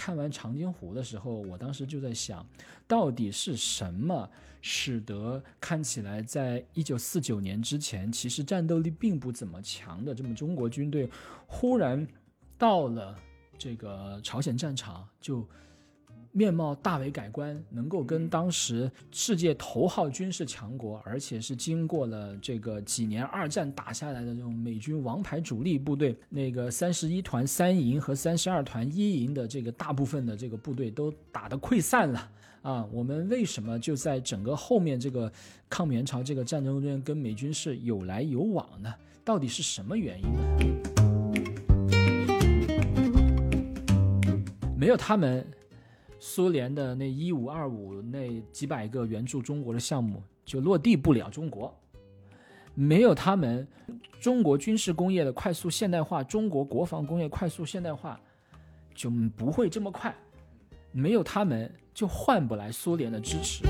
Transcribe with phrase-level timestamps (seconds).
[0.00, 2.46] 看完长津湖的时候，我当时就在想，
[2.88, 4.26] 到底是什么
[4.62, 11.06] 使得看起来在一九四九年之前其实战斗力并不怎么强的这么中国军队，
[11.46, 12.06] 忽然
[12.56, 13.14] 到了
[13.58, 15.46] 这个朝鲜战场就。
[16.32, 32.30] 面貌大为改观，能够跟当时世界头号军事强国，而且是经过了这个几年二战打下来的这种美军王牌主力部队，那个三十一团三营和三十二团一营的这个大部分的这个部队都打得溃散了
[32.62, 32.86] 啊！
[32.92, 35.32] 我们为什么就在整个后面这个
[35.68, 38.94] 抗美援朝这个战争中跟美军是有来有往呢？
[39.24, 40.40] 到底是什么原因呢？
[44.76, 45.44] 没有他们。
[46.22, 51.74] 苏联的那一五二五那几百个援助中国的项目就落地不了中国，
[52.74, 53.66] 没有他们，
[54.20, 58.20] 中国军事工业的快速现代化，中国国防工业快速现代化
[58.94, 60.14] 就不会这么快，
[60.92, 63.64] 没有他们就换不来苏联的支持。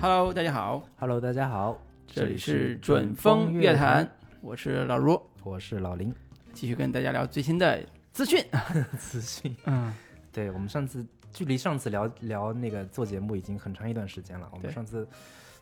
[0.00, 6.12] Hello，大家好，Hello，大家好，这里是准风乐坛，我是老卢，我是老林，
[6.52, 7.80] 继续跟大家聊最新的。
[8.12, 8.44] 资讯，
[8.98, 9.92] 资讯，嗯，
[10.30, 14.48] 对我们上次距离上次聊聊那个做节目已经很长一段时间了。
[14.52, 15.08] 我们上次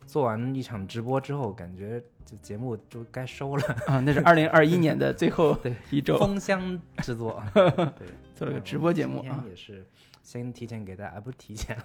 [0.07, 3.65] 做完一场直播之后，感觉就节目就该收了。
[3.87, 4.01] 啊。
[4.01, 5.57] 那是二零二一年的最后
[5.91, 9.45] 一周，封箱制作，对，做了个直播节目啊。
[9.49, 9.87] 也是
[10.25, 11.77] 先提前给大家，不是提前，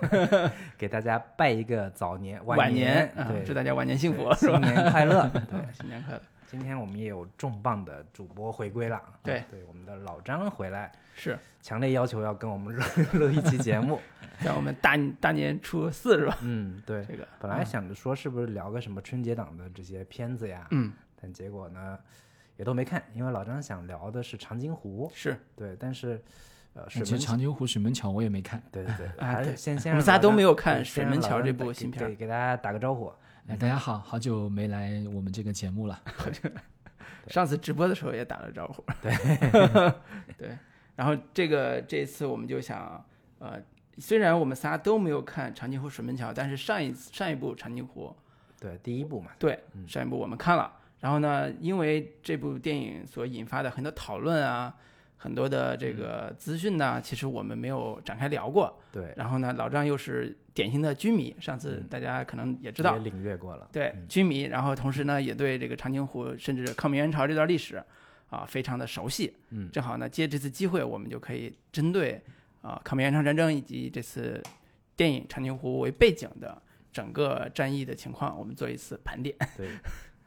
[0.77, 6.22] 给大家拜一个早年晚年，对，祝大家晚年幸福，新年快乐，对，新年快乐。
[6.47, 9.43] 今天我们也有重磅的主播回归了，对。
[9.49, 10.91] 对，我们的老张回来。
[11.15, 11.38] 是。
[11.61, 13.99] 强烈要求要跟我们录录一期节目，
[14.43, 16.38] 让我们大大年初四是吧？
[16.41, 21.97] 嗯，对，这个本来想着说是不是聊个什么春节档的这些片子呀，嗯，但结果呢
[22.57, 25.35] 也都没看，因为老张想聊的是长津湖，是。
[25.55, 26.21] 对，但是
[26.73, 33.12] 呃，其实长津湖水门桥我也没看，对对对， 还是先先我们仨都没有看水门桥这部新片，给给大家打个招呼，
[33.47, 36.01] 哎，大家好好久没来我们这个节目了。
[37.29, 39.13] 上次直播的时候也打了招呼，对
[40.35, 40.57] 对，
[40.95, 43.06] 然后这个这次我们就想，
[43.38, 43.61] 呃，
[44.00, 48.16] 虽然我们仨都没有看长津湖水门桥，但是上一次上一部长津湖，
[48.59, 54.75] 对第一部嘛，对上一部我们看了，然后呢，因为这部电影所引发的很多讨论啊。
[55.17, 58.77] 很多的这个资讯呢，其实我们没有展开聊过。
[58.91, 63.67] 对，然后呢，老张又是典型的军迷，上次大家可能也知道，也领略过了。
[63.71, 67.83] 对，军迷，然后同时呢，也对这个长津湖甚至抗美援朝这段历史
[68.29, 69.35] 啊，非常的熟悉。
[69.49, 72.21] 嗯，正好呢，借这次机会，我们就可以针对
[72.61, 74.41] 啊抗美援朝战争以及这次
[74.95, 76.61] 电影长津湖为背景的
[76.93, 79.35] 整个战役的情况，我们做一次盘点。
[79.57, 79.69] 对，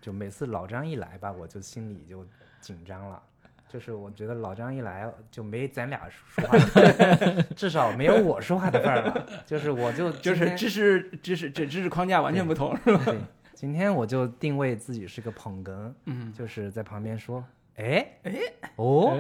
[0.00, 2.26] 就每次老张一来吧，我就心里就
[2.60, 3.22] 紧张了。
[3.68, 6.58] 就是我觉得老张一来就没咱俩说话，
[7.54, 9.26] 至少没有我说话的份儿了。
[9.44, 13.14] 就是我就就是知识知识这知识框架完全不同，是吧？
[13.54, 17.44] 今天我就定位自己是个捧哏，嗯，就是在旁边说。
[17.78, 18.32] 哎哎
[18.76, 19.16] 哦，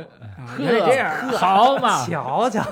[0.58, 2.62] 原来这样，好嘛，瞧瞧，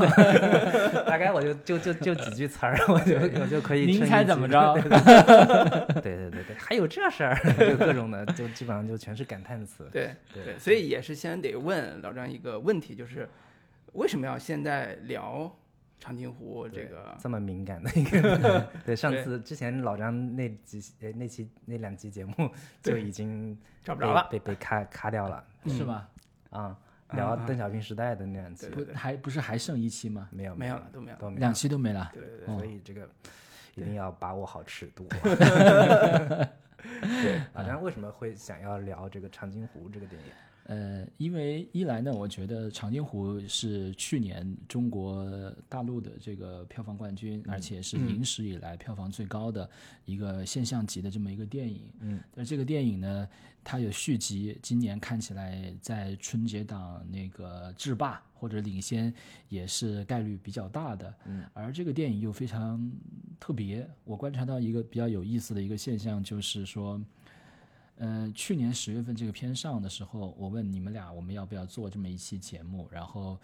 [1.04, 3.86] 大概我就就就就几句词儿，我就我就可以。
[3.86, 4.74] 您猜怎么着？
[6.02, 9.88] 对对对对，还有这事儿，就各种的，就基本上就全是感叹词。
[9.92, 13.28] 对对，所以也是先得问老张一个问题，就是
[13.92, 15.50] 为什么要现在聊？
[15.98, 20.82] 长津湖这个这么敏感的一个， 对上次之前老张那几
[21.14, 22.50] 那期那两期节目
[22.82, 26.06] 就已经 找不着了，被被卡卡掉了， 是吗？
[26.50, 26.76] 啊，
[27.12, 30.28] 聊邓小平时代的那两期，还不是还剩一期吗？
[30.30, 32.10] 没有没有了，都没有，都没两期都没了。
[32.12, 33.08] 对对对，所以这个
[33.74, 35.06] 一定要把握好尺度。
[36.90, 40.28] 对，老张为什么会想要聊这个长津湖这个电影？
[40.68, 45.24] 呃，因为一来呢，我觉得《长津湖》是去年中国
[45.68, 49.70] 大陆的这个票房冠军，而且是影史以来票房最高的
[50.04, 51.82] 一个现象级的这么一个电影。
[52.00, 53.28] 嗯，但这个电影呢，
[53.62, 59.14] 它有续集，今年看起来在春节档那个制霸或者领先
[59.48, 61.14] 也是概率比较大的。
[61.26, 62.90] 嗯，而这个电影又非常
[63.38, 67.00] 特别，我观察到一个比较有意思的一个现象，就是说。
[67.98, 73.38] 嗯，去年十月份这个片上的时候，我问你们俩我们要不要做这么一期节目，然后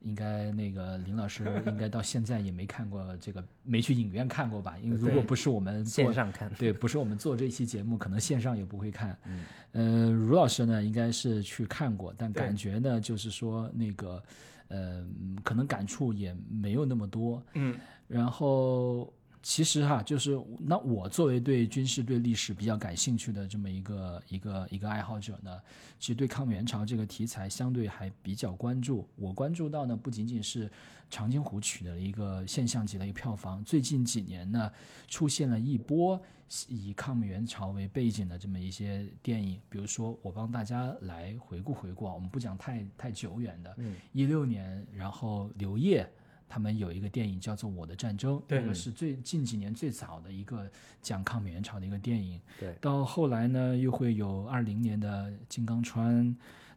[0.00, 4.78] 应该那个林老师应该到现在也没看过这个，没去影院看过吧？
[4.82, 9.18] 因为如果不是我们线上看，对，不是我们做这期节目，可能线上也不会看。
[9.26, 14.22] 嗯，呃，卢老师呢应该是去看过，但感觉呢就是说那个，
[14.68, 15.06] 呃，
[15.44, 17.42] 可能感触也没有那么多。
[17.52, 19.12] 嗯，然后。
[19.48, 25.58] 其实哈，就是那我作为对军事、对历史比较感兴趣的这么一个一个一个爱好者呢，
[25.98, 29.08] 其实对抗美援朝这个题材相对还比较关注。
[29.16, 30.70] 我关注到呢，不仅仅是
[31.08, 34.70] 长津湖取得了一个现象级的一个票房，最近几年呢，
[35.08, 36.20] 出现了一波
[36.68, 39.58] 以抗美援朝为背景的这么一些电影。
[39.70, 46.06] 比如说，我帮大家来回顾回顾啊，我们不讲太太久远的，嗯，一六年，然后刘烨。
[46.48, 50.68] 他们有一个电影叫做《我的战争》，对这个是最近几年最早的一个
[51.02, 52.40] 讲抗美援朝的一个电影。
[52.58, 56.24] 对，到后来呢，又会有二零年的《金刚川》，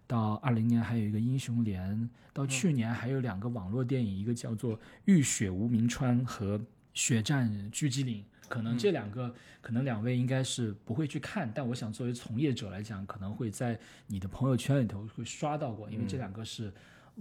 [0.05, 1.95] 到二零年还有一个《英雄连》，
[2.33, 6.57] 到去年还有两个网络电影，一个叫做《浴血无名川》和
[6.93, 8.21] 《血战狙击岭》。
[8.49, 16.69] 可能这两个，可能两位应该是不会去看，但我想作为从业者来讲，可能会在你的朋友圈里头会刷到过，因为这两个是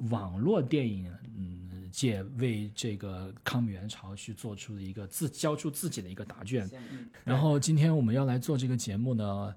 [0.08, 6.68] 网络电影，嗯，界为这个抗美援朝去做出的一个自交出自己的一个答卷。
[7.24, 9.54] 然后今天我们要来做这个节目呢，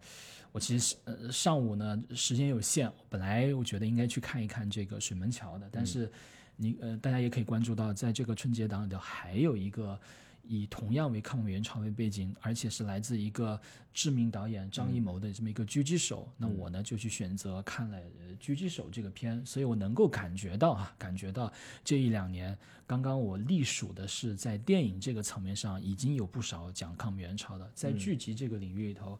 [0.52, 6.12] 我其实呃上午呢时间有限，本来我觉得应该去看一看这个水门桥的，但是
[6.56, 10.00] 你呃大家也可以关注到，在这个春节档里头还有一个。
[10.44, 13.60] 以同样为抗美援朝为背景，而且是来自一个
[13.94, 21.52] 知名导演张艺谋的这么一个狙击手，那我呢就去选择看了《呃狙击手》这个片，所以我能够感觉到啊，感觉到
[21.84, 29.18] 这一两年，刚刚我隶属的是在电影这个层面上已经有不少讲抗美援朝的，在剧集这个领域里头，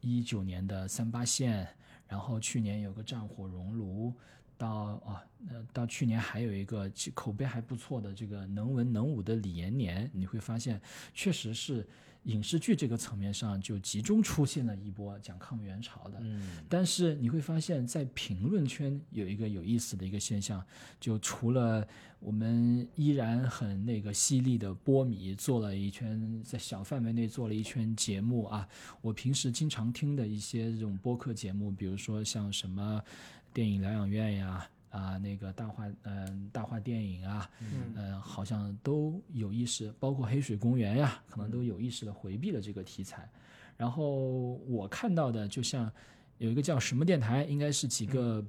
[0.00, 1.68] 一九年的三八线，
[2.06, 4.14] 然后去年有个战火熔炉。
[4.62, 10.80] 到啊，呃，到去年还有一个口碑还不错的这个能文能武的李延年，你会发现，
[11.12, 11.84] 确实是
[12.24, 16.18] 影视剧这个层面上就集中出现了一波讲抗美援朝的。
[16.20, 20.64] 嗯，但是你会发现在评论圈有一个有意思的一个现象，
[21.00, 21.84] 就除了
[22.20, 28.68] 我们依然很那个犀利的波米做了一圈，在小范围内做了一圈节目啊，
[29.00, 33.02] 我平时经常听的一些这种播客节目，比如说像什么。
[33.52, 37.94] 电影疗养院呀，啊，那个大话，嗯，大话电影啊，嗯。
[37.96, 43.28] 呃，好像都有意识，包括黑水公园呀，可能都有意识的回避了这个题材。
[43.76, 45.90] 然后我看到的，就像
[46.38, 48.44] 有一个叫什么电台，应该是几个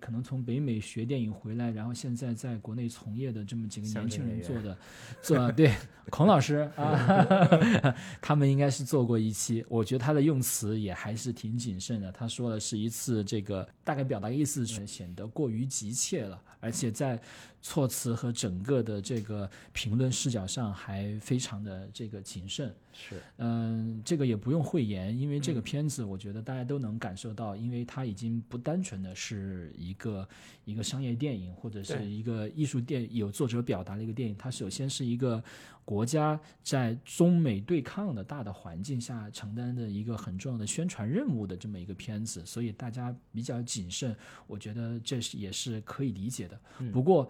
[0.00, 4.78] 可能从北美学电影回来，然后现在在国内从业的这么几个年轻人做的，
[5.22, 5.72] 做对
[6.10, 12.12] 孔老师啊， 他们应该是做过一期，我觉得他的用词也还是挺谨慎的。
[12.12, 17.20] 他说的是一次这个大概表达意思是显得过于急切了，而且在
[17.66, 22.72] 措辞和整个的这个评论视角上还非常的这个谨慎。
[22.92, 30.28] 是，嗯，这个也不用讳言，因为这个片子我觉得大家都能感受到，因为它已经不单纯的是一个
[30.66, 35.42] 一个商业电影或者是一个艺术电有作者表达的一个电影，它首先是一个
[35.86, 44.14] 国家在中美对抗的大的环境下承担的一个很重要的宣传任务的这么一个片子，所以大家比较谨慎，
[44.46, 46.60] 我觉得这是也是可以理解的。
[46.92, 47.28] 不过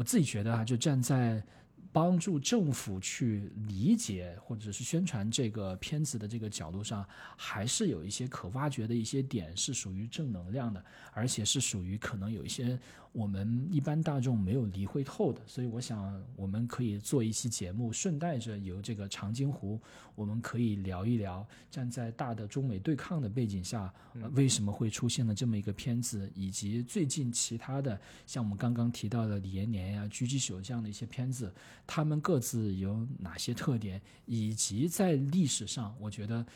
[0.00, 1.42] 我自己觉得啊，就站在
[1.92, 7.04] 帮助政府去理解或者是宣传这个片子的这个角度上，
[7.36, 12.78] 还是有一些可挖掘的一些点是属于正能量的，而且是属于可能有一些
[13.12, 15.40] 我们一般大众没有理会透的。
[15.46, 19.80] 所以我想，我们可以做一期节目，顺带着由这个长津湖，
[20.14, 31.52] 我们可以聊一聊，站在大的中美对抗的背景下，呃为什么会出现了这么一个片子，以及最近其他的像我们刚刚提到的李延年呀、狙击手这样的一些片子，
[31.92, 36.46] 他们各自有哪些特点，以及在历史上，我觉得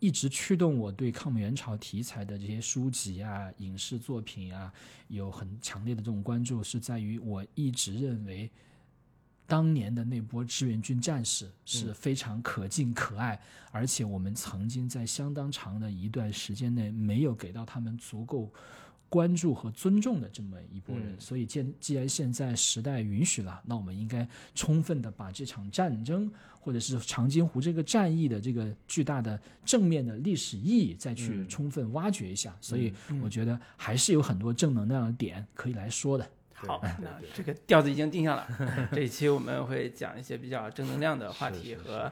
[0.00, 4.72] 一直驱动我对抗美援朝题材的这些书籍啊、影视作品啊，
[5.06, 8.50] 有很强烈的这种关注，是在于我一直认为。
[9.44, 13.38] 当年的那波志愿军战士是非常可敬可爱，
[13.70, 18.50] 而且我们曾经在相当长的一段时间内没有给到他们足够
[19.12, 36.26] 关注和尊重的这么一拨人，嗯所以既既然现在时代允许了，那我们应该充分的把这场战争或者是长津湖这个战役的这个巨大的正面的历史意义再去嗯充分挖掘一下，所以嗯我觉得还是有很多正能量的点可以来说的。
[36.54, 38.48] 好，那这个调子已经定下了。
[38.92, 42.10] 这一期我们会讲一些比较正能量的话题和，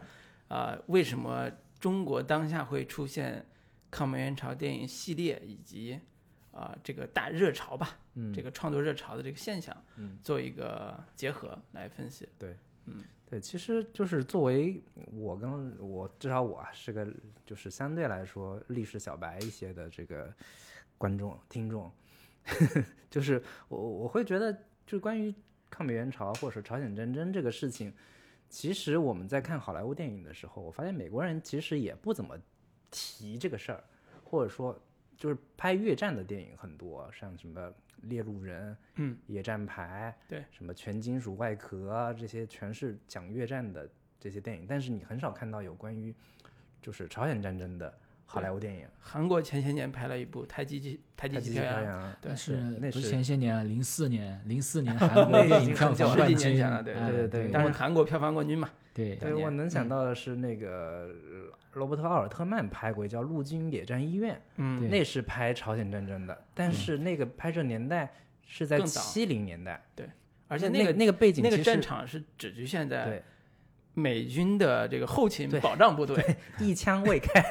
[0.49, 3.47] 啊、为什么中国当下会出现
[3.91, 5.99] 抗美援朝电影系列以及
[6.53, 12.29] 啊、这个大热潮吧，嗯，这个创作热潮的这个现象，嗯，做一个结合来分析。
[12.39, 17.07] 对，嗯，对其实就是作为我跟我至少我啊是个
[17.47, 20.33] 就是相对来说历史小白一些的这个
[20.99, 21.91] 观众听众，
[23.09, 25.33] 就是我我会觉得，就关于
[25.71, 27.93] 抗美援朝或者是朝鲜战争这个事情，
[28.49, 32.37] 其实我们在看好莱坞电影的时候，我发现美国人其实也不怎么
[32.91, 33.85] 提这个事儿，
[34.25, 34.77] 或者说
[35.21, 37.61] 就是拍越战的电影很多，像什么
[38.03, 43.87] 《猎鹿人》、嗯，《野战排》，对，什么《全金属外壳》啊，这些全是讲越战的
[44.19, 46.15] 这些电影，但是你很少看到有关于
[46.81, 47.93] 就是朝鲜战争的
[48.25, 48.87] 好莱坞电影。
[48.99, 59.17] 韩国前些年拍了一部《太极极太极旗飘旗飘扬》，扬，对但是那是前些年啊，零四年，零四年 韩国电影票房十几年冠军，前了对哎对对对对当时韩国票房冠军嘛，对。
[59.17, 68.13] 对，我能想到的是那个呃罗伯特·奥尔特曼拍过一叫《陆军野战医院》，嗯，那是拍朝鲜战争的，但是那个拍摄年代
[68.45, 70.09] 是在七零年代，对
[70.49, 73.23] 而且那个那那个背景那个其实战场是只局限在对。
[73.93, 76.25] 美军的这个后勤保障部队，
[76.61, 77.43] 一枪未开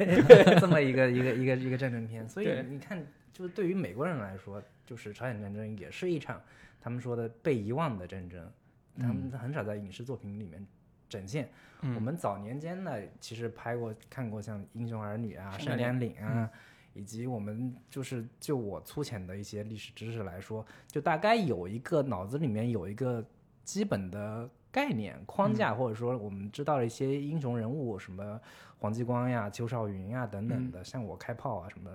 [0.57, 6.41] 这么一个一个一个一个战争片，所以你看，就是对于美国人来说，就是朝鲜战争也是一场
[6.79, 8.49] 他们说的被遗忘的战争，
[8.97, 10.65] 他们很少在影视作品里面
[11.09, 11.49] 展现。
[11.81, 11.95] 嗯。
[11.95, 16.49] 我们早年间呢，其实拍过看过像《英雄儿女》啊、《山连岭》啊，
[16.93, 23.25] 以及我们就是就我粗浅的一些历史知识来说，就大概有一个脑子里面有一个
[23.63, 28.39] 基本的概念框架，或者说我们知道了一些英雄人物，什么
[28.77, 31.91] 黄继光呀、邱少云呀等等的，像我开炮啊什么。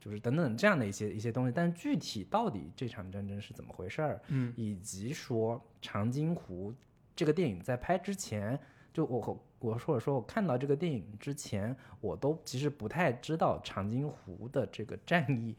[0.00, 6.74] 就是等等这样的一些一些东西，但具体到底这场战争是怎么回事儿，嗯，以及说长津湖
[7.16, 8.58] 这个电影在拍之前，
[8.92, 15.56] 就我我我或者说我看到这个电影之前，我都其实不太知道长津湖的这个战役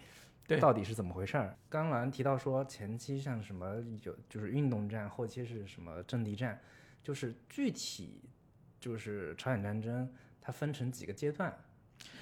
[0.48, 1.58] 对到底是怎么回事儿。
[1.70, 6.60] 刚兰提到说前期像什么有就是运动战，后期是什么阵地战，
[7.02, 8.22] 就是具体
[8.80, 11.52] 就是朝鲜战争它分成几个阶段。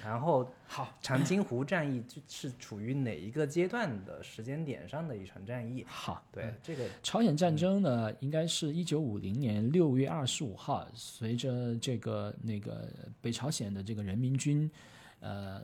[0.02, 5.82] 然后，好，长津湖战役就是处于哪一个阶段的时间点上的一场战役？
[5.88, 12.86] 好，对，这个朝鲜战争呢，应该是一九五零年六月二十五号，随着这个那个
[13.22, 14.70] 北朝鲜的这个人民军，
[15.20, 15.62] 呃，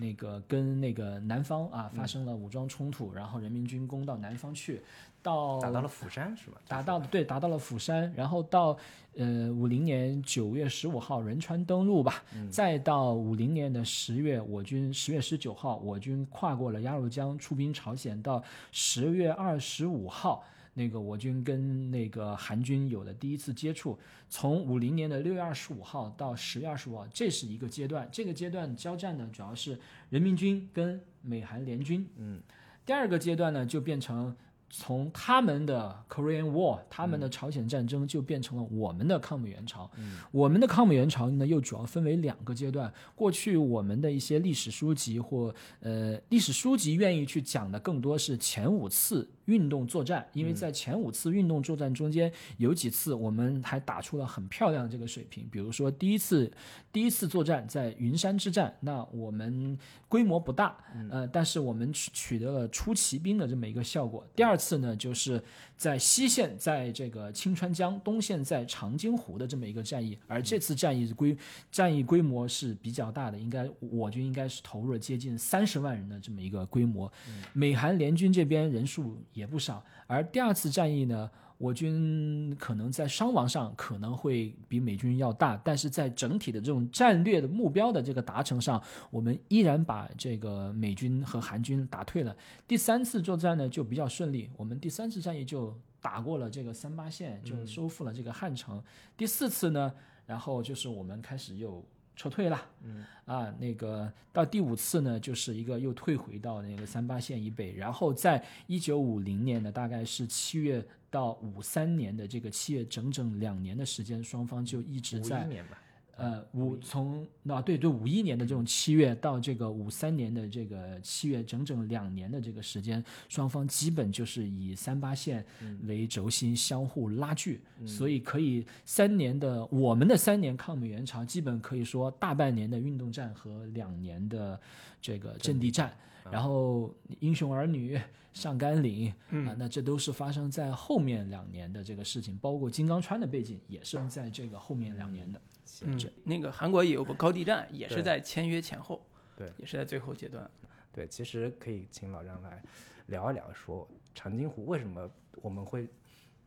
[0.00, 4.80] 那个跟那个南方啊发生了武装冲突，然后人民军攻到南方去，
[5.28, 6.58] 到打到了釜山是吧？
[6.66, 8.76] 达到对达到了釜山，然后到
[9.16, 18.42] 呃五零年九月十五号仁川登陆吧，再到五零年的十月，我军十月十九号，我军跨过了鸭绿江出兵朝鲜，到
[18.72, 20.42] 十月二十五号。
[20.74, 23.98] 那个我军跟那个韩军有了第一次接触，
[24.30, 28.08] 从五零年的六月二十五号到十月二十五号，这是一个阶段。
[28.12, 29.76] 这个阶段交战呢，主要是
[30.08, 32.08] 人民军跟美韩联军。
[32.16, 32.40] 嗯，
[32.86, 34.32] 第二个阶段呢，就变成
[34.70, 39.90] 从他们的 Korean War，他们的朝鲜战争就变成了我们的抗美援朝。
[39.96, 42.92] 嗯我们的抗美援朝呢，又主要分为两个阶段。
[43.14, 55.48] 过去我们的一些历史书籍或呃历史书籍愿意去讲的，更多是前五次运动作战，因为在前五次运动作战中间，有几次我们还打出了很漂亮的这个水平。
[55.50, 56.50] 比如说第一次
[56.92, 59.76] 第一次作战在云山之战，那我们
[60.06, 60.76] 规模不大，
[61.10, 64.26] 呃，但是我们取取得了出奇兵的这么一个效果。
[64.36, 65.42] 第二次呢，就是
[65.76, 71.36] 在西线在这个清川江，东线在长津湖的这么一个战役，而这次战役规
[71.72, 77.10] 战役规模是比较大的，应该我军应该是投入了接近三十万人的这么一个规模。
[77.54, 92.36] 美韩联军这边人数也不少，而第二次战役呢，我军可能在伤亡上可能会比美军要大，但是在整体的这种战略的目标的这个达成上，我们依然把这个美军和韩军打退了。
[92.66, 98.82] 第三次作战呢就比较顺利，我们第三次战役就打过了这个三八线，就收复了这个汉城。
[99.16, 99.92] 第四次呢，
[100.26, 101.84] 然后就是我们开始又
[102.18, 103.04] 撤退了，嗯。
[103.24, 115.78] 啊，那个到第五次呢，就是一个又退回到那个三八线以北，然后在一九五零年的大概是七月到五三年的这个七月，整整两年的时间，双方就一直五在一年吧，
[116.18, 125.46] 呃，五从那、对对五一年的这种七月到这个五三年的这个七月，整整两年的这个时间，双方基本就是以三八线
[125.84, 134.60] 为轴心相互拉锯，所以可以三年的我们的三年抗美援朝，基本可以说大半年的运动战和两年的
[135.00, 135.96] 这个阵地战。
[136.30, 137.98] 然后英雄儿女、
[138.34, 145.40] 上甘岭啊，那这都是发生在后面两年的这个事情，包括金刚川的背景也是在这个后面两年的。
[145.84, 149.04] 嗯，那个韩国也有个高地战，也是在签约前后，
[149.36, 150.48] 对，也是在最后阶段。
[150.92, 152.62] 对，其实可以请老张来
[153.06, 155.88] 聊一聊，说长津湖为什么我们会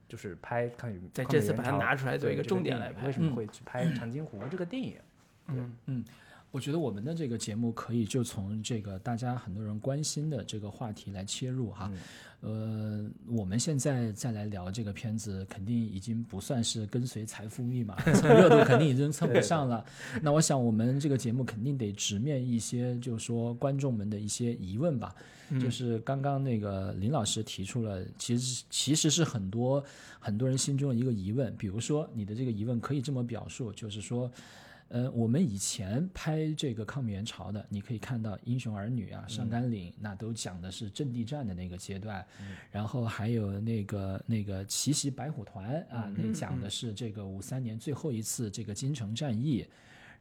[0.08, 3.08] 就是拍抗美在这次把它拿出来做一个重点来拍。
[3.08, 4.98] 为什么会去拍长津湖这个电影？
[5.48, 6.06] 嗯嗯
[6.52, 11.90] 我觉得我们的这个节目可以就从这个大家很多人关心的这个话题来切入哈。
[12.42, 19.86] 呃，我们现在再来聊这个片子，肯定已经不算是跟随财富密码蹭， 热度肯定已经蹭不上了。
[20.22, 25.16] 那我想我们这个节目肯定得直面一些，就是说观众们的一些疑问吧。
[25.62, 29.84] 就是刚刚那个林老师提出了，其实其实是很多
[30.20, 31.56] 很多人心中的一个疑问。
[31.58, 34.30] 比如说你的这个疑问可以这么表述，就是说。
[34.92, 42.26] 呃，我们以前拍这个抗美援朝的，你可以看到《英雄儿女》啊，《上甘岭》，那都讲的是阵地战的那个阶段，
[42.70, 49.66] 然后还有那个那个奇袭白虎团啊，那讲的是这个五三年最后一次这个金城战役。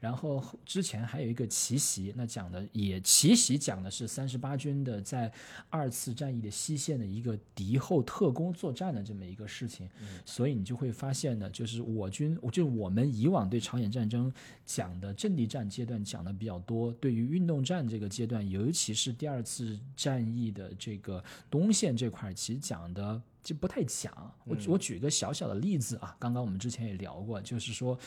[0.01, 5.31] 然后之前还有一个奇袭，那讲的也奇袭讲的是三十八军的在
[5.69, 9.89] 二次战役的西线的一个敌后特工作战的这么一个事情，
[10.25, 14.33] 所以你就会发现呢，就是我军，就是我们以往对朝鲜战争
[14.65, 23.21] 讲的阵地战阶段讲的比较多，对于运动战这个阶段，尤其是第二次战役的这个东线这块，其实讲的。
[23.43, 24.13] 就不太讲，
[24.45, 27.99] 我我举一个小小的例子啊，刚刚我们之前也聊过，就是说，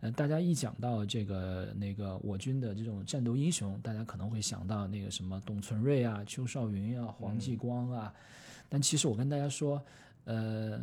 [0.00, 8.12] 呃，大家一讲到这个那个我军的这种战斗英雄，大家可能会想到那个什么董存瑞啊、邱少云啊、黄继光啊，
[8.68, 9.82] 但其实我跟大家说，
[10.24, 10.78] 呃，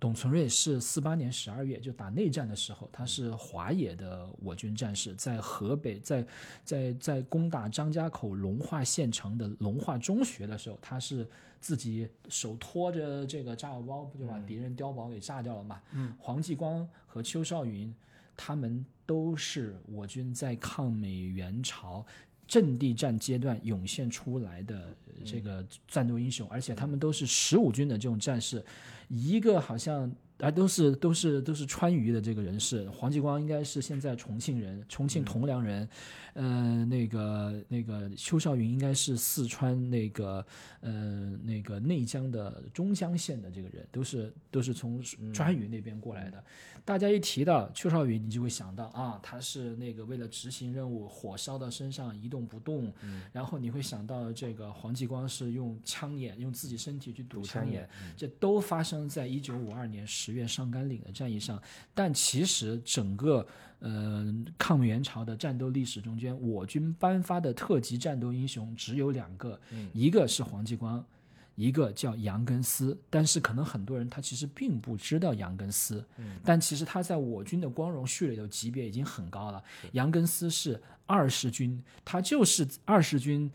[0.00, 6.26] 董存瑞是四八年十二月就打内战的时候，他是华野的我军战士，在河北，在
[6.64, 11.28] 在在攻打张家口隆化县城的隆化中学的时候，他是。
[11.62, 15.78] 自己手托着这个炸药包，不就把敌人碉堡给炸掉了嘛？
[15.92, 17.94] 嗯，黄继光和邱少云，
[18.34, 22.02] 他们都是我军在抗美援朝
[22.48, 28.64] 阵地战阶段涌现出来的这个战斗英雄，而且他们都是十五军的这种战士，
[29.10, 30.10] 一个好像。
[30.40, 35.86] 啊，都是都是都是川渝的这个人士，黄继光应该是现在重庆人，重庆铜梁人，
[36.32, 40.42] 呃，那个那个邱少云应该是四川那个
[40.80, 44.98] 呃那个内江的中江县的这个人，都是都是从
[45.30, 46.42] 川渝那边过来的。
[46.84, 52.90] 大家一提到邱少云，你就会想到啊，他是那个为了执行任务，火烧到身上一动不动，
[53.30, 60.30] 然后你会想到这个黄继光是用枪眼，用自己身体去堵枪眼，这都发生在一九五二年十。
[60.30, 61.60] 十月上甘岭的战役上，
[61.92, 63.44] 但其实整个
[63.80, 69.60] 呃抗美援朝的战斗历史中间，我军颁发的特级战斗英雄只有两个，
[69.92, 71.04] 一个是黄继光，
[71.60, 72.96] 一个叫杨根思。
[73.10, 76.04] 但是可能很多人他其实并不知道杨根思，
[76.42, 79.62] 但其实他在我军的光荣序里头级别已经很高了。
[79.92, 83.50] 杨根思是二十军，他就是二十军。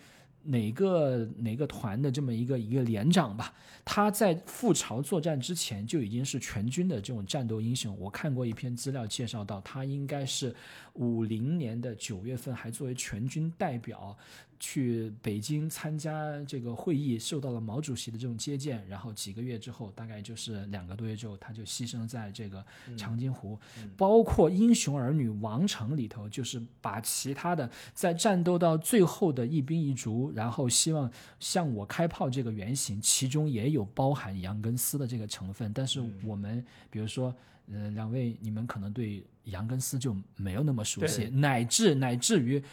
[0.47, 3.51] 哪个哪个团的这么一个一个连长吧，
[3.83, 7.97] 他在赴朝作战之前就已经是全军的这种战斗英雄。
[7.97, 10.55] 我看过一篇资料介绍到，他应该是
[10.93, 14.15] 五零年的九月份还作为全军代表。
[14.59, 22.65] 去北京参加这个会议，受到了毛主席的这种接见，然后几个月之后，大概就是两个多月之后，他就牺牲在这个
[22.97, 23.59] 长津湖。
[23.97, 35.71] 包括英雄儿女王成里头，就是把其他的在战斗到最后的一兵一卒，然后希望向我开炮这个原型，其中也有包含杨根思的这个成分。
[35.73, 37.35] 但是我们比如说，
[37.71, 42.63] 呃，两位你们可能对杨根思就没有那么熟悉，乃至乃至于。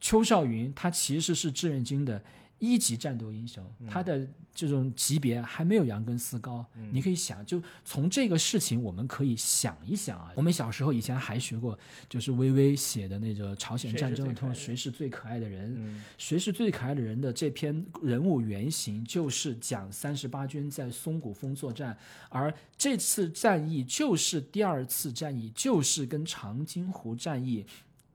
[0.00, 2.22] 邱少云，他其实是志愿军的
[2.58, 6.64] 一级战斗英雄，他的这种级别还没有杨根思高。
[6.90, 10.32] 你可以想，就从这个事情，我们可以想一想啊。
[10.34, 16.02] 我们小时候以前还学过，就是微微写的那个朝鲜战争的通，谁是最可爱的人？
[16.18, 21.96] 谁是最可爱的人的这篇人物原型，就是讲三十八军在松骨峰作战，
[22.28, 27.64] 而这次战役就是第二次战役，就是跟长津湖战役。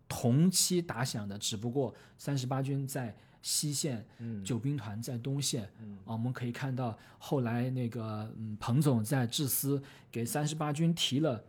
[0.08, 4.06] 同期打响的，只不过三十八军在西线，
[4.44, 5.64] 九兵团在东线。
[6.06, 11.44] 啊，我们可以看到后来那个嗯，彭总在致司给三十八军提了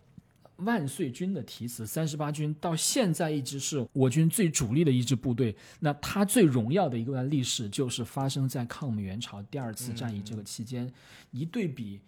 [0.56, 1.86] 万岁军的题词。
[1.86, 5.54] 三十八军到现在一直是我军最主力的一支部队。
[5.80, 10.90] 那他最荣耀的一段历史，就是发生在抗美援朝第二次战役这个期间。
[11.30, 12.00] 一对比，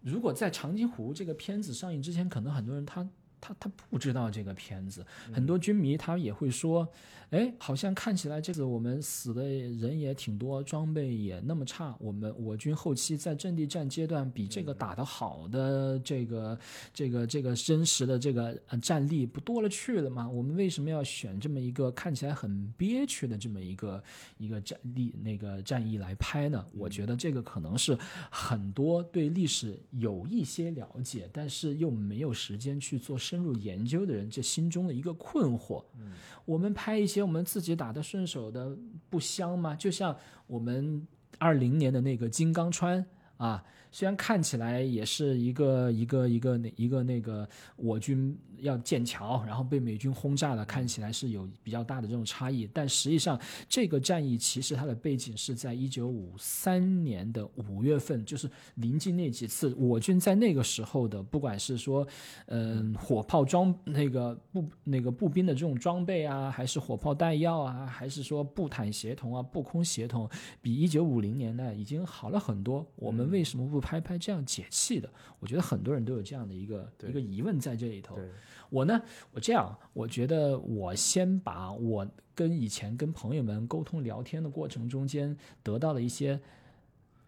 [0.00, 3.08] 如果在长津湖这个片子上映之前，可能很多人他。
[3.42, 6.88] 他他不知道这个片子，很多军迷他也会说，
[7.30, 16.56] 哎，好像看起来这次我们死的人也挺多，装备也那么差，我们我军后期在阵地战阶段比这个打得好的这个
[16.94, 20.30] 这个这个真实的这个战力不多了去了吗？
[20.30, 24.00] 我们为什么要选这么一个看起来很憋屈的这么一个
[24.38, 26.64] 一个战力那个战役来拍呢？
[26.72, 27.98] 我觉得这个可能是
[28.30, 33.18] 很多对历史有一些了解，但是又没有时间去做。
[33.32, 35.82] 深入研究的人这心中的一个困惑。
[35.98, 36.12] 嗯
[36.44, 38.76] 我们拍一些我们自己打得顺手的，
[39.08, 39.74] 不香吗？
[39.74, 40.14] 就像
[40.46, 41.06] 我们
[41.38, 43.02] 二零年的那个金刚川
[43.38, 62.06] 啊，虽然看起来也是一个一个一个那一个那个我军要建桥，然后被美军轰炸了，看起来是有比较大的这种差异，但实际上这个战役其实它的背景是在一九五三年的五月份，就是临近那几次我军在那个时候的，不管是说
[62.46, 70.28] 嗯，火炮装那个步那个步兵的这种装备啊，还是火炮弹药啊，还是说步坦协同啊、步空协同，
[70.60, 72.86] 比一九五零年代已经好了很多。
[72.96, 75.10] 我们为什么不拍拍这样解气的？
[75.40, 78.14] 我觉得很多人都有这样的一个一个疑问在这里头。
[78.14, 78.24] 对，
[78.70, 86.40] 我呢，我这样，我觉得我先把我跟以前跟朋友们沟通聊天的过程中间得到的一些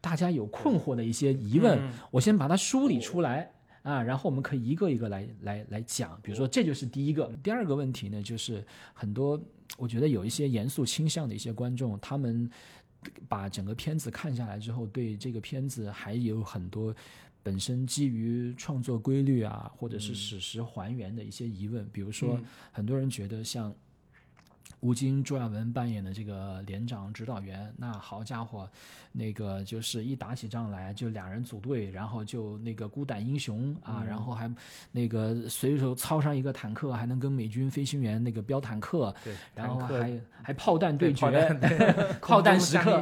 [0.01, 3.51] 大家有困惑的一些疑问，嗯我先把它梳理出来
[3.83, 6.19] 啊，然后我们可以一个一个来来来讲。
[6.23, 7.31] 比如说，这就是第一个。
[7.43, 9.39] 第二个问题呢，就是很多
[9.77, 12.51] 我觉得有一些严肃倾向的一些观众，他们
[13.29, 16.95] 把整个片子看下来之后，对这个片子还有很多
[17.44, 21.88] 本身基于创作规律啊，或者是史实还原的一些疑问。
[21.92, 22.44] 比如说，嗯。
[22.72, 23.72] 很多人觉得像
[24.80, 28.68] 吴京、朱亚文扮演的这个连长指导员，那好家伙，
[29.12, 34.52] 那个就是一打起仗来就俩人组队，然后就那个孤胆英雄啊，然后还
[34.90, 41.61] 那个随手操上一个坦克，还能跟美军飞行员那个飙坦克，对，然后还还炮弹对决，炮弹
[42.20, 42.96] 炮弹时刻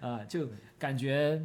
[0.00, 0.48] 啊，就
[0.78, 1.42] 感觉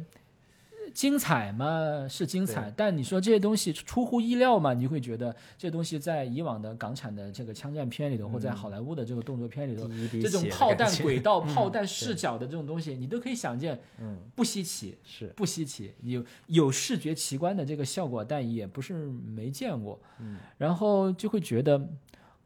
[0.92, 14.96] 精彩嘛是精彩，但你说这些东西出乎意料嘛，你会觉得这些东西在以往的港产的这个枪战片里头，或在好莱坞的这个动作片里头，这种炮弹轨道、炮弹视角的这种东西，你都可以想见，嗯，不稀奇。
[15.04, 20.00] 是，不稀奇，有有视觉奇观的这个效果，但也不是没见过。
[20.18, 21.80] 嗯，然后就会觉得，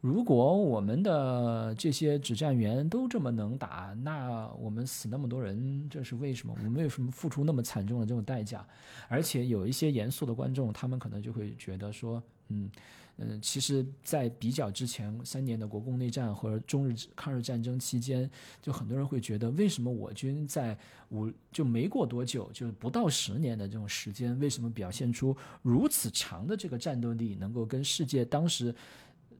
[0.05, 6.53] 如果我们的这些指战员都这么能打，那我们死那么多人，这是为什么？
[6.55, 8.63] 我们为什么付出那么惨重的这种代价？
[9.07, 12.69] 而且有一些严肃的观众，他们可能就会觉得说，嗯。
[13.17, 18.29] 嗯，其实，在比较之前三年的国共内战和中日抗日战争期间，
[18.61, 20.77] 就很多人会觉得，为什么我军在
[21.11, 28.75] 五就没过多久，就是不到十年的这种时间，为什么表现出如此强的这个战斗力，能够跟世界当时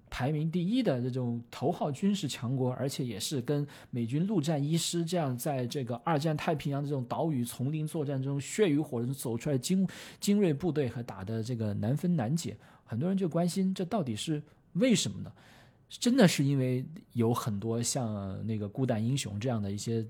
[0.10, 9.88] 排名第一的这种头号军事强国，而且也是跟美军陆战一师这样在这个二战太平洋的这种岛屿丛林作战中血与火中走出来精
[10.20, 14.42] 精锐部队和打的这个难分难解，很多人就关心这到底是
[14.74, 15.32] 为什么呢？
[15.88, 20.06] 真的是因为有很多像那个孤胆英雄这样的一些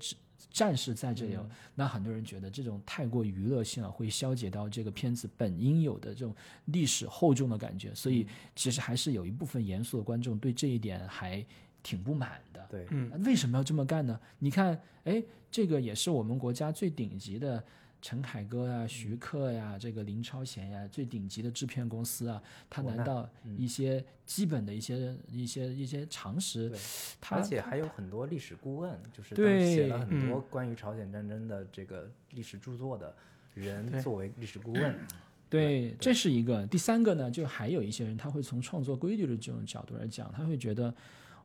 [0.56, 11.44] 战士在这里，嗯那很多人觉得这种太过娱乐性啊，会消解到这个片子本应有的这种历史厚重的感觉，所以其实还是有一部分严肃的观众对这一点还
[11.82, 12.66] 挺不满的。
[12.70, 14.18] 对，嗯为什么要这么干呢？
[14.38, 17.62] 你看，哎，这个也是我们国家最顶级的
[18.06, 22.40] 陈凯歌呀、徐克呀、这个林超贤呀，最顶级的制片公司啊，
[22.70, 26.78] 他难难道一些基本的一些一些一些常识对，
[27.20, 33.12] 他而且还有很多历史顾问，就是写了很嗯多关于朝鲜战争的这个历史著作的
[33.54, 34.96] 人作为历史顾问，
[35.50, 36.64] 对，这是一个。
[36.68, 40.94] 第三个呢，就还有一些人他会从创作规律的这种角度来讲，他会觉得。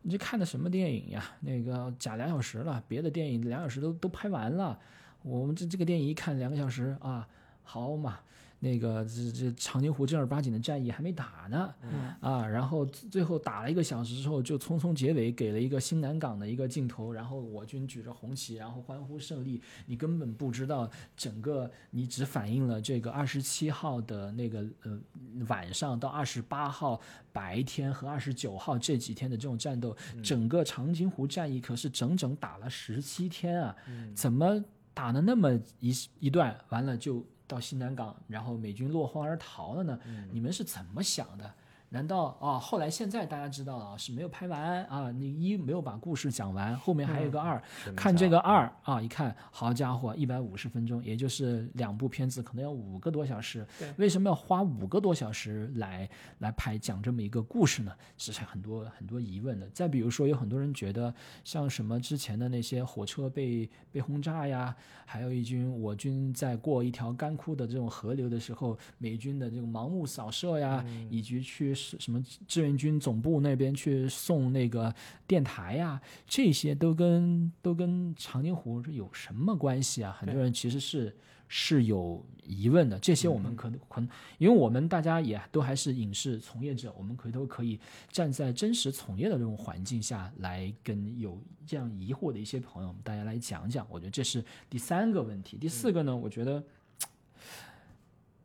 [0.03, 1.23] 你这看的什么电影呀？
[1.41, 4.79] 那个假两小时了，别的电影两小时都都拍完了，
[5.23, 7.27] 我们这这个电影一看两个小时啊，
[7.63, 8.19] 好嘛，
[8.59, 12.13] 那个这这长津湖正儿八经的战役还没打呢，嗯。
[12.21, 24.99] 啊，然后最后打了一个小时之后，就匆匆结尾，给了一个新南港的一个镜头，然后我军举着红旗，然后欢呼胜利，你根本不知道整个，你只反映了这个二十七号的那个呃
[25.47, 26.99] 晚上到二十八号
[27.31, 33.75] 白天和二十九号这几天的这种战斗，整个长津湖战役可是整整打了十七天啊，
[34.13, 39.99] 怎么打了那么一一段，完了就到西南港，然后美军落荒而逃了呢？
[40.31, 41.53] 你们是怎么想的？
[41.93, 42.57] 难道啊？
[42.57, 45.11] 后来现在大家知道了啊，是没有拍完啊？
[45.11, 53.93] 你一没有把故事讲完，后面还有一个二，神看这个二啊，一看，好家伙，一百五十分钟，也就是两部片子，可能要五个多小时对。
[53.97, 57.91] 为什么要花五个多小时来来拍讲这么一个故事呢？
[58.15, 59.67] 这是很多很多疑问的。
[59.71, 64.73] 再比如说，有很多人觉得，像什么之前的那些火车被被轰炸呀，
[65.05, 74.93] 还有一军我军在过一条干枯的这种河流的时候，美军的这种盲目扫射呀，以及去是什么志愿军总部那边去送那个
[75.25, 80.15] 电台呀、这些都跟都跟长津湖有什么关系啊？
[80.19, 81.15] 很多人其实是
[81.47, 82.99] 是有疑问的。
[82.99, 93.85] 这些我们可能可能，因为我们大家也都还是影视从业者，我们可以都可以站在真实从业的这种环境下来跟有这样疑惑的一些朋友，大家来讲讲。
[93.89, 95.57] 我觉得这是第三个问题。
[95.57, 96.63] 第四个呢，我觉得。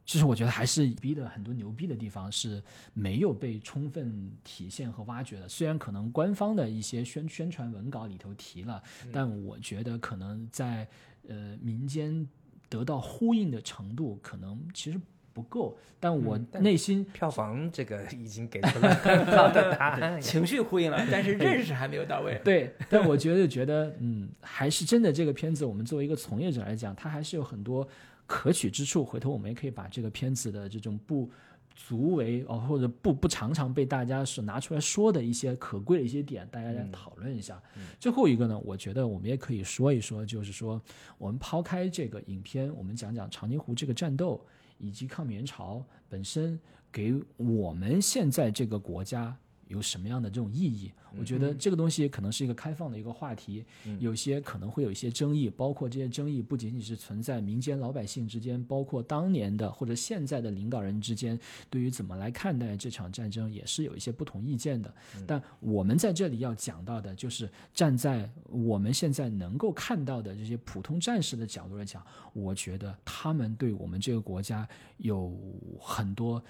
[0.07, 2.63] 其实我觉得还是逼的很多牛逼的地方是
[2.95, 5.49] 没有被充分体现和挖掘的。
[5.49, 8.81] 虽然可能官方的一些宣宣传文稿里头提了，
[9.13, 10.87] 但我觉得可能在
[11.29, 12.27] 呃民间
[12.69, 15.01] 得到呼应的程度可能其实
[15.33, 15.77] 不够。
[15.99, 20.21] 但我内心票房这个已经给出了 很好的答案。
[20.21, 22.41] 情绪呼应了，但是认识还没有到位。
[22.45, 27.87] 对，但我觉得觉得嗯，还是真的这个片子，我们作为一个从业者来讲，它还是有很多
[28.27, 29.05] 可取之处。
[29.05, 31.31] 回头我们也可以把这个片子的这种不
[31.75, 37.63] 足为哦，或者不不常常被大家所拿出来说的一些可贵的一些点，大家来讨论一下。
[38.01, 40.81] 最后一个呢，我觉得我们也可以说一说，就是说
[41.19, 44.45] 我们抛开这个影片，我们讲讲长津湖这个战斗
[44.79, 46.59] 以及抗美援朝本身
[46.91, 49.37] 给我们现在这个国家。
[49.69, 50.93] 有什么样的这种意义？
[51.19, 53.65] 我觉得这个东西可能是一个开放的一个话题，
[53.99, 61.39] 有些可能会有一些争议，包括这些争议不仅仅是存在民间老百姓之间，包括当年的或者现在的领导人之间，
[61.71, 64.95] 对于怎么来看待这场战争也是有一些不同意见的。
[65.27, 75.35] 但我们在这里要讲到的就是站在我们现在能够看到的这些普通战士的角度来讲，我觉得他们对我们这个国家有
[75.81, 76.43] 很多。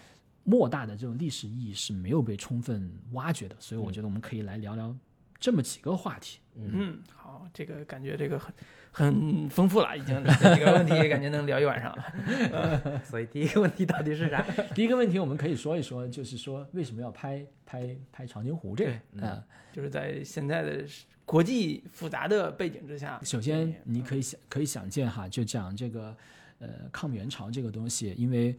[0.48, 4.96] 莫大的这种历史意义是没有被充分挖掘的，所以我觉得我们可以来聊聊
[5.40, 6.38] 这么几个话题。
[6.54, 8.54] 嗯，好，这个感觉这个很
[8.92, 13.02] 很丰富了，已经这几个问题 感觉能聊一晚上了。
[13.04, 14.40] 所以第一个问题到底是啥？
[14.72, 18.92] 第一个问题我们可以说一说，就是说为什么要拍拍拍长津湖这个？
[19.14, 20.84] 嗯，就是在现在的
[21.24, 26.16] 国际复杂的背景之下，首先你可以想可以想见哈，就讲这个
[26.60, 28.56] 呃抗美援朝这个东西，因为。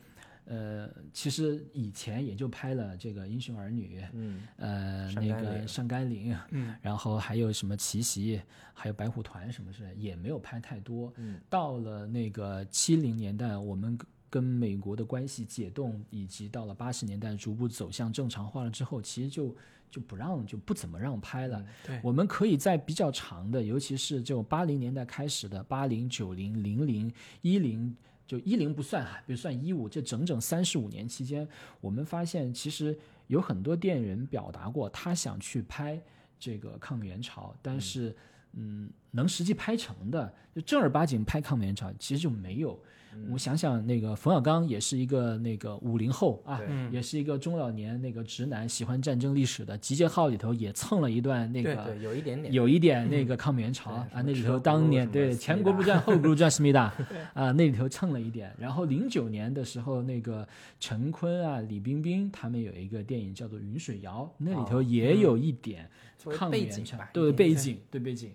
[0.50, 8.42] 呃，其实以前也就拍了这个《英雄儿女》，嗯，呃，那个岭上甘岭，嗯，然后还有什么奇袭，
[8.74, 11.12] 还有白虎团什么之类，也没有拍太多。
[11.18, 13.98] 嗯，到了那个七零年代，我们
[14.30, 19.54] 跟美国的关系解冻，以及到了八十年代逐步走向正常化了之后，其实就
[19.92, 21.66] 就不让就不怎么让拍了。
[21.86, 27.96] 对，我们可以在比较长的，尤其是就八零年代开始的八零、九零、零零、一零，
[28.28, 31.48] 就一零不算哈，比如算一五，这整整三十五年期间，
[31.80, 32.96] 我们发现其实
[33.28, 36.00] 有很多电影人表达过他想去拍
[36.38, 38.16] 这个抗美援朝，但是
[38.52, 42.78] 嗯，能实际拍成的，就正儿八经拍抗美援朝，其实就没有。
[43.26, 49.78] 我们想想，那个冯小刚也是一个那个五零后啊，也是一个中老年那个直男，喜欢战争历史的。
[49.80, 52.54] 《集结号》里头也蹭了一段那个对，有一点点。
[52.54, 56.94] 有一点那个抗美援朝啊，那里头当年对前国不战后不战思密达
[57.34, 58.54] 啊，那里头蹭了一点。
[58.58, 60.48] 然后零九年的时候，那个
[60.80, 65.90] 陈坤啊、李冰冰他们有一个电影叫做《云水谣》，那里头哦也有一点
[66.36, 68.32] 抗美援朝对背景，对背景。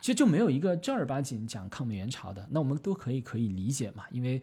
[0.00, 4.40] 其实就没有一个正儿八经讲抗美援朝的，那我们都可以可以理解嘛，因为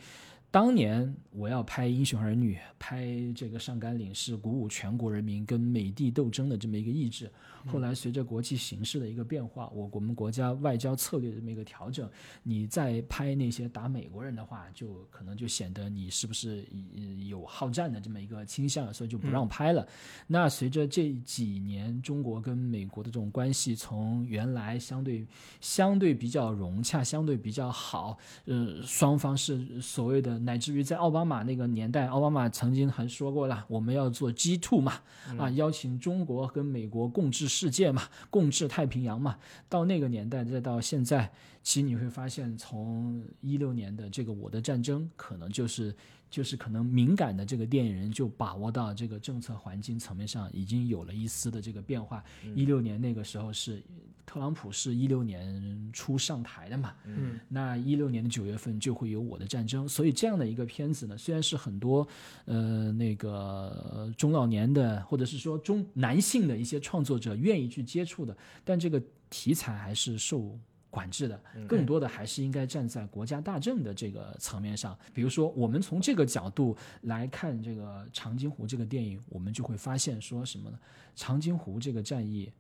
[0.50, 3.06] 当年我要拍《英雄儿女》，拍
[3.36, 7.30] 这个上甘岭，是鼓舞全国人民跟美帝斗争的这么一个意志。
[7.68, 12.10] 后来随着国际形势的一个变化，我我们国家外交策略的这么一个调整，
[12.44, 19.86] 你再拍那些打美国人的话，就可能就显得你是不是呃有好战的这么一个倾向，所以就不让拍了。
[20.28, 25.28] 那随着这几年中国跟美国的这种关系，从原来相对
[25.60, 35.00] 相对比较融洽、相对比较好，呃，双方是所谓的，乃至于在奥巴马那个年代，奥巴马曾经还说过了，我们要做 G two 嘛，
[35.38, 39.38] 啊，邀请中国跟美国共治世界嘛，共治太平洋嘛。
[39.70, 45.96] 到那个年代，再到现在，其实你会发现，从一六年的这个《我的战争》，可能就是
[46.30, 52.24] 就是可能敏感的这个电影人就把握到这个政策环境层面上已经有了一丝的这个变化。
[52.56, 53.82] 一六年那个时候是
[54.26, 62.06] 特朗普是一六年初上台的嘛，嗯那一六年的九月份就会有《我的战争》，所以这样的一个片子呢，虽然是很多
[62.46, 68.36] 呃那个呃中老年的或者是说中男性的一些创作者愿意去接触的，
[68.66, 70.60] 但这个题材还是受。
[70.98, 74.98] 管制的，更多的还是应该站在国家大政的这个层面上。
[75.14, 80.80] 比如说，我们从这个角度来看这个《长津湖》这个电影，我们就会发现说什么呢？
[81.16, 82.52] 长津湖这个战役，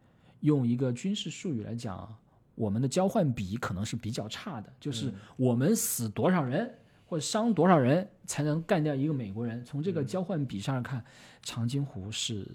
[0.42, 2.16] 用一个军事术语来讲，
[2.54, 6.72] 我们的交换比可能是比较差的，就是我们死多少人，
[7.08, 9.66] 或者伤多少人才能干掉一个美国人？
[9.66, 11.04] 从这个交换比上来看，
[11.42, 12.48] 长津湖是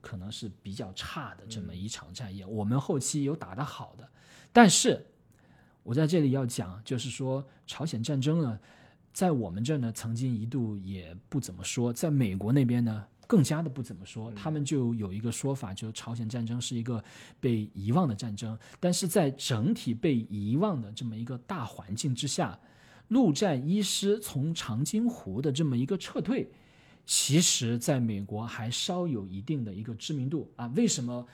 [0.00, 2.44] 可能是比较差的这么一场战役。
[2.44, 4.08] 我们后期有打得好的，
[4.52, 5.04] 但是
[5.86, 8.58] 我在这里要讲，就是说朝鲜战争呢，
[9.12, 13.04] 在我们这儿呢，曾经一度也不怎么说，在美国那边呢。
[13.28, 17.02] 更加的不怎么说，他们就有一个说法，就是朝鲜战争是一个
[17.40, 18.56] 被遗忘的战争。
[18.78, 22.56] 但是在整体被遗忘的这么一个大环境之下，
[23.08, 26.48] 陆战一师从长津湖的这么一个撤退，
[27.04, 30.68] 其实在美国还稍有一定的一个知名度啊。
[30.76, 31.26] 为什么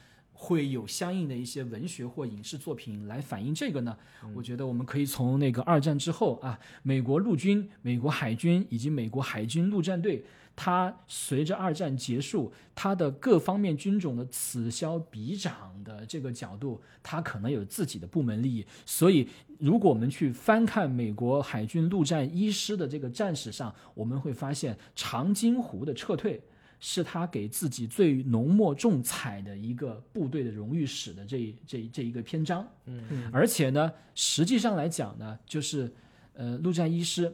[0.45, 3.97] 会有相应的一些文学或影视作品来反映这个呢？
[4.35, 10.25] 我觉得我们可以从那个二战之后啊，美国陆军、美国海军以及美国海军陆战队。
[10.55, 18.67] 它随着二战结束，它的各方面军种的此消彼长的这个角度，它可能有自己的部门利益。
[18.85, 19.27] 所以，
[19.59, 26.39] 如果我们去翻看美国海军陆战一师的这个战史上，我们会发现长津湖的撤退
[26.85, 32.69] 是他给自己最浓墨重彩的一个部队的荣誉史的这这这一个篇章。
[32.87, 35.95] 嗯，而且呢，实际上来讲呢，就是
[36.35, 37.33] 呃，陆战一师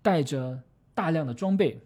[0.00, 0.62] 带着
[0.94, 1.80] 大量的装备。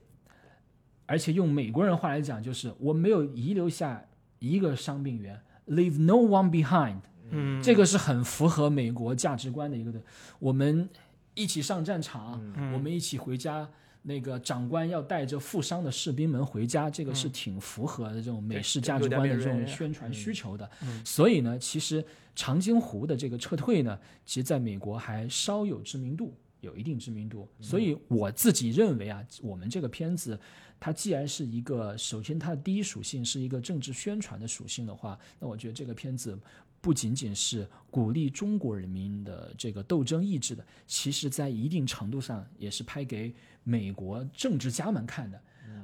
[1.07, 4.05] 而且用美国人话来讲，就是我没有遗留下
[4.39, 7.01] 一个伤病员，leave no one behind。
[7.31, 10.03] 嗯，这个是很符合美国价值观的一个的。
[10.39, 10.87] 我们
[11.33, 12.39] 一起上战场，
[12.75, 13.67] 我们一起回家。
[14.03, 20.69] 那个长官要带着负伤的士兵们回家，这个是挺符合的这种美式价值观的这种宣传需求的。
[21.05, 27.49] 所以呢，其实长津湖的这个撤退呢，其实在美国还稍有知名度，有一定知名度。
[27.61, 30.39] 所以我自己认为啊，我们这个片子。
[30.81, 36.39] 它既然是一个，首先它的第一属性是一个政治宣传的属性的话，那我觉得这个片子
[36.81, 45.41] 不仅仅是鼓励中国人民的这个斗争意志的，其实在一定程度上也是拍给美国政治家们看的。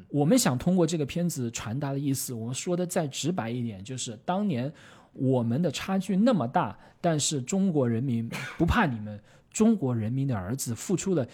[0.08, 4.72] 我们想通过这个片子传达的意思，我们说的再直白一点，就是当年
[5.12, 11.26] 我们的差距那么大，但是中国人民不怕你们，中国人民的儿子付出了。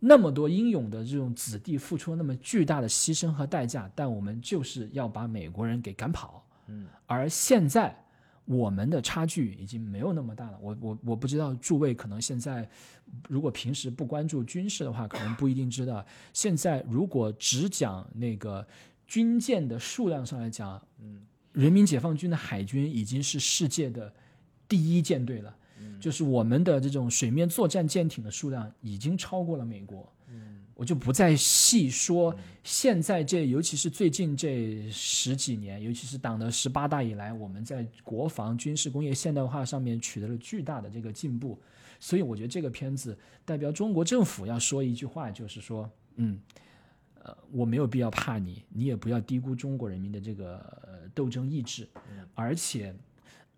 [0.00, 6.44] 那么多英勇的这种子弟付出那么巨大的牺牲和代价，但我们就是要把美国人给赶跑。
[6.68, 7.96] 嗯，而现在
[8.44, 10.58] 我们的差距已经没有那么大了。
[10.60, 12.68] 我我我不知道诸位可能现在
[13.28, 16.04] 如果平时不关注军事的话，可能不一定知道。
[16.32, 18.66] 现在如果只讲那个
[19.06, 24.12] 军舰的数量上来讲，嗯，人民解放军的海军已经是世界的
[24.68, 25.56] 第一舰队了。
[26.00, 32.34] 就是我们的这种水面作战舰艇的数量已经超过了美国，嗯，我就不再细说。
[32.62, 41.58] 现在这，尤其是最近这十几年，尤其是党的十八大以来，我们在国防、军事、工业现代化上面取得了巨大的这个进步。
[41.98, 46.38] 所以，我觉得这个片子代表中国政府要说一句话，就是说，嗯，
[47.22, 51.88] 呃，我没有必要怕你，你也不要低估中国人民的这个斗争意志，
[52.34, 52.94] 而且。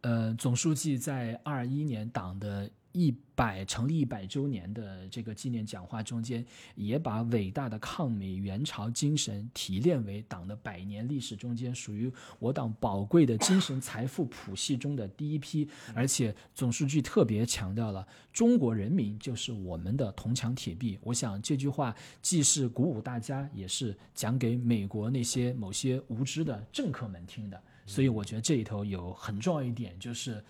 [0.03, 15.69] 呃，总书记在二一年党的一百成立一百周年的这个纪念讲话中间，也把伟大的抗美援朝精神提炼为党的百年历史中间属于我党宝贵的精神财富谱系中的第一批。
[15.95, 20.99] 而且总书记特别强调了，中国人民就是我们的铜墙铁壁。
[21.03, 27.63] 我想这句话既是鼓舞大家，也是讲给美国那些某些无知的政客们听的。
[27.90, 30.40] 所以我觉得这里头有很重要一点，就是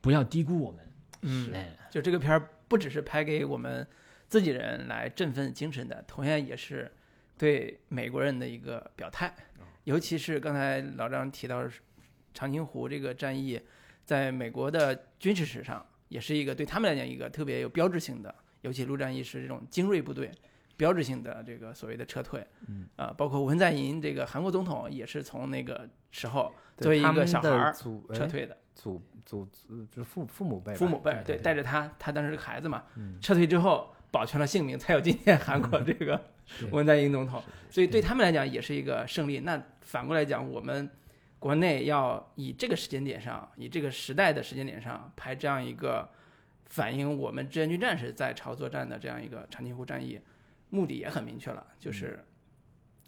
[0.00, 0.80] 不要低估我们。
[1.22, 1.52] 嗯，
[1.90, 3.84] 就这个片儿不只是拍给我们
[4.28, 6.88] 自己人来振奋精神的，同样也是
[7.36, 9.34] 对美国人的一个表态。
[9.82, 11.68] 尤其是刚才老张提到
[12.32, 13.60] 长津湖这个战役，
[14.04, 20.30] 在美国的军事史上也是一个对他们来讲一个特别有标志性的，尤其陆战一师这种精锐部队。
[20.76, 22.86] 标志性的这个所谓的撤退，嗯。
[22.96, 36.20] 啊，包括文在寅这个韩国总统也是从那个时候作为一个小孩儿撤退的，祖祖祖就是父父母辈，父母辈对，带着他，他当时是个孩子嘛，嗯，撤退之后保全了性命，才有今天韩国这个
[36.70, 38.02] 文在寅总统，所以对。
[38.02, 39.40] 他们来讲也是一个胜利。
[39.40, 40.90] 那反过来讲，我们
[41.38, 46.10] 国内要以这个时间点上，以这个时代的时间点上拍这样一个
[46.66, 50.20] 反映我们志愿军战士在朝作战的这样一个长津湖战役。
[50.70, 52.18] 目的也很明确了，就是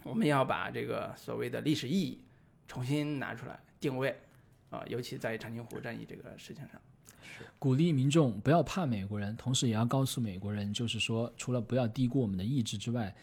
[0.04, 2.20] 我们要把这个所谓的历史意义
[2.68, 4.16] 重新拿出来定位
[4.70, 6.80] 啊，尤其在长津湖战役这个事情上，
[7.58, 13.14] 鼓励民众不要怕美国人，同时也要告诉美国人，就是说，除了不要低估我们的意志之外，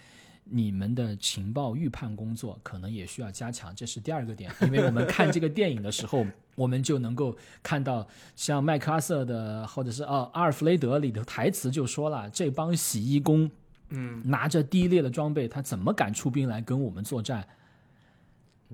[0.44, 4.52] 你们的情报预判工作可能也需要加强，这是第二个点。
[4.62, 8.06] 因为我们看这个电影的时候，我们就能够看到，
[8.36, 13.50] 像麦克阿瑟的或者是哦阿尔弗雷德里的台词就说了，这帮洗衣工。
[13.94, 17.48] 嗯拿着低劣的装备，他怎么敢出兵来跟我们作战？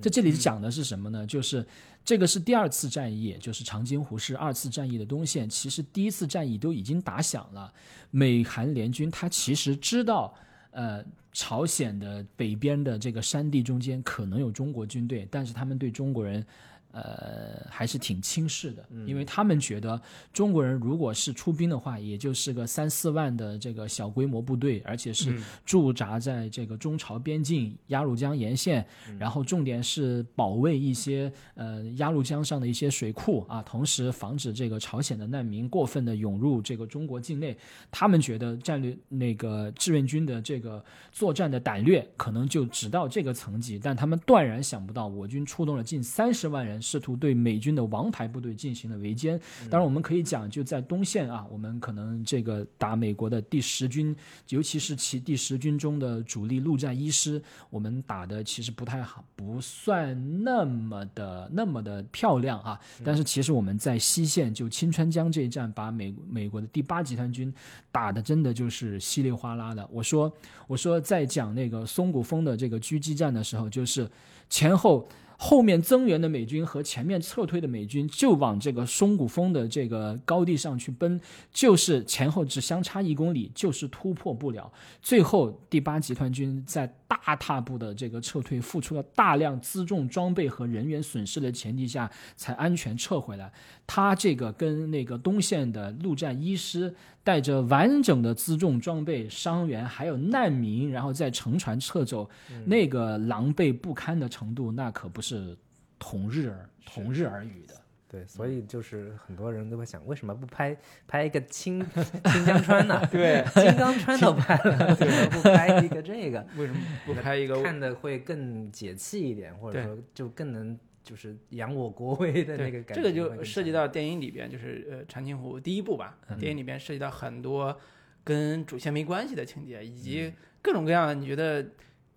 [0.02, 1.28] 在这里讲的是什么呢？
[1.28, 1.66] 就是
[2.04, 5.50] 这个是第二次战役，就是长津湖是二次战役的东线。
[5.50, 7.72] 其实第一次战役都已经打响了，
[8.10, 10.34] 美韩联军他其实知道，
[10.72, 11.04] 呃，
[11.34, 16.46] 朝鲜的北边的这个山地中间可能有中国军队，但是他们对中国人。
[16.92, 20.02] 呃，还是挺轻视的，因为他们觉得
[20.34, 28.84] 中国人如果是出兵的话，也就是个三四万的这个小规模部队，而且是驻扎在这个中朝边境鸭绿江沿线，
[29.20, 37.56] 然后重点是保卫一些呃鸭绿江上的一些水库啊，同时防止这个朝鲜的难民过分的涌入这个中国境内。
[37.92, 46.79] 他们觉得战略那个志愿军的这个作战的胆略可能就只到这个层级，但他们断然想不到我军出动了近三十万人。
[46.82, 49.40] 试图对美军的王牌部队进行了围歼。
[49.70, 54.16] 当然，我们可以讲，就在东线啊，我们可能这个打美国的第十军，
[54.50, 62.80] 尤其是其第十军中的主力陆战一师，我们打的其实不太好，不算那么的那么的漂亮啊。
[63.04, 67.54] 但是，其实我们在西线就清川江这一战，把美美国的第八集团军
[67.92, 69.88] 打的真的就是稀里哗啦的。
[69.92, 70.32] 我说，
[70.68, 74.10] 我说在讲那个松骨峰的这个狙击战的时候，就是
[74.50, 75.08] 前后。
[75.42, 81.20] 后面增援的美军和前面撤退的美军就往这个松骨峰的这个高地上去奔，
[81.54, 84.70] 就是前后只相差一公里，就是突破不了。
[85.02, 93.50] 最后第八集团军在大踏步的这个撤退，付出了大量辎重装备和人员损失的前提下，才安全撤回来。
[93.88, 96.94] 他这个跟那个东线的陆战一师
[97.30, 102.28] 带着完整的辎重装备、伤员还有难民，然后再乘船撤走，
[102.66, 105.56] 那个狼狈不堪的程度，那可不是
[106.00, 107.76] 同日而同日而语的。
[108.08, 110.76] 对，所以就是很多人都会想，为什么不拍
[111.08, 111.86] 拍一个青
[112.26, 113.00] 青 江川呢？
[113.14, 116.44] 对，金刚川都拍了，为什么不拍一个这个？
[116.58, 120.76] 为什么不拍一个看的会更解气一点，或者说就更能。
[121.04, 126.18] 就是扬我国威的那个感觉，这个就涉及到电影里边，就是呃长津湖第一部吧。
[126.38, 127.80] 电影里边涉及到很多
[128.24, 130.32] 跟主线没关系的情节，以及
[130.62, 131.16] 各种各样的。
[131.16, 131.66] 你觉得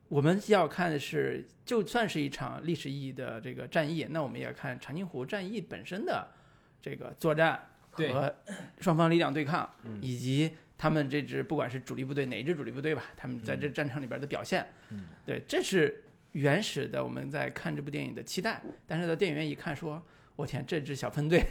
[0.09, 6.29] 我们要看的是，就算是一场历史意义的这个战役，那我们也要看长津湖战役本身的
[6.83, 7.59] 这个作战
[7.91, 8.35] 和
[8.79, 9.71] 双方力量对抗，
[10.01, 14.67] 以及他们这支不管是主力部队哪一支主力部队吧，他们在这战场里边的表现。
[15.25, 16.05] 对，这是。
[16.33, 20.03] 原始的我们在看这部电影的期待，但是到电影院一看，说
[20.35, 21.45] 我天，这支小分队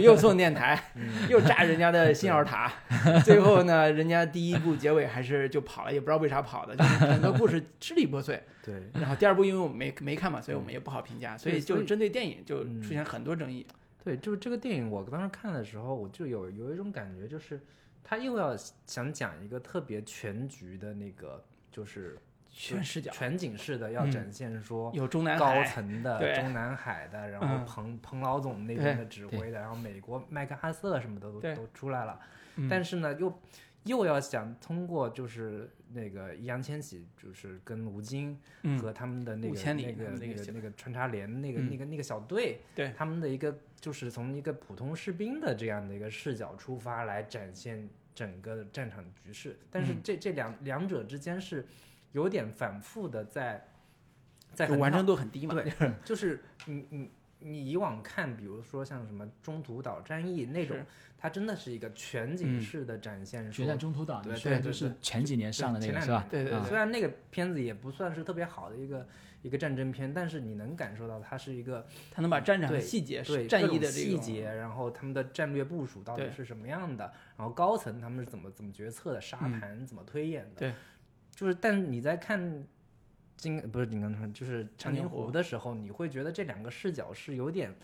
[0.00, 0.92] 又送电台，
[1.30, 2.70] 又炸人家的 信号塔，
[3.24, 8.42] 最后呢，人家第一部结尾还是就跑了，也不知道为啥跑的，就是整个故事支离破碎。
[8.62, 8.74] 对。
[9.00, 13.66] 然后第二部因为我们没没看嘛，所以我们也不好评价，所以就针对电影就出现很多争议。
[14.04, 17.58] 对，就是这个电影，我当时看的时候，我就有有一种感觉，就是
[18.04, 18.54] 他又要
[18.84, 21.42] 想讲一个特别全局的那个，
[21.72, 22.18] 就是。
[22.52, 32.20] 全视角、全景式的，要展现说有中南高层的、中南海的，然后彭彭老总那边的指挥的，然后美国麦克阿瑟什么的都都出来了。
[32.68, 33.40] 但是呢，又
[33.84, 38.36] 又要想通过就是那个易烊千玺，就是跟吴京
[38.80, 49.56] 和他们的那个那个那个那个穿插连那个那个那个小队，对他们的一个就是从一个普通士兵的这样的一个视角出发来展现整个战场局势。
[49.70, 51.64] 但是这这两两者之间是。
[52.12, 53.66] 有点反复的在，
[54.54, 55.54] 在完成度很低嘛？
[55.54, 55.72] 对，
[56.04, 60.76] 就是你你你以往看，比如说像什么中途岛战役那种，
[61.16, 63.50] 它真的是一个全景式的展现。
[63.50, 66.26] 决战中途岛，对对，就是前几年上的那个是吧？
[66.30, 66.62] 对对。
[66.64, 69.06] 虽然那个片子也不算是特别好的一个
[69.40, 80.60] 一个战争片，但是你能感受到它是一个，它能把战场的细节、对战役的细节，然后他们的战略部署到底是什么样的，然后高层他们是怎么怎么决策的，沙盘怎么推演的。
[80.60, 80.74] 对。
[81.40, 82.38] 就是，但你在看
[83.38, 87.74] 金不是金刚川，就是长津湖的时候，你会觉得这两个视角是有点。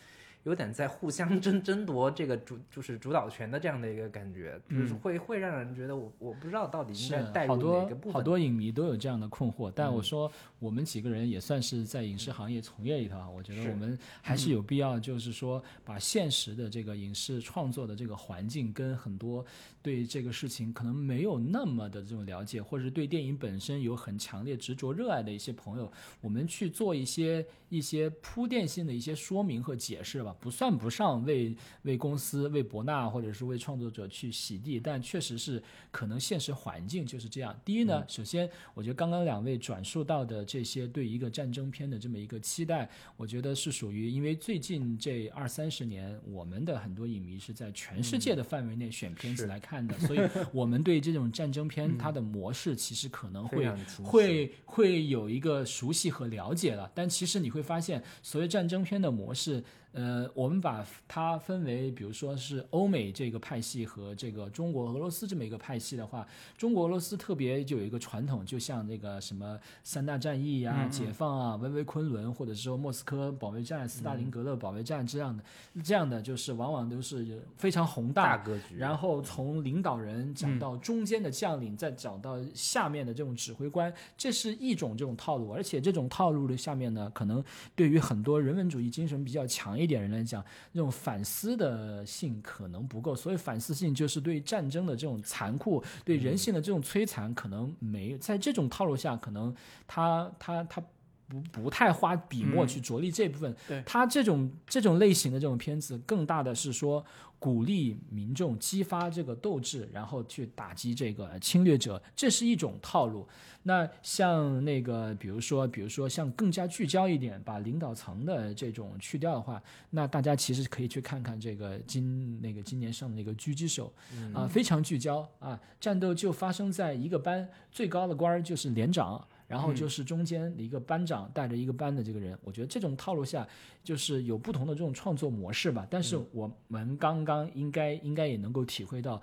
[0.46, 8.12] 有点在互相争 争夺这个主就是主导权的这样的一个感觉，就是会会让人觉得我我不知道到底应该带入哪个部分。
[8.12, 10.30] 好多影迷都有这样的困惑，但我说
[10.60, 19.44] 我们几个人也算是在影视行业从业里头啊，我觉得我们还是有必要，就是说把现实的这个影视创作的这个环境跟很多
[19.82, 25.90] 对这个事情可能没有那么的这种了解，或者是对电影本身有很强烈执着热爱的一些朋友，
[26.20, 30.35] 我们去做一些一些铺垫性的一些说明和解释吧。
[30.40, 37.58] 不算不上为为公司、为博纳或者是为创作者去洗地，但确实是可能现实环境就是这样。
[37.64, 50.20] 第一呢，首先我觉得刚刚两位转述到的这些对一个战争片的这么一个期待，我觉得是属于因为最近这二三十年，我们的很多影迷是在全世界的范围内选片子来看的，所以
[50.52, 53.70] 我们对这种战争片它的模式其实可能会
[54.02, 59.62] 会会有一个熟悉和了解了，但其实你会发现，所谓战争片的模式，
[59.96, 66.26] 呃，我们把它分为，比如说是欧美这个派系和这个中国俄罗斯这么一个派系的话，
[66.58, 70.90] 中国俄罗斯特别就有一个传统，就像那个什么三大战役呀、嗯嗯。
[70.90, 75.42] 解放啊、维维昆仑，或者说莫斯科保卫战、斯大林格勒保卫战这样的，
[75.82, 85.50] 这样的就是往往都是非常宏大大格局，然后从领导人讲到中间的将领，再讲到下面的这种指挥官，这是一种这种套路。
[85.50, 87.42] 而且这种套路的下面呢，可能
[87.74, 93.14] 对于很多人文主义精神比较强一点人来讲，这种反思的性可能不够。
[93.14, 99.54] 所以反思性就是对战争的这种残酷，对人性的这种摧残，可能没在这种套路下，可能
[99.86, 100.82] 他他他。
[101.28, 107.04] 不不太花笔墨嗯去着力这部分，对他这种这种类型的这种片子，更大的是说
[107.38, 113.26] 鼓励民众激发这个斗志，然后去打击这个侵略者，这是一种套路。
[113.64, 119.60] 那像那个，比如说，比如说像更加聚焦一点，把领导层的这种去掉的话，
[119.90, 123.92] 那大家其实可以去看看这个今那个今年上的那个狙击手
[124.32, 129.26] 啊、非常聚焦啊，战斗就发生在一个班，最高的官儿就是连长。
[129.48, 133.46] 然后就是中间的一个班长带着一个班的这个人，我觉得这种套路下
[133.84, 135.86] 就是有不同的这种创作模式吧。
[135.88, 139.18] 但是我们刚刚应该应该也能够体会到，《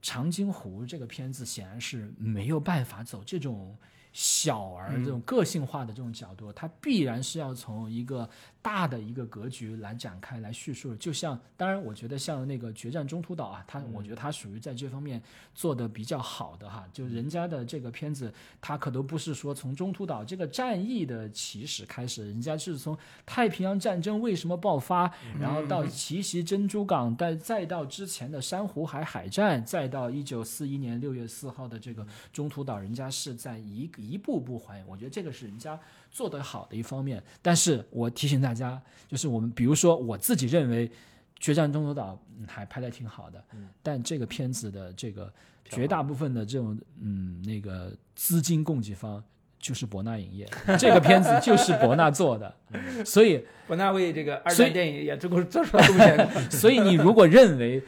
[0.00, 3.76] 长津湖》这个片子显然是没有办法走这种
[4.12, 8.28] 小而这种个性化的这种角度，它必然是要从一个
[8.66, 10.92] 大的一个格局来展开来叙述。
[10.96, 15.22] 就像，当然，我觉得像那个《决战中途岛》啊，它我觉得它属于在这方面
[15.54, 16.84] 做的比较好的哈。
[16.92, 25.08] 就人家的这个片子，它可都不是说从中途岛这个战役的起始开始，人家是从太平洋战争为什么爆发，
[25.38, 34.86] 然后到奇袭珍珠港，再再到之前的珊瑚海海战，再到一九四一年六月四号的这个中途岛，人家是在一一步步还原。
[34.88, 35.78] 我觉得这个是人家
[36.16, 37.22] 做得好的一方面。
[37.42, 40.88] 但是我提醒大家，就是我们比如说我自己认为
[41.38, 43.44] 《决战中途岛》嗯还拍的挺好的，
[43.82, 45.30] 但这个片子的这个
[45.64, 49.22] 绝大部分的这种嗯那个资金供给方。
[49.58, 50.48] 就是博纳影业，
[50.78, 52.54] 这个片子就是博纳做的，
[53.04, 56.30] 所以博纳为这个二所以战电影也做过做出了贡献。
[56.52, 57.82] 所以你如果认为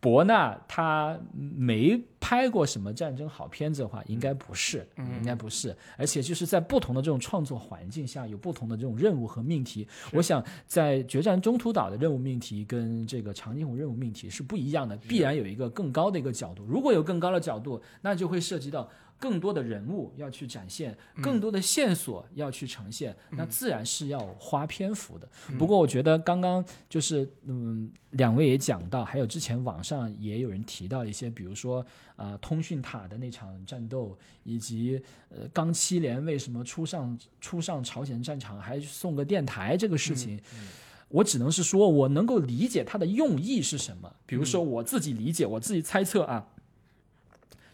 [0.00, 5.76] 博纳他没拍过什么战争好片子的话，应该不是，应该不是。
[5.98, 9.86] 而且就是在不同的这种创作环境下，有不同的这种任务和命题。
[10.12, 16.64] 我想在《决战中途岛》的任务命题跟这个长津湖任务命题是不一样的，必然有一个更高的一个角度。
[16.66, 18.88] 如果有更高的角度，那就会涉及到。
[19.20, 25.28] 更多的人物要去展现，更多的线索要去呈现，那自然是要花篇幅的。
[25.58, 31.84] 不过我觉得刚刚就是嗯，两位也讲到，还有之前网上也有人提到一些，比如说
[32.16, 40.40] 啊、通讯塔的那场战斗，以及呃钢七连为什么出上出上朝鲜战场还送个电台这个事情。
[41.08, 44.14] 我只能是说，我能够理解他的用意是什么。
[44.26, 46.46] 比如说，我自己理解，我自己猜测啊，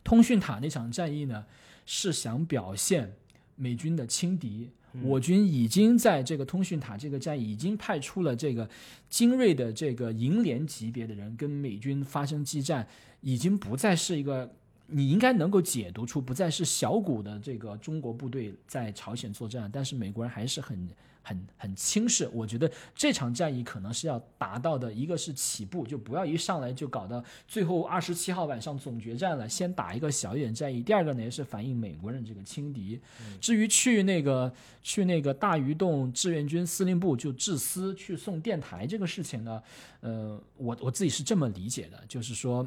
[0.07, 1.45] 通讯塔那场战役呢，
[1.85, 3.13] 是想表现
[3.57, 4.71] 美军的轻敌。
[5.03, 8.71] 我军已经在这个通讯塔这个战役已经派出了这个
[9.11, 12.87] 精锐的这个营连级别的人跟美军发生激战，
[13.21, 14.49] 已经不再是一个
[14.87, 20.89] 你应该能够解读出不再是小股的这个中国部队在朝鲜作战，但是美国人还是很
[21.27, 22.31] 很很轻视。
[22.33, 30.81] 我觉得这场战役可能是要达到的，一个是起步，就不要一上来就搞到最后二十七号晚上总决战了，先打一个小一点战役。
[30.81, 33.01] 第二个呢，也是反映美国人这个轻敌。
[33.41, 34.53] 至于去那个
[34.83, 39.61] 去那个大鱼洞志愿军司令部就致私去送电台这个事情呢，
[40.07, 42.65] 呃，我我自己是这么理解的，就是说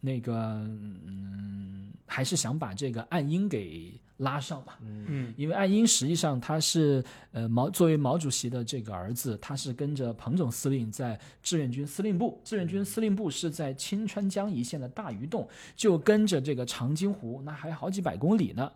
[0.00, 4.78] 那个嗯，还是想把这个岸英给拉上吧。
[4.82, 18.70] 嗯因为岸英实际上他是呃毛作为毛主席的这个儿子，他是跟着彭总司令在志愿军司令部，志愿军司令部是在青川江一线的大鱼洞，就跟着这个长津湖，那还好几百公里呢。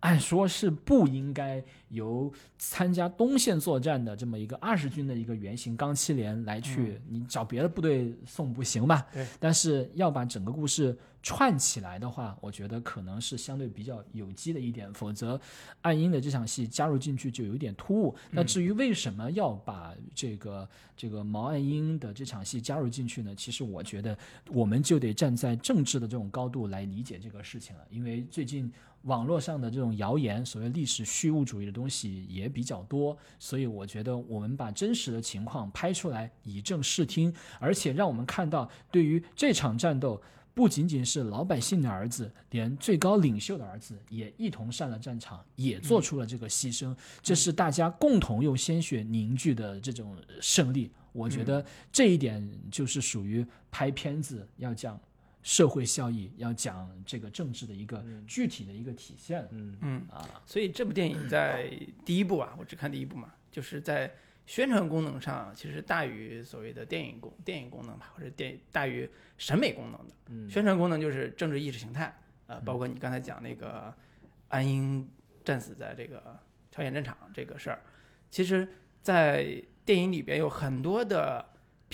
[0.00, 1.62] 按说是不应该
[1.94, 9.06] 由参加东线作战的这么一个二十军的一个原型钢七连来去，你找别的部队送不行吧？
[9.12, 9.26] 对。
[9.40, 15.40] 但是要把整个故事串起来的话，我觉得可能是相对比较有机的一点，否则
[15.80, 18.14] 暗英的这场戏加入进去就有点突兀。
[18.30, 23.34] 那至于为什么要把这个这个毛岸英的这场戏加入进去呢？
[23.34, 24.16] 其实我觉得
[24.48, 28.70] 我们就得站在政治的这种高度来理解这个事情了，因为最近
[29.04, 40.20] 网络上的这种谣言，所谓历史虚无主义的东西也比较多，所以我觉得我们把真实的情况拍出来，以正视听，而且让我们看到对于这场战斗。
[40.56, 46.96] 不仅仅是老百姓的儿子，连最高领袖的儿子也一同上了战场，也做出了这个牺牲。
[47.20, 50.92] 这是大家共同用鲜血凝聚的这种胜利。
[51.10, 54.96] 我觉得这一点就是属于拍片子要讲
[55.44, 59.46] 社会效益，要讲这个政治的一个具体的一个体现。
[59.52, 59.76] 嗯。
[59.82, 60.06] 嗯。
[60.10, 61.70] 啊，所以这部电影在
[62.04, 64.12] 第一部啊，我只看第一部嘛，就是在
[64.46, 70.14] 宣传功能上其实大于所谓的电影功电影功能吧，或者电大于审美功能的。
[70.30, 70.50] 嗯。
[70.50, 72.12] 宣传功能就是政治意识形态，
[72.46, 73.94] 呃，包括你刚才讲那个
[74.48, 75.06] 安英
[75.44, 76.40] 战死在这个
[76.70, 77.80] 朝鲜战场这个事儿，
[78.30, 78.66] 其实，
[79.02, 81.44] 在电影里边有很多的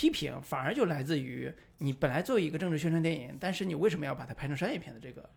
[0.01, 5.29] 批评，反而就来自于你本来作为一个政治宣传电影，但是你为什么要把它拍成商业片的这个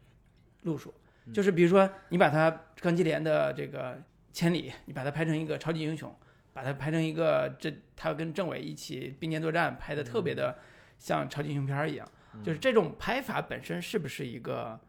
[0.61, 0.93] 路数？
[1.33, 2.49] 就是比如说，你把它
[2.79, 4.01] 钢击连的这个
[4.31, 6.15] 千里，你把它拍成一个超级英雄，
[6.53, 10.57] 把它拍成一个这他跟政委一起并肩作战，拍的特别的
[10.97, 12.09] 像超级英雄片儿一样。
[12.41, 14.79] 就是这种拍法本身是不是一个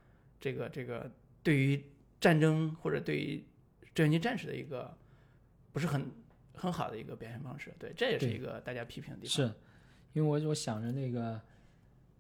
[0.41, 1.11] 这个这个
[1.43, 1.83] 对于
[2.21, 3.45] 战争或者对于
[3.93, 4.97] 志愿军战士的一个
[5.73, 6.13] 不是很
[6.55, 7.73] 很好的一个表现方式？
[7.79, 9.31] 对，这也是一个大家批评的地方。
[9.31, 9.53] 是，
[10.13, 11.41] 因为我我想着那个，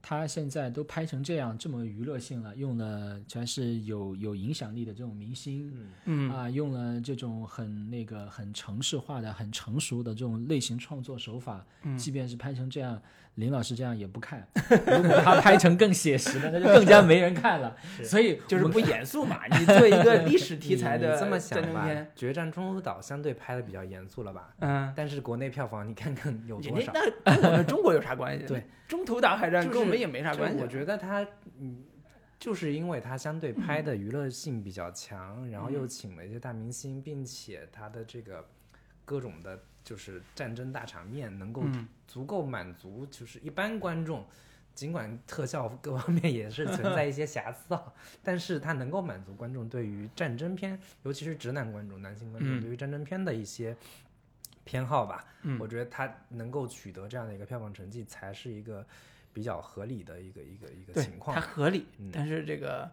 [0.02, 5.72] 他现在都拍成这样这么娱乐性了，用了全是有有影响力的这种明星，
[6.04, 13.00] 嗯啊，用了这种很那个很城市化的、很成熟的这种类型创作手法，嗯即便是拍成这样，
[13.36, 14.46] 林老师这样也不看。
[14.86, 17.76] 如果他拍成更写实的，那就更加没人看了。
[18.02, 24.54] 所以就是不严肃嘛，你做一个历史题材的 你这么想吧，决战中途岛》相对拍的比较严肃了吧？
[24.60, 26.92] 嗯，但是国内票房你看看有多少？
[26.92, 28.46] 家那跟我们中国有啥关系？
[28.46, 30.62] 对，中途岛海战跟我们也没啥关系。
[30.62, 31.26] 我觉得它，
[31.58, 31.82] 嗯，
[32.38, 38.44] 就是因为它相对拍的娱乐性比较强，然后又请了一些大明星，并且它的这个
[39.04, 44.24] 各种的，就是战争大场面能够嗯足够满足，就是一般观众。
[44.74, 53.76] 尽管特效 各方面也是存在一些瑕疵啊，但是它能够满足观众对于战争片，尤其是直男观众、男性观众嗯对于战争片的一些
[54.64, 55.24] 偏好吧。
[55.42, 58.84] 嗯我觉得它能够取得这样的一个票房成绩，才是一个
[59.32, 61.40] 比较合理的一个一个一个情况它。
[61.40, 62.90] 合理嗯，但是这个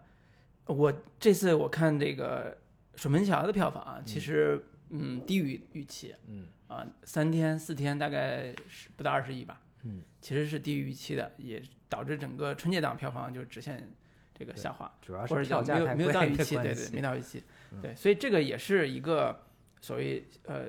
[0.66, 2.56] 我这次我看这个
[3.00, 6.14] 《水门桥》的票房啊，其实嗯低于预期。
[6.26, 6.46] 嗯。
[6.68, 13.92] 啊，三天四天大概是不到二十亿吧，嗯，其实是低于预期的，也导致整个春节档票房就直线
[14.32, 14.90] 这个下滑。
[15.02, 17.82] 主要或者是票价叫没有到预期，对对，没到预期，嗯。
[17.82, 19.44] 对，所以这个也是一个
[19.82, 20.68] 所谓呃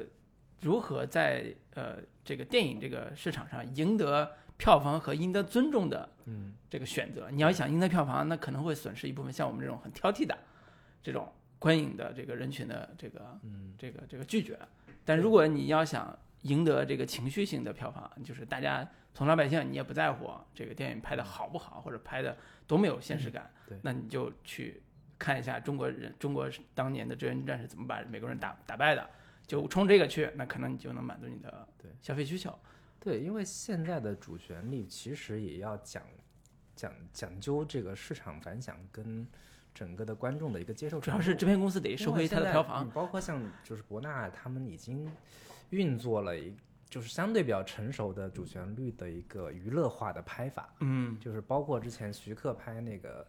[0.60, 6.54] 如何在呃这个电影这个市场上赢得票房和赢得尊重的嗯。
[6.70, 7.30] 这个选择。
[7.32, 10.38] 你要想赢得票房，那可能会损失一部分像我们这种很挑剔的
[11.02, 11.32] 这种
[11.64, 13.74] 观影的这个人群的这个嗯。
[13.78, 14.60] 这个这个拒绝。
[15.06, 22.38] 但如果你要想赢得这个情绪性的票房，就是大家从老百姓你也不在乎这个电影拍的好不好，或者拍的
[22.68, 23.78] 多么有现实感，对。
[23.82, 24.84] 那你就去
[25.18, 29.10] 看一下中国人中国当年的志愿军战士怎么把美国人打打败的，
[29.48, 31.92] 就冲这个去，那可能你就能满足你的对。
[32.02, 32.58] 消费需求。
[33.00, 36.04] 对，因为现在的主旋律其实也要讲
[36.76, 39.28] 讲讲究这个市场反响跟
[39.74, 41.00] 整个的观众的一个接受。
[41.00, 42.90] 主要是制片公司得收回它的票房。
[42.90, 45.10] 包括像就是博纳他们已经
[45.70, 46.54] 运作了一
[46.90, 53.28] 就是相对比较成熟的主旋律的一个娱乐化的拍法，嗯，就是包括之前徐克拍那个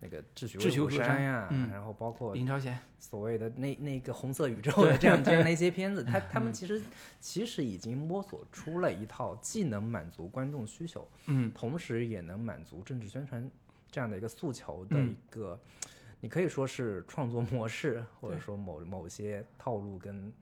[0.00, 6.82] 那个《智取智取威虎山呀，嗯然后包括林超贤，所谓的那那个红色宇宙的这样这样的一些片子， 他他们其实
[7.18, 13.50] 其实已经摸索出了一套既能满足观众需求，嗯同时也能满足政治宣传
[13.90, 15.58] 这样的一个诉求的嗯一个，
[16.20, 20.32] 你可以说是创作模式，或者说某某些套路跟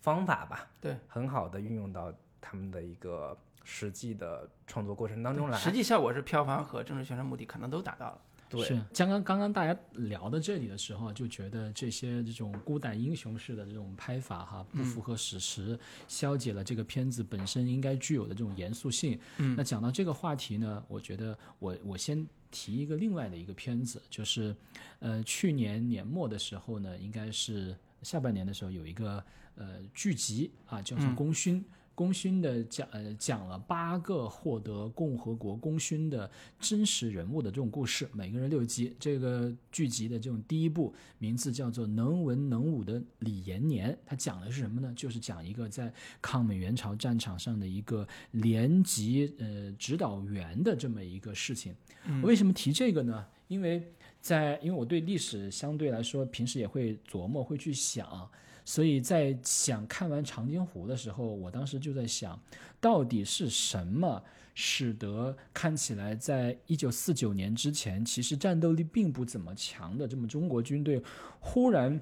[0.00, 5.58] 方法吧，对，很好的运用到他们的一个实际的创作过程当中来。
[5.58, 8.20] 实际效果是票房和政治宣传目的可能都达到了。
[8.48, 8.64] 对。
[8.64, 8.74] 是。
[8.94, 19.18] 刚刚刚刚大家聊到这里的时候，就觉得这些这种孤胆英雄式的这种拍法哈，不符合史实，消解了这个片子本身应该具有的这种严肃性。
[19.38, 19.54] 嗯。
[19.56, 24.54] 那讲到这个话题呢，我觉得我我先提一个另外的一个片子，就是
[25.00, 29.22] 呃去年年末的时候呢，应该是下半年的时候有一个
[29.56, 31.60] 呃剧集啊，叫做嗯《功勋》。
[31.98, 36.30] 功勋的讲呃讲了八个获得共和国功勋的
[36.60, 38.94] 真实人物的这种故事，每个人六集。
[39.00, 44.92] 这个剧集的这种第一部名字叫做《能文能武的李延年》，它讲的是什么呢？
[44.94, 45.92] 就是讲一个在
[46.22, 51.74] 抗美援朝战场上的一个连级呃指导员的这么一个事情。
[52.22, 53.26] 我为什么提这个呢？
[53.48, 53.82] 因为
[54.20, 58.30] 在因为我对历史相对来说平时也会琢磨，会去想。
[58.68, 62.38] 所以在想看完长津湖的时候，我当时就在想，
[62.78, 64.22] 到底是什么
[64.54, 71.02] 使得看起来在一九四九年之前，其实战斗力并不怎么强的这么中国军队，
[71.40, 71.98] 忽然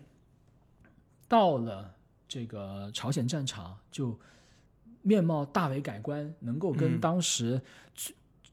[1.29, 1.95] 到了
[2.27, 4.19] 这个朝鲜战场，就
[5.03, 7.63] 面貌大为改观，能够跟当时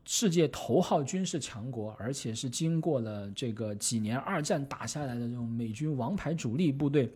[0.05, 7.11] 世界头号军事强国，而且是经过了这个几年二战打下来的这种美军王牌主力部队。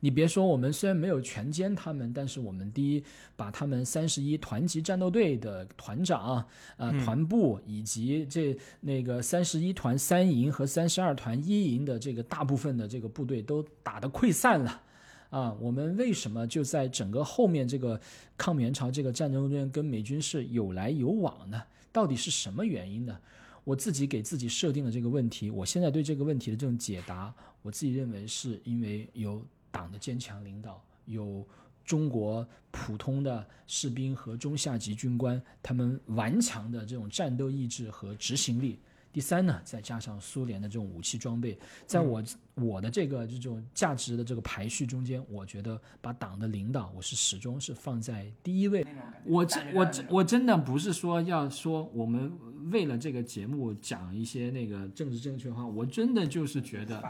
[0.00, 3.02] 你别说，我们虽然没有全歼他们，但是我们第一
[3.34, 14.82] 把他们三十一团级战斗队的团长、啊团部以及这那个三十一团三营和三十二团一营的这个大部分的这个部队都打得溃散了，
[15.30, 17.98] 啊，我们为什么就在整个后面这个
[18.36, 21.62] 抗美援朝这个战争中间跟美军是有来有往呢？
[21.90, 23.18] 到底是什么原因呢？
[23.64, 29.42] 我自己给自己设定了这个问题，我现在对这个问题的这种解答，我自己认为是因为有。
[29.76, 31.46] 党的坚强领导，有
[31.84, 38.80] 中国普通的士兵和中下级军官，他们顽强的这种战斗意志和执行力。
[39.12, 42.22] 第三呢，再加上苏联的这种武器装备，在我
[42.54, 48.86] 我的这个这种价值的这个排序中间，我觉得把党的领导，我是始终是放在第一位。
[49.24, 52.30] 我真我我真的不是说要说我们
[52.70, 57.02] 为了这个节目讲一些那个政治正确话，我真的就是觉得，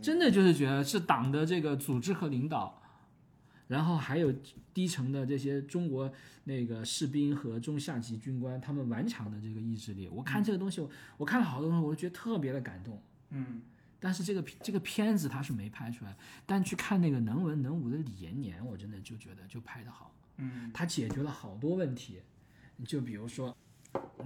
[0.00, 2.80] 真的就是觉得是党的这个组织和领导。
[3.66, 4.30] 然后还有
[4.74, 6.12] 低层的这些中国
[6.44, 10.86] 那个士兵和中下级军官，他们顽强的这个意志力，我看这个东西，
[11.16, 13.02] 我看了好多东西，我就觉得特别的感动。
[13.30, 13.62] 嗯，
[13.98, 20.14] 但是这个这个片子它是没拍出来，但去看那个能文能武的李延年，我真的就觉得就拍得好。
[20.36, 22.20] 嗯，他解决了好多问题，
[22.84, 23.56] 就比如说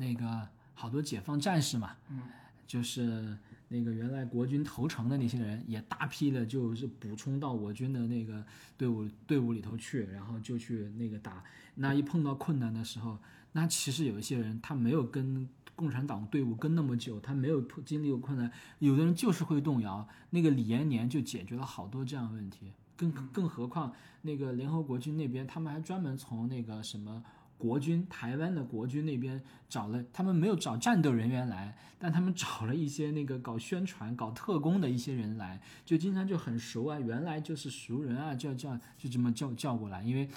[0.00, 2.22] 那个好多解放战士嘛，嗯，
[2.66, 3.36] 就是。
[3.70, 8.42] 那个原来国军投诚的那些人，也大批的就是补充到我军的那个
[8.78, 11.44] 队伍队伍里头去，然后就去那个打。
[11.74, 13.18] 那一碰到困难的时候，
[13.52, 20.08] 那其实有一些人他没有跟共产党队伍跟那么久，他没有经历过困难，有的人就是会动摇。
[20.30, 27.22] 那个李延年就解决了好多这样的问题，更更何况那个联合国军那边，他们还专门从那个什么。
[27.58, 40.28] 国军台湾的国军那边找了，他们没有找战斗人员来，但他们找了一些那个搞宣传、搞特工的一些人来，就经常就很熟啊，原来就是熟人啊，叫叫就这么叫叫过来，因为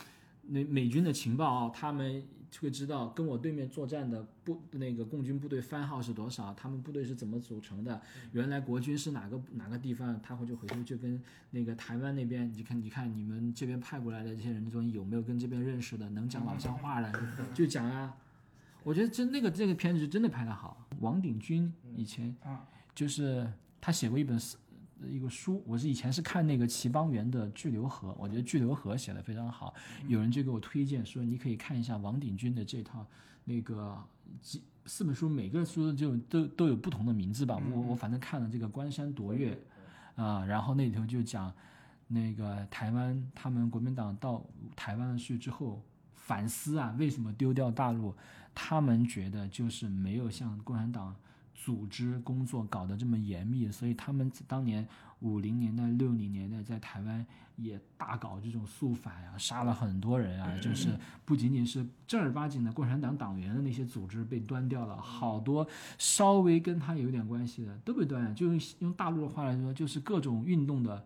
[0.48, 2.24] 那美军的情报啊，他们。
[2.60, 8.02] 会知道跟我对面作战的部那个共军部队番号是多少，他们部队是怎么组成的，
[8.34, 11.22] 原来国军是哪个哪个地方，他会就回头就跟
[11.52, 17.12] 那个台湾那边，你看你看你们这边派过来的这些人中有没有跟这边认识的，能讲老乡话的，
[17.54, 18.16] 就讲啊。
[18.84, 20.88] 我觉得真那个这个片子真的拍得好。
[21.02, 22.36] 王鼎钧以前
[22.96, 23.48] 就是
[23.80, 24.40] 他写过一本
[25.10, 29.74] 一个书，我是以前是看那个齐邦媛的《巨流河》，我觉得《巨流河》写的非常好，
[30.08, 33.06] 有人就给我推荐说你可以看一下王鼎钧的这套
[33.46, 33.98] 那个
[34.42, 37.60] 几四本书，每个书就都都有不同的名字吧。
[37.72, 39.58] 我我反正看了这个《关山夺月》，
[40.22, 41.54] 啊，然后那里头就讲
[42.08, 44.44] 那个台湾他们国民党到
[44.76, 45.82] 台湾去之后
[46.16, 48.16] 反思啊，为什么丢掉大陆？
[48.54, 51.16] 他们觉得就是没有像共产党。
[51.64, 54.88] 组织工作搞得这么严密，所以他们当年
[55.20, 57.24] 五零年代、六零年代在台湾
[57.56, 60.90] 也大搞这种肃反啊，杀了很多人啊，就是
[61.24, 65.68] 不仅仅是正儿八经的共产党党员的那些组织被端掉了，好多
[66.00, 68.34] 稍微跟他有点关系的都被端了。
[68.34, 71.06] 就用用大陆的话来说，就是各种运动的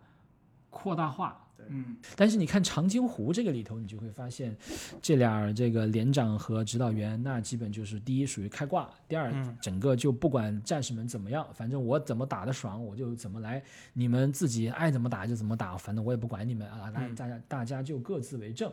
[0.70, 1.45] 扩大化。
[1.70, 4.56] 嗯，但是你看长津湖这个里头，你就会发现，
[5.02, 18.72] 这俩这个连长和指导员，那基本就是第一属于开挂，第二整个就不管战士们怎么样，反正我怎么打的爽，我就怎么来，你们自己爱怎么打就怎么打，反正我也不管你们啊，那大家大家就各自为政。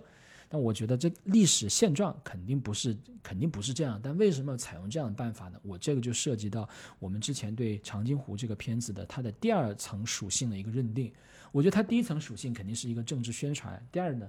[0.49, 5.59] 但我觉得这历史现状肯定不是肯定不是这样，但为什么要采用这样的办法呢？
[5.62, 6.68] 我这个就涉及到
[6.99, 11.11] 我们之前对长津湖这个片子的它的第二层属性的一个认定。
[11.53, 14.28] 我觉得它第一层属性肯定是一个政治宣传，第二呢，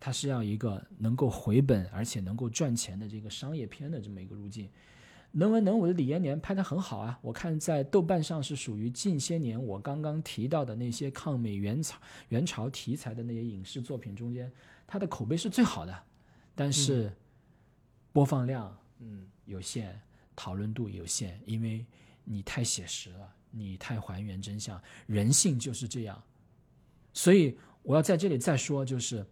[0.00, 4.68] 它是要一个能够回本而且能够赚钱的这个商业片的这么一个路径。
[5.34, 11.98] 能文能武的李延年拍的很好啊，我看在豆瓣上是属于近些年我刚刚提到的那些抗美援朝
[12.28, 14.52] 援朝题材的那些影视作品中间，
[14.86, 16.02] 它的口碑是最好的。
[16.54, 17.10] 但是
[18.12, 19.98] 播放量嗯有限，
[20.36, 21.82] 讨论度有限，因为
[22.24, 26.22] 你太写实了，你太还原真相，人性就是这样。
[27.12, 29.26] 所以我要在这里再说，就是，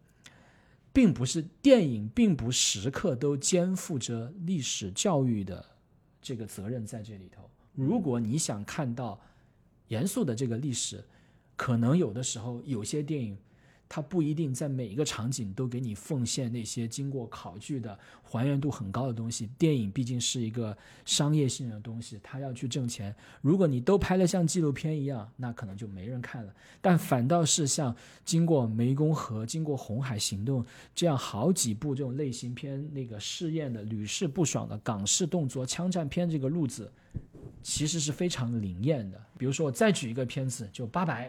[0.93, 5.64] 并不是电影并不时刻都肩负着历史教育的
[6.20, 7.49] 这个责任在这里头。
[7.74, 9.20] 如果你想看到
[9.89, 11.05] 严肃的这个历史，
[11.57, 13.37] 可能有的时候有些电影。
[13.93, 19.51] 它不一定在每一个场景都给你奉献那些经过考据的、还原度很高的东西。
[19.59, 23.12] 电影毕竟是一个商业性的东西，它要去挣钱。
[23.41, 26.55] 如果你都拍的像纪录片一样，那可能就没人看了。
[26.80, 27.93] 但反倒是像
[28.24, 30.64] 经过湄公河、经过红海行动
[30.95, 36.88] 这样好几部这种类型片，那个试验的屡试不爽的港式动作枪战片这个路子，
[37.61, 39.20] 其实是非常灵验的。
[39.36, 41.26] 比如说，我再举一个片子，就《八佰》。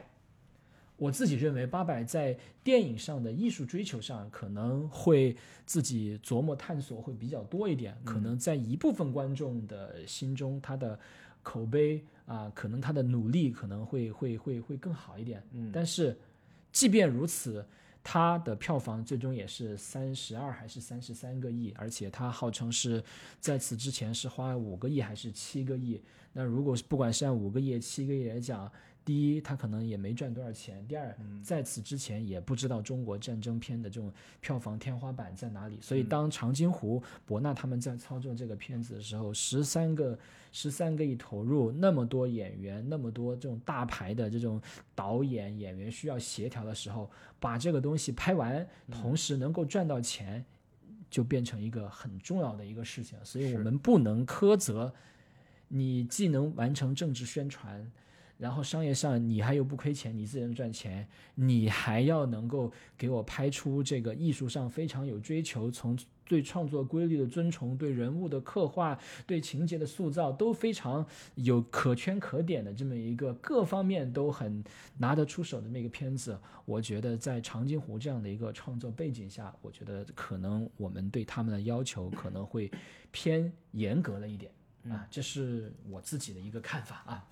[1.02, 5.36] 我自己认为，八佰在电影上的艺术追求上可能会
[5.66, 11.00] 自己琢磨探索会比较多一点，可能在一部分观众的心中，他的
[11.42, 15.42] 口碑啊，可能他的努力可能会会会会更好一点。
[15.54, 16.16] 嗯但是
[16.72, 17.66] 即便如此，
[18.04, 23.04] 它的票房最终也是三十二还是三十三个亿，而且它号称是
[23.40, 26.00] 在此之前是花五个亿还是七个亿。
[26.32, 28.72] 那如果是不管是按五个亿、七个亿来讲，
[29.04, 35.80] 第一，他可能也没赚多少钱；第二，在此之前也不知道中国战争片的这种票房天花板在哪里。
[35.82, 40.18] 所以，当长津湖、博纳他们在操作这个片子的时候，十三个
[40.52, 44.62] 十三个亿投入，那么多演员，那么多这种大牌的这种
[44.94, 50.46] 导演演员需要协调的时候，把这个东西拍完，同时能够赚到钱，
[51.10, 53.18] 就变成一个很重要的一个事情。
[53.24, 54.94] 所以我们不能苛责
[55.70, 57.92] 你，既能完成政治宣传。
[58.42, 74.64] 然后商业上你还有不亏钱，你自己能赚钱，你还要能够给我拍出这个艺术上非常有追求，从对创作规律的尊崇、对人物的刻画、对情节的塑造都非常有可圈可点的这么一个各方面都很
[74.98, 76.36] 拿得出手的那个片子。
[76.66, 82.72] 我觉得在长津湖这样的一个创作背景下，我觉得可能我们对他们的要求可能会
[83.12, 84.52] 偏严格了一点
[84.90, 87.28] 啊，这是我自己的一个看法啊。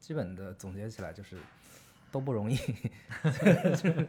[0.00, 1.36] 基本的总结起来就是
[2.10, 4.08] 都不容易，就是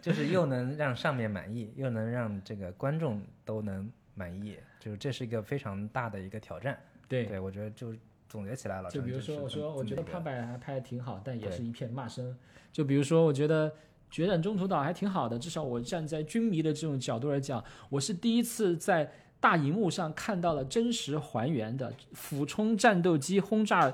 [0.00, 6.78] 就是又能让上面满意，又能让这个观众都能满意，就是这是一个非常大的一个挑战。
[7.08, 7.92] 对对，我觉得就
[8.28, 8.88] 总结起来了。
[8.88, 12.34] 就比如说，我说我觉得他八佰还拍的挺好，但也是一片骂声。
[12.72, 13.68] 就比如说，我觉得
[14.10, 23.92] 《决战中途岛》还挺好的，至少我站在军迷的这种角度来讲，我是第一次在大荧幕上看到了真实还原的俯冲战斗机轰炸。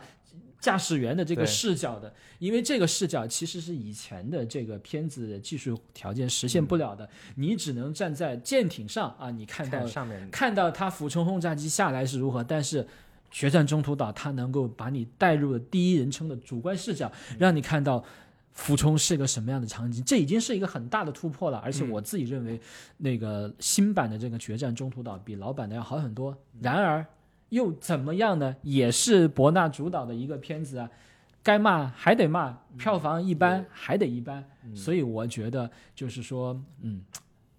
[0.61, 12.87] 驾驶员的这个视角的，因为这个视角其实是以前的这个片子的技术条件实现不了的，你只能站在舰艇上啊，你看到看上面看到它俯冲轰炸机下来是如何，但是
[13.31, 18.05] 决战中途岛它能够把你带入了第一人称的主观视角，让你看到
[18.53, 21.59] 俯冲是一个什么样的场景，这已经是一个很大的突破了。
[21.59, 22.61] 而且我自己认为，
[22.97, 26.37] 那个新版的这个决战中途岛比老版的要好很多。
[26.61, 27.07] 然而
[27.51, 28.57] 又怎么样呢？
[28.63, 30.91] 也是博纳主导的一个片子啊。
[31.43, 34.45] 该骂还得骂，票房一般还得一般，
[34.75, 37.03] 所以我觉得就是说，嗯，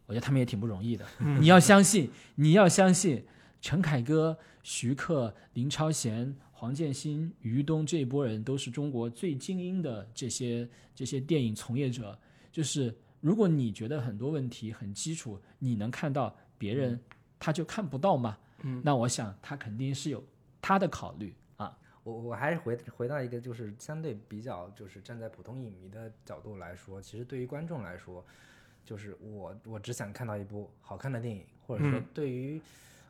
[0.06, 1.04] 我觉得他们也挺不容易的。
[1.40, 3.26] 你要相信， 你要相信
[3.62, 12.20] 陈凯歌、徐克、林超贤、黄建新、于东这一波人都是中国最精英的这些这些电影从业者。
[12.52, 17.00] 就是如果你觉得很多问题很基础，你能看到别人
[17.40, 18.38] 他就看不到吗？
[18.64, 20.24] 嗯，那我想他肯定是有
[20.62, 21.78] 他的考虑啊。
[22.04, 28.24] 我我还是回回到一个就是相对比较就是站在普通影迷的角度来说，其实对于观众来说，
[28.86, 32.62] 就是我我只想看到一部好看的电影，或者说嗯对于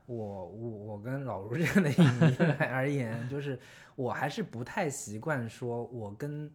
[0.05, 3.57] 我我我跟老卢这样的影迷来而言，就是
[3.95, 6.51] 我还是不太习惯说我跟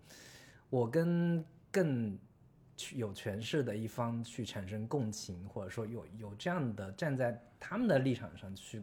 [0.71, 2.19] 我跟更
[2.77, 8.83] 去有权势的一方去产生共情，或者说有有这样的站在他们的立场上去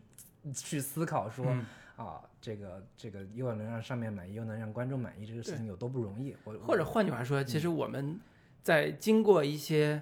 [0.54, 1.46] 去思考说。
[1.48, 1.66] 嗯
[1.98, 6.36] 啊，这个这个又能让上面满意，又能让观众满意，这个事情有多不容易。
[6.44, 8.20] 或或者换句话说，其实我们
[8.64, 10.02] 在经过一些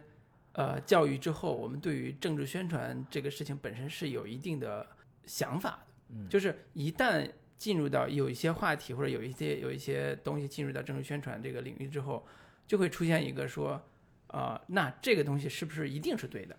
[0.54, 4.88] 呃教育之后，我们对于政治宣传这个事情本身是有一定的
[5.26, 5.94] 想法的。
[6.12, 12.26] 嗯就是一旦进入到有一些话题或者有一些有一些东西进入到政治宣传这个领域之后，
[12.70, 13.82] 就会出现一个说，
[14.28, 16.56] 呃，那这个东西是不是一定是对的？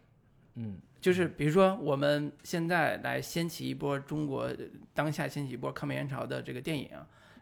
[0.56, 0.76] 嗯。
[1.00, 4.50] 就是比如说，我们现在来掀起一波中国
[4.92, 6.90] 当下掀起一波抗美援朝的这个电影，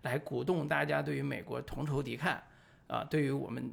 [0.03, 2.37] 来鼓动大家对于美国同仇敌忾，
[2.87, 3.65] 啊，对于我们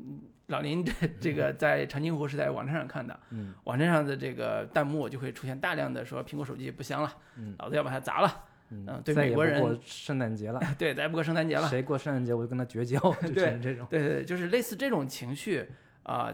[0.48, 7.54] 老林这这个在长津湖是在网站上看的，嗯，网站上的这个弹幕就会出现大量的说苹果手机不香了，嗯。
[7.60, 13.88] 老子要把它砸了，嗯嗯对美国人过圣诞节了， 对，再不过圣诞节了，谁过圣诞节我就跟他绝交， 就这种。
[13.90, 15.68] 对对对，就是类似这种情绪
[16.04, 16.32] 啊、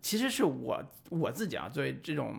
[0.00, 2.36] 其实是我我自己啊，作为这种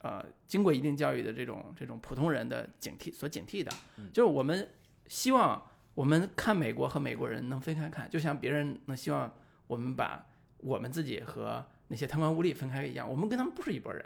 [0.00, 3.70] 呃经过一定教育的这种这种普通人的警惕所警惕的，
[4.12, 4.68] 就是我们
[5.06, 5.62] 希望
[5.94, 9.30] 我们看美国和美国人能分开看，就像别人能希望
[9.66, 10.26] 我们把
[10.58, 14.04] 我们自己和那些贪官污吏分开一样，我们跟他们不是一拨人。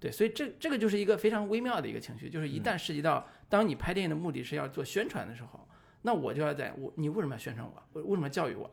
[0.00, 5.68] 对，所以这这个就是一个非常微妙的一个情绪，就是一旦涉及到当你拍电影的目的是要做宣传的时候，
[6.02, 7.82] 那我就要在我你为什么要宣传我？
[7.94, 8.70] 为为什么要教育我？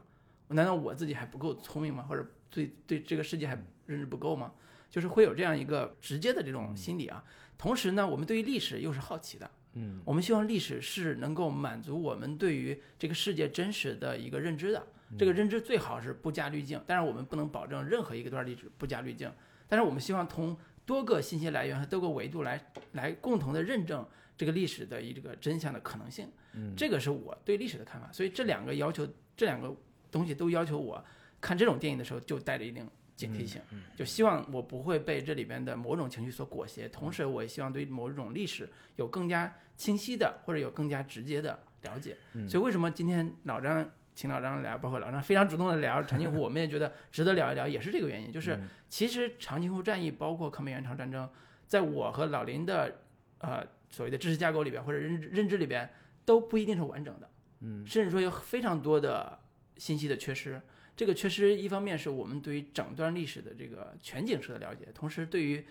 [0.50, 2.06] 难道我自己还不够聪明吗？
[2.08, 3.58] 或者对对这个世界还
[3.88, 4.52] 认知不够吗？
[4.90, 7.24] 就是会有这样一个直接的这种心理啊。
[7.58, 14.88] 同时呢，我们对于历史又是好奇的，嗯，我们希望历史是能够满足我们对于这个世界真实的一个认知的。
[15.18, 19.32] 这个认知最好是不加滤镜，但是我们不能保证任何一个段历史不加滤镜，
[19.68, 24.06] 但是我们希望从多个信息来源和多个维度来来共同的认证
[24.38, 26.30] 这个历史的一个真相的可能性。
[26.54, 28.10] 嗯，这个是我对历史的看法。
[28.12, 29.76] 所以这两个要求，这两个
[30.12, 31.04] 东西都要求我
[31.42, 33.62] 看这种电影的时候就带着一定警惕性，
[33.96, 42.18] 就希望我不会被这里边的某种情绪所裹挟，同时我也希望对某种历史有更加清晰的或者有更加直接的了解。
[42.48, 48.58] 所以为什么今天老张请老张聊，包括老张非常主动的聊长津湖，我们也觉得值得聊一聊，也是这个原因，就是
[48.88, 51.30] 其实长津湖战役包括抗美援朝战争，
[51.68, 53.02] 在我和老林的
[53.40, 55.90] 呃所谓的知识架构里边或者认知认知里边
[56.24, 59.38] 都不一定是完整的，嗯，甚至说有非常多的
[59.78, 60.62] 信息的缺失。
[60.96, 65.66] 这个缺失一方面是我们对于整段历史的这个全景式的了解，同时对于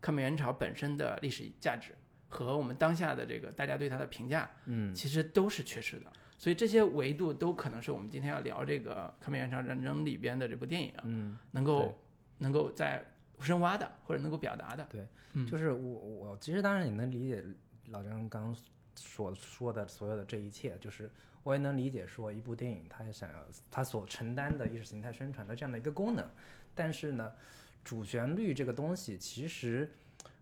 [0.00, 1.94] 抗美援朝本身的历史价值
[2.28, 6.12] 和我们当下的这个大家对它的评价，嗯，其实都是缺失的。
[6.36, 11.96] 所以这些维度都可能是我们今天要聊这个抗美援朝战争里边的这部电影，嗯，能够
[12.38, 13.04] 能够在
[13.40, 14.86] 深挖的或者能够表达的。
[14.90, 17.42] 对，嗯就是我我其实当然也能理解
[17.86, 18.56] 老张刚刚
[18.94, 21.10] 所说的所有的这一切，就是
[21.42, 23.38] 我也能理解说一部电影它想要
[23.70, 26.28] 它所承担的意识形态宣传的这样的一个功能，
[26.74, 27.32] 但是呢，
[27.82, 29.90] 主旋律这个东西其实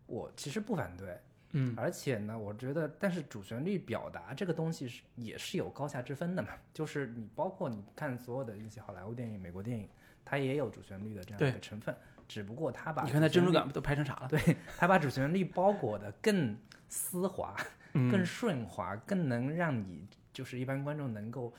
[0.07, 1.19] 我其实不反对，
[1.53, 6.49] 嗯，而且呢，我觉得，但是主旋律表达这个东西是也是有高下之分的嘛。
[6.73, 9.89] 就是你包括你看所有的一些好莱坞电影、美国电影，
[10.25, 11.95] 它也有主旋律的这样的一个成分，
[12.27, 14.29] 只不过它把你看它珍珠港都拍成啥了？
[14.31, 16.57] 对，它把主旋律包裹的更
[16.89, 17.55] 丝滑、
[17.95, 21.53] 嗯更顺滑，更能让你就是一般观众能够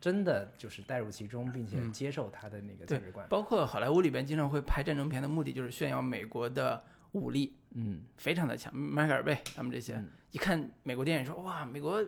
[0.00, 3.24] 真的就是带入其中，并且嗯接受它的那个对价值观。
[3.28, 6.82] 包括好莱坞里边经常会拍战争片的目的就是炫耀美国的
[7.16, 10.08] 武力嗯，非常的强，迈克尔贝他们这些，嗯。
[10.32, 12.04] 一看美国电影说哇，美国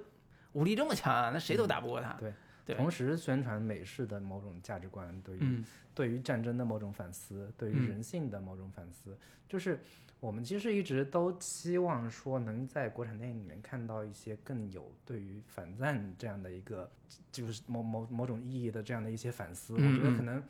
[0.53, 2.13] 武力这么强啊，那谁都打不过他。
[2.15, 2.33] 对
[2.65, 2.77] 对。
[2.77, 5.65] 同时宣传美式的某种价值观，对于、嗯。
[5.95, 7.89] 对于战争的某种反思，对于嗯。
[7.89, 9.17] 人性的某种反思，
[9.49, 9.81] 就是
[10.21, 16.89] 我们其实一直都期望说能在国产电影里面看到一些更有对于反战这样的一个，
[17.33, 19.75] 就是某某某种意义的这样的一些反思。
[19.75, 20.43] 我觉得可能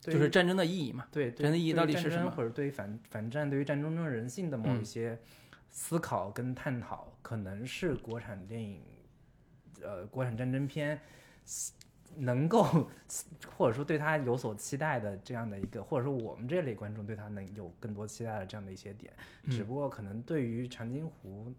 [0.00, 1.06] 就是战争的意义嘛。
[1.12, 5.18] 对战争的意义到底是什么或者对于反反战，对于战争中人性的某一嗯些
[5.70, 8.82] 思考跟探讨，可能是国产电影，
[9.82, 10.98] 呃，国产战争片
[12.16, 12.88] 能够
[13.56, 19.12] 或者说对他有所期待的这样的一个，或者说我们这类观众对他能有更多期待的这样的一些点，
[19.48, 21.52] 只不过可能对于长津湖。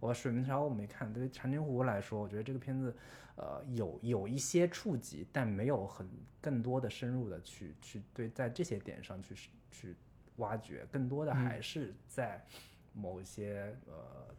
[0.00, 2.94] 我水门桥我没看，对于长津湖来说，我觉得这个片子，
[3.38, 6.08] 呃，有有一些触及，但没有很
[6.40, 9.32] 更多的深入的去去对在这些点上去
[9.70, 9.94] 去
[10.36, 12.44] 挖掘，更多的还是在
[12.92, 13.94] 某一些呃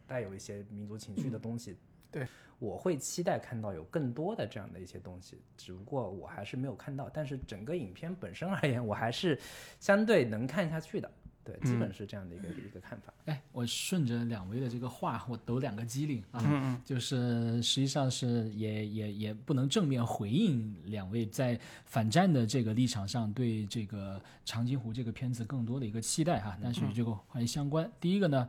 [0.06, 1.78] 带有一些民族情绪的东西。
[2.10, 2.26] 对，
[2.58, 7.08] 我会期待看到有更多的这样的一些东西，只不过我还是没有看到。
[7.08, 9.38] 但是整个影片本身而言，我还是
[9.78, 11.10] 相对能看下去的。
[11.50, 13.12] 对，基本是这样的一个、一个看法。
[13.24, 27.90] 哎，我顺着两位的这个话，我抖两个机灵啊，嗯就是实际上是也也也不能正面回应两位在反战的这个立场上对这个长津湖这个片子更多的一个期待哈，但是与这个话题相关。
[27.98, 28.48] 第一个呢，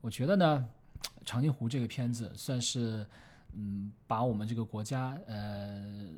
[0.00, 0.68] 我觉得呢，
[1.24, 3.06] 长津湖这个片子算是
[3.54, 6.08] 嗯把我们这个国家呃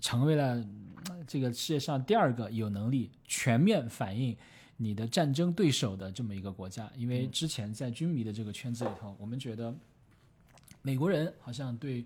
[0.00, 0.54] 成为了
[1.08, 4.36] 呃这个世界上第二个有能力全面反映。
[4.76, 9.74] 你的战争对手的这么一个国家，因为之前在军迷的这个圈子里头，我们觉得
[10.82, 12.04] 美国人好像对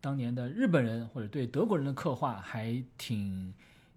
[0.00, 3.52] 当年的日本人或者对德国人的刻画还挺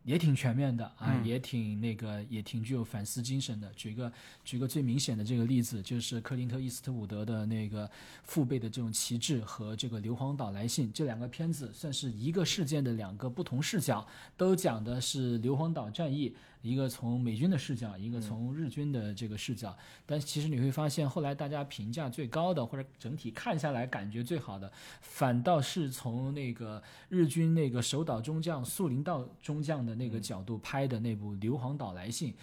[0.05, 1.25] 也挺全面的啊，嗯。
[1.25, 3.71] 也挺那个，也挺具有反思精神的。
[3.73, 4.11] 举个
[4.43, 7.89] 举个最明显的这个例子，就是克林特·伊斯特伍德的那个
[8.23, 19.77] 父辈的这种旗帜和这个《硫磺岛来信》这两个片子，算是一个事件的两个不同视角，都讲的是硫磺岛战役，一个从美军的视角，一个从日军的这个视角。
[20.05, 32.33] 但其实你会发现，后来大家评价最高的，或者整体看下来感觉最好的，反倒是从那个日军那个守岛中将树林道中将的那个角度拍的那部《硫磺岛来信》，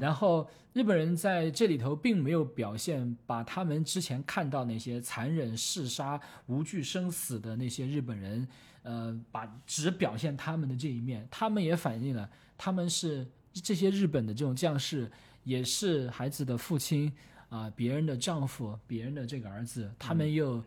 [0.00, 8.46] 然后日本人在这里头并没有表现把他们之前看到那些残忍嗜杀、无惧生死的那些日本人，
[8.82, 15.10] 呃，把只表现他们的这一面，他们也反映了他们是这些日本的这种将士，
[15.44, 17.12] 也是孩子的父亲
[17.48, 20.62] 啊、别人的丈夫、别人的这个儿子，他们又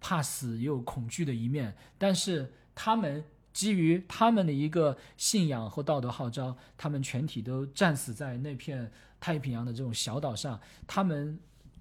[0.00, 10.60] 怕死又恐惧的一面，但是他们基于他们的一个信仰和道德号召，他们全体都战死在那片太平洋的这种小岛上。
[10.86, 11.38] 他们，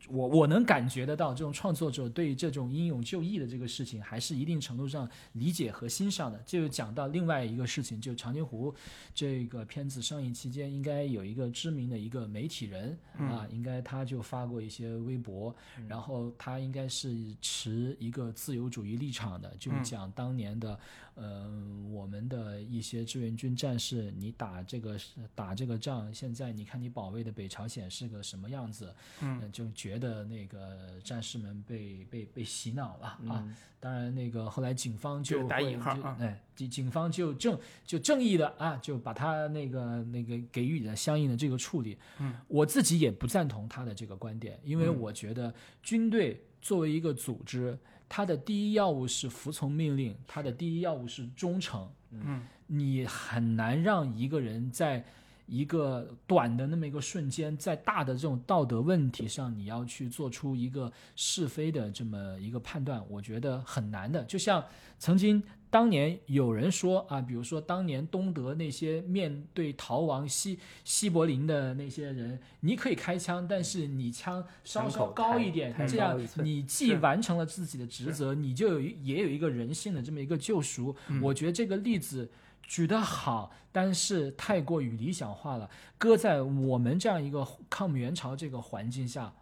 [0.09, 6.41] 我我能感觉得到，这种创作者对于这种英勇就义的这个事情，还是一定程度上理解和欣赏的。
[6.45, 8.73] 这就讲到另外一个事情，就长津湖
[9.13, 15.55] 这个片子上映期间，应该有一个知名的一个媒体人、啊，应该他就发过一些微博，
[15.87, 20.79] 然后他应该是持一个自由主义立场的，就讲当年的，
[21.15, 21.49] 呃，
[21.91, 24.97] 我们的一些志愿军战士，你打这个
[25.33, 33.45] 打这个仗，现在你看你保卫的北朝鲜是个什么样子，嗯、就觉得那个战士们被被被洗脑了啊。
[33.79, 41.97] 当然，那个后来警方就这个打引号啊哎，警警方就正就正义的啊，就把他那个那个给予了相应的这个处理。
[42.19, 47.77] 嗯，我自己也不赞同他的这个观点，因为我觉得军队作为一个组织，
[48.07, 51.87] 他的第一要务是服从命令，他的第一要务是忠诚。
[52.11, 55.03] 嗯，你很难让一个人在
[55.45, 64.23] 一个短的那么一个瞬间，在大的这种道德问题上，你要去做出一个是非的这么一个判断，我觉得很难的。
[64.25, 64.63] 就像
[64.97, 65.41] 曾经
[65.73, 80.95] 当年有人说啊，比如说当年东德那些面对逃亡西西柏林的那些人，你可以开枪，但是你枪稍稍高一点，这样你既完成了自己的职责，你就有也有一个人性的这么一个救赎。
[81.19, 82.29] 我觉得这个例子
[82.61, 85.67] 举得好，但是太过于理想化了。
[85.97, 89.33] 搁在我们这样一个抗美援朝这个环境下，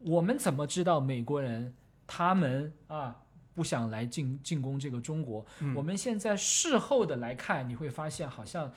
[0.00, 1.72] 我们怎么知道美国人
[2.08, 3.20] 他们啊
[3.54, 5.44] 不想来进进攻这个中国？
[5.74, 8.72] 我们现在事后的来看，你会发现好像。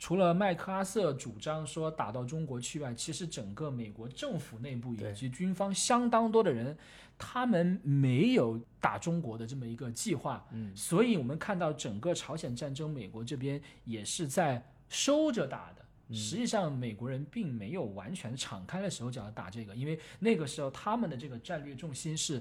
[0.00, 6.78] 除了麦克阿瑟主张说打到中国去外，其实整个美国政府内部以及军方相当多的人，
[7.18, 10.46] 他们没有打中国的这么一个计划。
[10.52, 15.84] 嗯，所以我们看到整个朝鲜战争，美国这边也是在收着打的。
[16.14, 22.40] 实际上，美国人并没有完全敞开了手脚打这个，因为那个时候他们的这个战略重心是，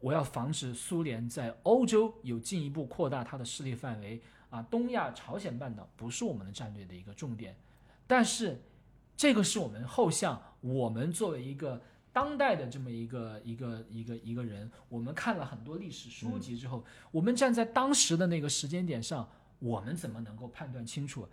[0.00, 4.20] 我要防止苏联在欧洲有进一步扩大它的势力范围
[4.50, 7.56] 啊，东亚朝鲜半岛不是我们的战略的一个重点，
[8.06, 8.60] 但是
[9.16, 11.82] 这个是我们后项，我们作为一个
[12.12, 19.28] 当代的这么一个一个一个一个人，我们看了很多历史书籍之后，我们站在当时的那个时间点上，
[19.58, 21.26] 我们怎么能够判断清楚？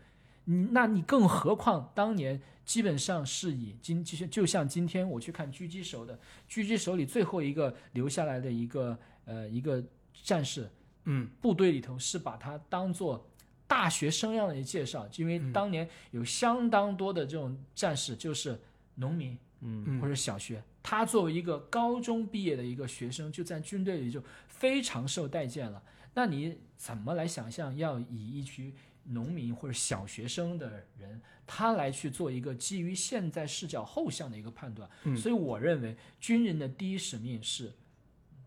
[0.45, 6.19] 你那你更何况当年基本上是以今就像就像今天我去看狙击手的
[6.49, 9.83] 狙击手里最后一个留下来的一个呃一个
[10.23, 10.69] 战士，
[11.05, 13.25] 嗯，部队里头是把他当做
[13.67, 18.59] 大学生样的介绍，因为当年有相当多的这种战士就是
[18.95, 19.99] 农民，嗯。
[19.99, 25.81] 或者小学，他作为一个高中毕业的一个学生，就在军队里就非常受待见了。
[26.13, 28.73] 那你怎么来想象要以一群
[29.05, 34.89] 农民或者小学生的人，他来去做一个基于现在视角后向的一个判断？
[35.03, 35.15] 嗯。
[35.17, 37.73] 所以我认为军人的第一使命是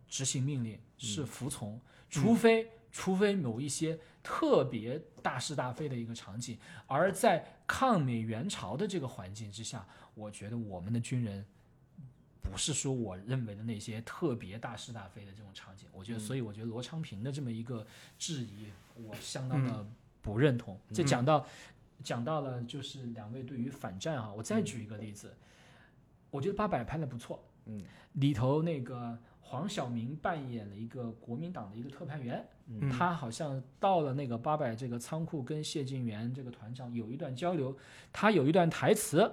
[0.09, 11.45] 执行命令，是服从，除非除非某一些特别大是大非的一个场景，而在抗美援朝的这个环境之下，我觉得我们的军人
[12.41, 15.87] 不是说我认为的那些特别大是大非的这种场景。
[15.93, 17.87] 我觉得，所以我觉得罗昌平的这么一个
[18.19, 19.87] 质疑，我相当的
[20.27, 20.77] 不认同。
[20.93, 21.47] 这讲到
[22.03, 25.33] 讲到了，就是两位对于反战啊，我再举一个例子，
[26.31, 27.81] 我觉得八佰拍的不错，嗯，
[28.15, 37.77] 里头那个黄晓明扮演了一个国民党的一个特派员，嗯他好像到了那个八佰这个仓库，跟谢晋元这个团长有一段交流，
[38.13, 39.33] 他有一段台词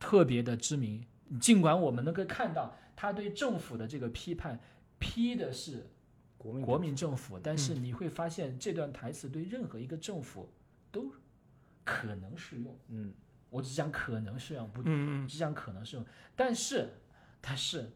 [0.00, 1.04] 特别的知名。
[1.40, 4.58] 尽管我们能够看到他对政府的这个批判，
[4.98, 5.90] 批的是
[6.46, 10.48] 国民国民政府，但是你会发现这段台词对任何一个政府
[10.92, 11.12] 都
[11.84, 12.78] 可能适用。
[12.88, 13.12] 嗯
[13.50, 16.04] 我只讲可能适用，不嗯只讲可能适用。
[16.34, 16.92] 但是，
[17.40, 17.90] 但是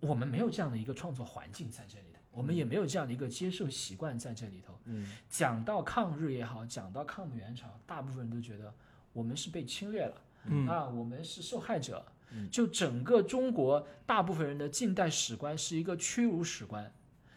[0.00, 4.78] 我们没有这样的一个创作环境在这里头，我们也没有这样的一个接受习惯在这里头。
[4.84, 8.72] 嗯讲到抗日也好，讲到抗美援朝，大部分人都觉得
[9.12, 10.22] 我们是被侵略了。
[10.44, 12.48] 嗯啊，我们是受害者嗯。
[12.50, 16.92] 就整个中国大部分人的近代史观是一个屈辱史观，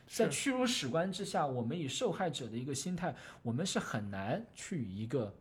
[0.10, 5.34] 在屈辱史观之下，我们以受害者的一个心态，我们是很难去一个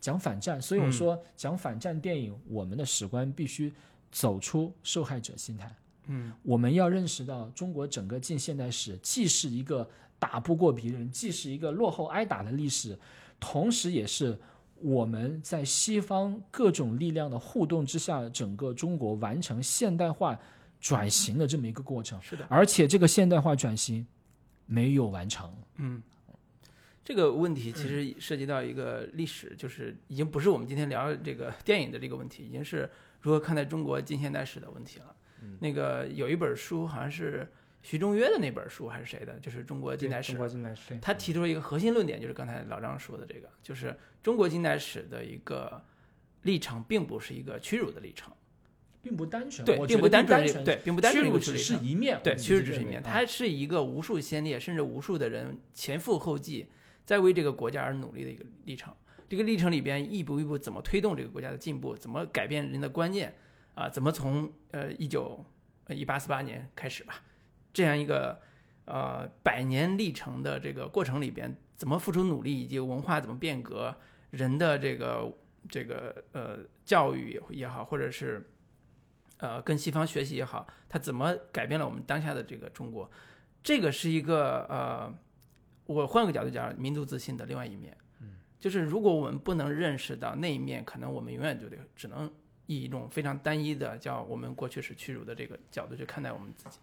[0.00, 0.60] 讲反战。
[0.60, 3.72] 所以我嗯说，讲反战电影，我们的史观必须
[4.10, 5.72] 走出受害者心态。
[6.08, 9.88] 嗯我们要认识到，中国整个近现代史既是一个
[10.18, 12.98] 打不过别人，既是一个落后挨打的历史，
[13.38, 14.36] 同时也是
[14.80, 20.36] 我们在西方各种力量的互动之下，整个中国完成现代化
[20.82, 22.20] 转型的这么一个过程。
[22.20, 24.06] 是的，而且这个现代化转型
[24.66, 25.50] 没有完成。
[25.76, 26.02] 嗯。
[27.04, 32.88] 这个问题其实涉及到一个历史，就是已经不是我们今天聊这个电影的这个问题，已经是
[33.20, 35.16] 如何看待中国近现代史的问题了。
[35.42, 37.50] 嗯那个有一本书，好像是
[37.82, 40.38] 徐中约的那本书还是谁的，就是中国近代史中。
[40.38, 45.82] 国近代史，他提出了一个核心论点，就是刚才老张说的这个，就是中国近代史的一个
[46.42, 48.32] 历程，并不是一个屈辱的历程，
[49.02, 56.66] 并不单纯，对，我并不单纯，对，并不单纯屈辱只是一面，对，我自己屈辱只是一面，它是一个无数先烈，甚至无数的人前赴后继，
[57.04, 58.94] 在为这个国家而努力的一个历程。
[59.28, 63.34] 这个历程里边，一步一步怎么推动这个国家的进步，怎么改变人的观念
[63.74, 65.44] 啊，怎么从呃一九
[65.88, 67.22] 一八四八年开始吧，
[67.72, 68.38] 这样一个
[68.84, 73.96] 呃百年历程的这个过程里边，怎么付出努力，以及文化怎么变革，
[74.30, 75.32] 人的这个
[75.68, 78.46] 这个呃教育也好，或者是
[79.42, 83.10] 呃跟西方学习也好，它怎么改变了我们当下的这个中国？
[83.62, 85.12] 这个是一个呃，
[85.86, 87.96] 我换个角度讲，民族自信的另外一面。
[88.20, 92.32] 嗯，就是如果我们不能认识到那一面，可能我们永远就得只能
[92.66, 96.78] 以一种非常单一的叫我们过去是屈辱的这个角度去看待我们自己。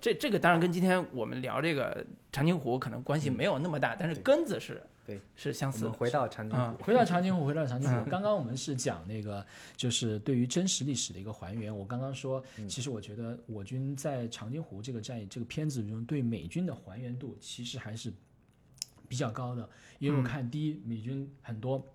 [0.00, 8.10] 这这个当然跟今天我们聊这个长津湖可能关系没有那么大，但是根子是对是相似回到长津啊湖，回到长津湖，回到长津湖。
[8.10, 9.44] 刚刚我们是讲那个，
[9.76, 11.76] 就是对于真实历史的一个还原。
[11.76, 18.12] 我刚刚说，其实我觉得我军在长津湖这个战役这个片子中，对美军的还原度其实还是
[19.08, 19.68] 比较高的。
[19.98, 21.86] 因为我看第一，美军很多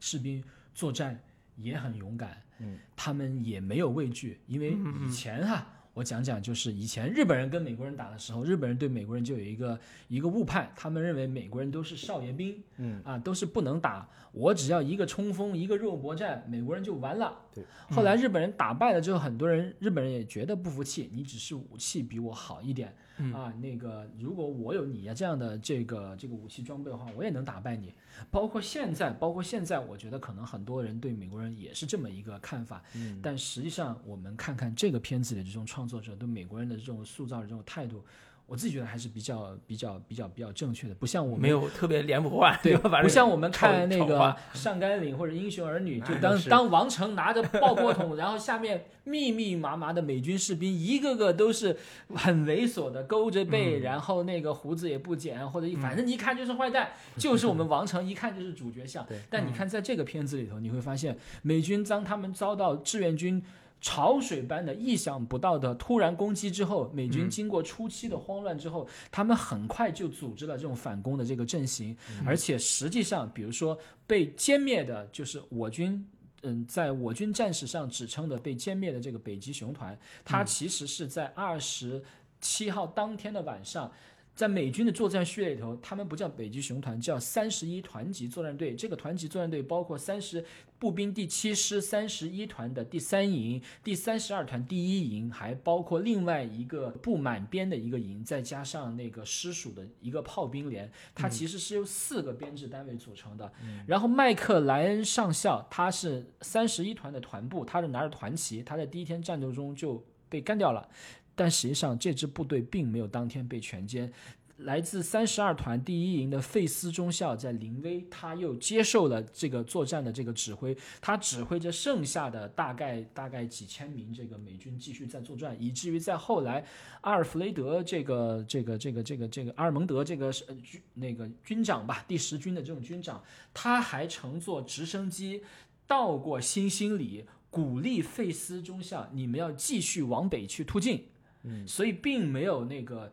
[0.00, 0.42] 士兵
[0.74, 1.22] 作战
[1.56, 4.76] 也很勇敢，嗯，他们也没有畏惧，因为
[5.06, 5.66] 以前哈。
[5.94, 17.32] 我讲讲，就是以前日本人跟美国人打的时候，日本人对美国人就有一个一个误判，他们认为美国人都是少爷兵，嗯啊，都是不能打，我只要一个冲锋，一个肉搏战，美国人就完了。
[17.54, 27.92] 对，后来日本人打败了之后，很多人日本人也觉得不服气，你只是武器比我好一点，嗯啊，那个如果我有你这样的这个这个武器装备的话，我也能打败你。
[28.30, 32.82] 包括现在，包括现在，我觉得可能很多人对美国人也是这么一个看法。
[32.94, 38.04] 嗯但实际上，我们看看这个片子里的这种创作者对美国人的这种塑造的这种态度，
[38.46, 44.18] 我自己觉得还是比较比较比较比较正确的，不像我们没有特别脸谱化，对，不像我们看那个
[44.52, 51.76] 《上甘岭》或者《英雄儿女》，就当当王成拿着爆破筒，然后下面密密麻麻的美军士兵，一个个都是
[52.14, 59.18] 很猥琐的，勾着背，然后那个胡子也不剪，或者一反正一看就是坏蛋，就是我们王成，一看就是主角像对。
[59.30, 63.42] 但你看在这个片子里头，你会发现美军当他们遭到志愿军。
[63.84, 71.94] 潮水般的、意想不到的突然攻击之后，美军经过初期的慌乱之后，他们很快就组织了这种反攻的这个阵型，
[72.24, 76.02] 而且实际上，比如说被歼灭的，就是我军。
[76.46, 82.02] 嗯，在我军战史上指称的被歼灭的这个北极熊团，它其实是在二十
[82.38, 83.90] 七号当天的晚上，
[84.34, 88.74] 在美军的作战序列里头，他们不叫北极熊团，叫三十一团级作战队。
[88.74, 90.44] 这个团级作战队包括三十
[90.76, 103.52] 步兵第七师三十一团的第三营、第三十二团第一营，还包括另外一个不满编的一个营，再加上那个师属的一个炮兵连，它其实是由四个编制单位组成的。
[103.86, 110.88] 然后麦克莱恩上校他是三十一团的团部，他是拿着团旗，他在第一天战斗中就被干掉了。
[111.34, 114.10] 但实际上，这支部队并没有当天被全歼。
[114.58, 126.64] 来自三十二团第一营的费斯中校在临危，他又接受了这个作战的这个指挥，他指挥着剩下的大概大概几千名这个美军继续在作战，以至于在后来，
[127.00, 133.20] 阿尔弗雷德这个这个这个这个这个阿尔蒙德这个是呃军那个军长吧，第十军的这种军长，
[133.52, 135.42] 他还乘坐直升机
[135.84, 141.06] 到过新兴里，鼓励费斯中校，你们要继续往北去突进。
[141.44, 143.12] 嗯，所以并没有那个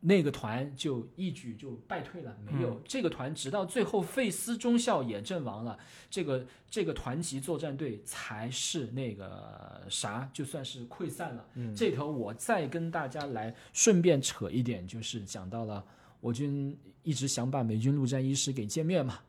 [0.00, 5.78] 那个团就一举就败退了，没有、这个团，直到最后费斯中校也阵亡了，
[6.10, 11.46] 这个这个团级作战队才是那个啥，就算是溃散了。
[11.54, 15.84] 嗯这头我再跟大家来顺便扯一点，就是讲到了
[16.20, 19.20] 我军一直想把美军陆战一师给歼灭嘛。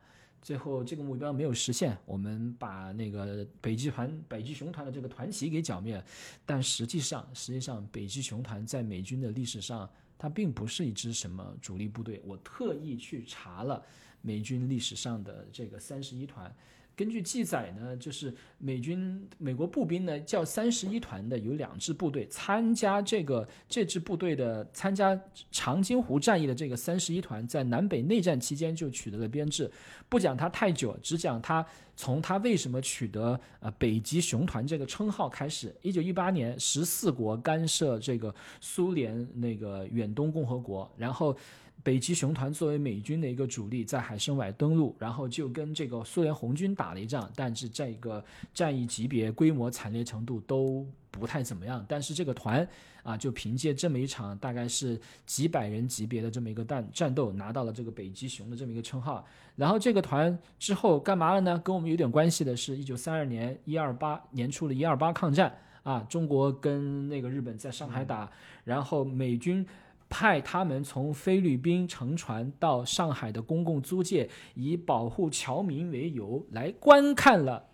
[0.42, 6.04] 最后这个目标没有实现，我们把那个北极团、北极熊团的这个团旗给剿灭。
[6.44, 9.88] 但实际上，实际上北极熊团在美军的历史上，
[10.18, 12.20] 它并不是一支什么主力部队。
[12.24, 13.80] 我特意去查了
[14.20, 16.52] 美军历史上的这个三十一团。
[16.94, 25.18] 根据记载呢，就是美军美国步兵呢叫三十一团的有两支部队参加这个这支部队的参加
[25.50, 29.70] 长津湖战役的这个三十一团，在南北内战期间就取得了编制。
[30.08, 31.64] 不讲它太久，只讲它
[31.96, 35.74] 从它为什么取得呃北极熊团这个称号开始。
[35.80, 41.36] 一九一八年，十四国干涉这个苏联那个远东共和国，然后。
[41.82, 51.84] 北极熊团作为美军的一个主力，在海参崴登陆，然后就跟这个苏联红军打了一仗，但是这个战役级别、规模、惨烈程度都不太怎么样。
[51.88, 52.66] 但是这个团
[53.02, 59.26] 啊，就凭借这么一场大概是几百人级别的这么一个战战斗，拿到了这个北极熊的这么一个称号。
[59.56, 61.60] 然后这个团之后干嘛了呢？
[61.64, 65.52] 跟我们有点关系的是，一九三二年一二八年初的一二八抗战
[65.82, 68.30] 啊，中国跟那个日本在上海打，
[68.62, 69.66] 然后美军。
[70.12, 77.64] 派他们从菲律宾乘船到上海的公共租界，以保护侨民为由来观看了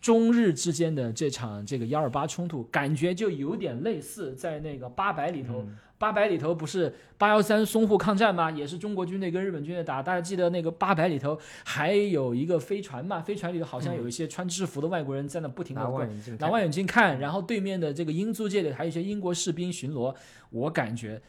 [0.00, 5.62] 中日之间的这场这个幺二八冲突，感觉就有点类似在那个八百里头。
[5.96, 8.50] 八百里头不是八幺三淞沪抗战吗？
[8.50, 10.02] 也是中国军队跟日本军队打。
[10.02, 13.22] 大家记得那个八百里头还有一个飞船嘛？
[13.22, 20.14] 飞船里头好像有一些穿制服的外国人在那不停的拿望远镜看，拿望远镜看，然后对面的这个英租界里还有一些英国士兵巡逻。
[20.50, 21.22] 我感觉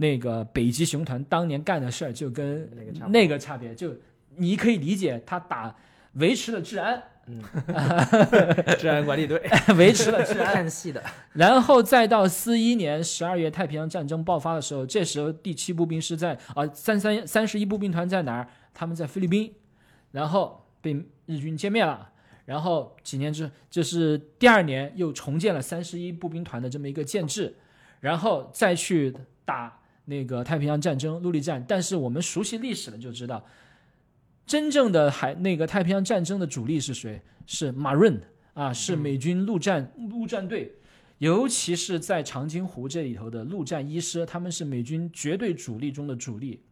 [0.00, 2.66] 那个北极熊团当年干的事儿就跟
[3.08, 3.94] 那个差别，就
[4.36, 5.76] 你可以理解他打
[6.14, 7.02] 维持了治安，
[8.80, 9.38] 治安管理队，
[9.76, 10.54] 维持了治安。
[10.54, 11.02] 看戏的，
[11.34, 18.48] 然后再到四一年十二月太平洋战争爆发的时候，这时候第七步兵师在啊三三三十一步兵团在哪儿？
[18.72, 19.52] 他们在菲律宾，
[20.12, 20.94] 然后被
[21.26, 22.08] 日军歼灭了。
[22.46, 27.54] 然后几年之，就是第二年又重建了三十一步兵团的这么一个建制，
[28.00, 29.14] 然后再去
[29.44, 29.79] 打
[30.10, 31.64] 那个太平洋战争陆地战。
[31.66, 33.42] 但是我们熟悉历史的就知道，
[34.44, 37.22] 真正的海那个太平洋战争的主力是谁？
[37.46, 38.20] 是 Marine
[38.52, 40.74] 啊，是美军陆战陆战队。
[41.18, 46.62] 尤其是在长津湖这里头的陆战一师，他们是美军绝对主力中的主力。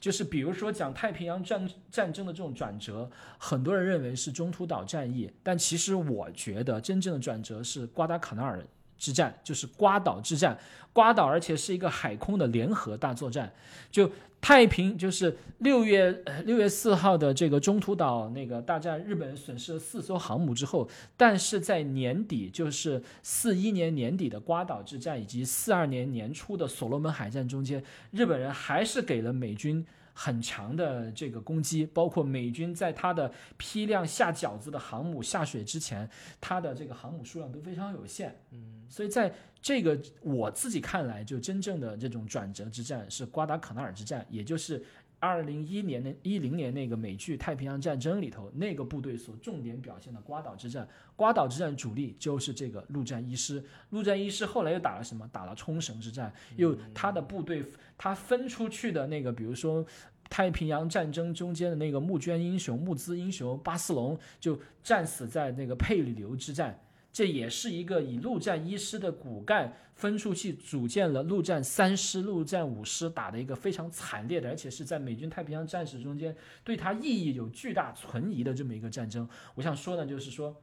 [0.00, 3.08] 就是比如说讲太平洋战战争的这种转折，
[3.38, 8.66] 很多人认为是中途岛战役，但其实我觉得真正的转折是瓜达卡纳尔
[9.02, 10.56] 之战，就是瓜岛之战。
[10.92, 13.52] 瓜岛，而且是一个海空的联合大作战。
[13.90, 14.08] 就
[14.40, 16.12] 太平，就是六月
[16.44, 29.84] 六月四号的这个中途岛那个大战，日本人损失了四艘航母之后，但是在年底，就是四一年年底的瓜岛之战，以及四二年年初的所罗门海战中间，日本人还是给了美军。
[30.12, 36.08] 很强的这个攻击，包括美军在它的批量下饺子的航母下水之前，
[36.40, 38.36] 它的这个航母数量都非常有限。
[38.50, 44.84] 嗯，所以在这个我自己看来，就真正的这种转折之战是瓜达可纳尔之战，也就是
[45.22, 50.88] 二零一年的一零年那个美剧《太平洋战争》里头那个部队所重点表现的瓜岛之战。
[51.14, 55.28] 瓜岛之战主力就是这个陆战一师，陆战一师后来又打了什么？
[55.32, 57.64] 打了冲绳之战，又他的部队
[57.96, 59.86] 他分出去的那个，比如说。
[60.30, 66.80] 太平洋战争中间的那个募捐英雄、募资英雄巴斯隆就战死在那个佩里流之战，
[67.12, 76.34] 这也是一个以陆战一师的骨干分出去组建了陆战三师、陆战五师，打的一个非常惨烈的，而且是在美军太平洋战史中间
[76.64, 79.28] 对它意义有巨大存疑的这么一个战争。
[79.54, 80.62] 我想说的就是说，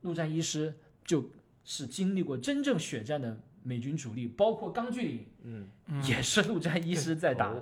[0.00, 0.74] 陆战一师
[1.04, 1.30] 就
[1.62, 5.68] 是经历过真正血战的美军主力，包括钢锯岭，嗯，
[6.08, 7.54] 也是陆战一师在打。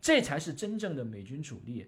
[0.00, 1.86] 这才是真正的美军主力。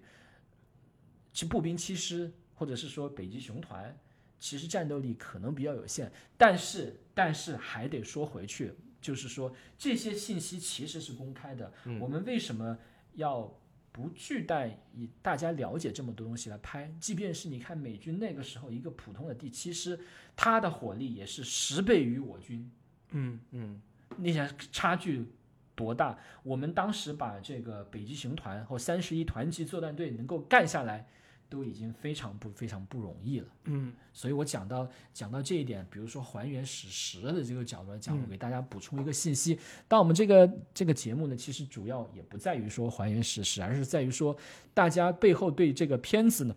[1.31, 3.97] 其步兵七师或者是说北极熊团，
[4.43, 11.71] 其实战斗力可能比较有限，但是但是还得说回去，就是说这些信息其实是公开的。
[11.97, 12.77] 我们为什么
[13.13, 13.57] 要
[13.93, 16.93] 不拒带以大家了解这么多东西来拍？
[16.99, 19.97] 即便是你看美军那个时候一个普通的第七师，
[20.35, 22.69] 它的火力也是十倍于我军。
[23.11, 23.81] 嗯嗯，
[24.17, 25.25] 你想差距
[25.73, 26.19] 多大？
[26.43, 31.07] 我们当时把这个北极熊团和三十一团级作战队能够干下来，
[31.53, 33.47] 都已经非常不非常不容易了。
[33.65, 39.59] 嗯所以我讲到讲到这一点，比如说还原史实的这个角度来讲，嗯我给大家补充一个信息。
[39.87, 44.35] 但我们这个这个节目呢，其实主要也不在于说还原史实，而是在于说
[44.73, 46.55] 大家背后对这个片子呢。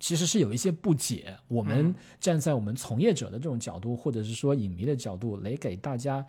[0.00, 6.24] 其实是有一些不解，我们嗯站在我们从业者的这种角度，或者是说影迷的角度来给大家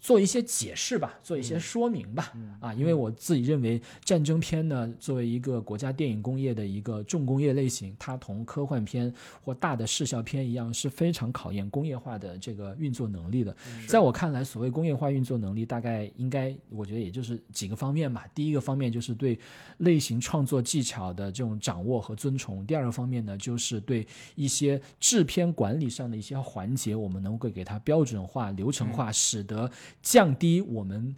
[0.00, 2.32] 做一些解释吧，做一些说明吧。
[2.60, 9.12] 啊，因为我自己认为战争片呢，作为一个国家电影工业的一个重工业类型，它同科幻片
[9.42, 13.56] 或大的视效片一样，是非常考验工业化的这个运作能力的。
[13.88, 18.26] 在我看来，所谓工业化运作能力，大概应该我觉得也就是几个方面吧。
[18.34, 19.38] 第一个方面就是对
[19.78, 29.70] 类型创作技巧的这种掌握和尊崇；第二个方面呢，就是对一些制片管理上的一些环节，我们能够给它标准化、流程化，使得
[30.02, 31.14] 降低我们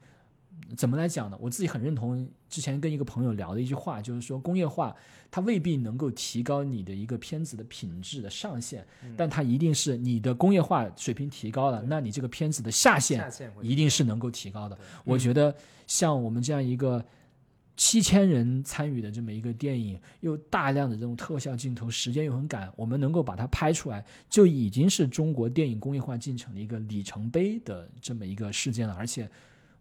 [0.77, 1.39] 怎么来讲呢？
[1.41, 4.95] 我自己很认同之前跟一个朋友聊的一句话，就是说工业化
[5.31, 8.87] 它未必能够提高你的一个片子的品质的上限，
[9.17, 13.31] 但它一定是你的工业化水平提高了，那你这个片子的下限
[13.63, 14.79] 一定是能够提高的。
[15.05, 15.55] 我觉得
[15.87, 17.05] 像我们这样一个
[17.79, 28.95] 七千人参与的这么一个电影，又大量的这种特效镜头，时间又很赶，我们能够把它拍出来，就已经是中国电影工业化进程的一个里程碑的这么一个事件了。
[28.95, 29.31] 而且，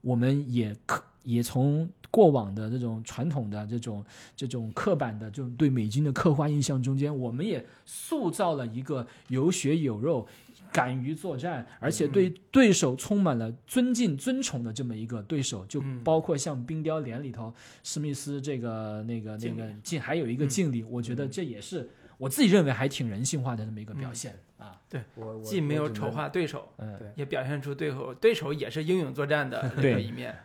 [0.02, 4.06] 我们也可也从过往的这种传统的这种
[4.36, 10.28] 这种刻板的这种对美军的刻画印象中间，我们也塑造了一个有血有肉。
[10.72, 16.04] 敢于作战，而且对对手充满了尊敬、尊崇的这么一个对手，就嗯。
[16.04, 17.54] 包括像《冰雕连》里头
[17.84, 20.50] 史密斯这个那个那个敬，还有一个嗯。
[20.50, 24.80] 敬礼，我觉得这也是我自己认为还挺人性化的这么一个表现啊。
[25.16, 30.36] 我我既没有丑化对手，嗯，对也表现出对手对手也是英勇作战的那一面。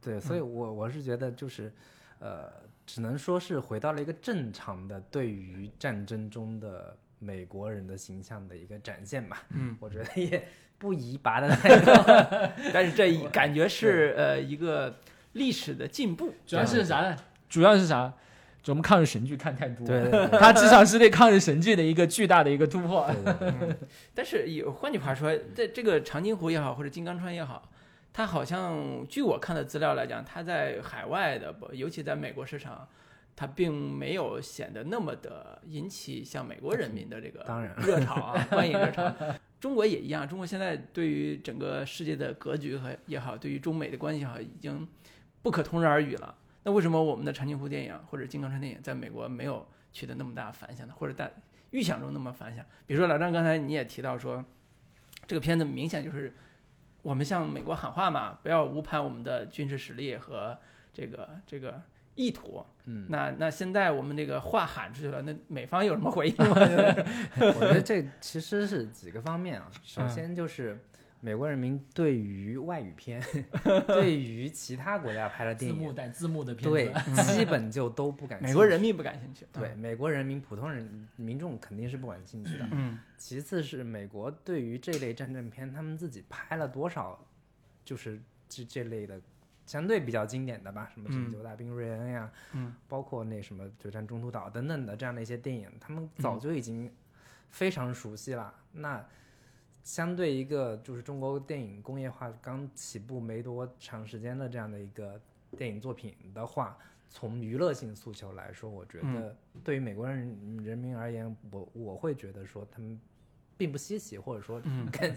[0.00, 1.70] 对，所以我我是觉得就是，
[2.20, 2.50] 呃，
[2.86, 9.44] 只能说是回到了一个正常的对于战争中的美国人的形象的一个展现吧。
[9.50, 11.92] 嗯，我觉得也不宜拔的太高。
[12.74, 14.98] 但是这一感觉是呃一个
[15.34, 16.34] 历史的进步。
[16.44, 17.16] 主要是啥呢？
[17.48, 18.12] 主要是啥？
[18.62, 23.10] 就我们抗日神剧看太多，对对对它至少是对抗日神剧的一个巨大的一个突破。
[23.24, 23.76] 对对对
[24.14, 27.70] 但是有换句话说，这这个长津湖也好，或者金刚川也好，
[28.12, 32.86] 它好像据我看的资料来讲，它在海外的，尤其在美国市场，
[33.40, 39.10] 它并没有显得那么的引起像美国人民的这个当然热潮啊， 欢迎热潮。
[39.58, 44.86] 中国也一样，中国现在对于整个世界的格局和也好，对于中美的关系也好，已经
[45.40, 46.36] 不可同日而语了。
[46.64, 50.92] 那为什么我们的长津湖电影或者金刚川电影在美国没有取得那么大的反响呢？
[50.94, 51.30] 或者大
[51.70, 52.62] 预想中那么反响？
[52.86, 54.44] 比如说老张刚才你也提到说，
[55.26, 56.34] 这个片子明显就是
[57.00, 60.58] 我们向美国喊话嘛，不要误判我们的军事实力和
[60.92, 61.80] 这个这个
[62.20, 62.64] 意图。
[62.84, 66.54] 嗯，那那现在我们这个话喊出去了，那美方有什么回应吗？
[67.38, 69.70] 我觉得这其实是几个方面啊。
[69.82, 70.78] 首嗯先就是
[71.20, 73.22] 美国人民对于外语片，
[73.86, 76.92] 对于其他国家拍的电影，幕带字幕的片对，，
[77.22, 78.52] 基本就都不感 兴趣。
[78.52, 79.46] 美国人民不感兴趣。
[79.52, 82.66] 对美国人民、普通人民众肯定是不感兴趣的。
[82.72, 87.22] 嗯，其次是美国对于这类战争片，他们自己拍了多少，
[87.84, 88.18] 就是
[88.48, 89.20] 这这类的
[89.70, 96.92] 相对比较经典的吧，什么《拯救大兵瑞恩》呀，嗯，包括那什么《决战中途岛》等等的这样的一些电影，他们早就已经
[97.50, 98.52] 非常熟悉了。
[98.72, 99.06] 那
[99.84, 105.20] 相对一个就是中国电影工业化刚起步没多长时间的这样的一个
[105.56, 106.76] 电影作品的话，
[107.08, 113.00] 从娱乐性诉求来说，我觉得对于美国人人民而言，我我会觉得说他们
[113.60, 115.14] 并不稀奇，或者说嗯 看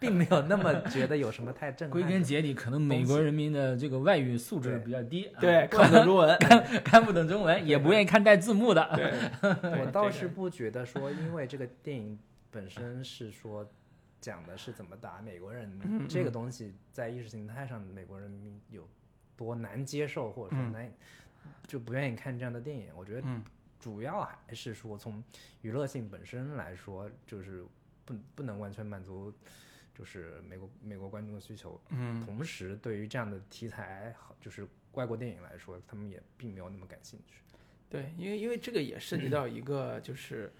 [0.00, 2.10] 并没有那么觉得有什么太震撼归。
[2.10, 6.38] 根结底，可能美国人民的这个外语素质比较低，啊对，看不懂中文。
[6.82, 8.82] 看不懂中文，也不愿意看带字幕的。
[8.96, 9.12] 对，
[9.78, 12.18] 我倒是不觉得说，因为这个电影
[12.50, 13.70] 本身是说
[14.18, 18.88] 讲的是怎么打美国人，嗯这个东西在意识形态上，美国人民有
[19.36, 20.90] 多难接受，或者说嗯难、
[21.66, 22.86] 就不愿意看这样的电影。
[22.96, 23.42] 我觉得嗯
[23.78, 25.20] 主要还是说从
[25.62, 27.64] 娱乐性本身来说，就是
[28.12, 29.32] 不不能完全满足。
[29.94, 37.42] 就是美国美国观众的需求，嗯同时对于这样的题材，就是外国电影来说，他们也并没有那么感兴趣。
[37.90, 40.50] 对，因为因为这个也涉及到一个就是，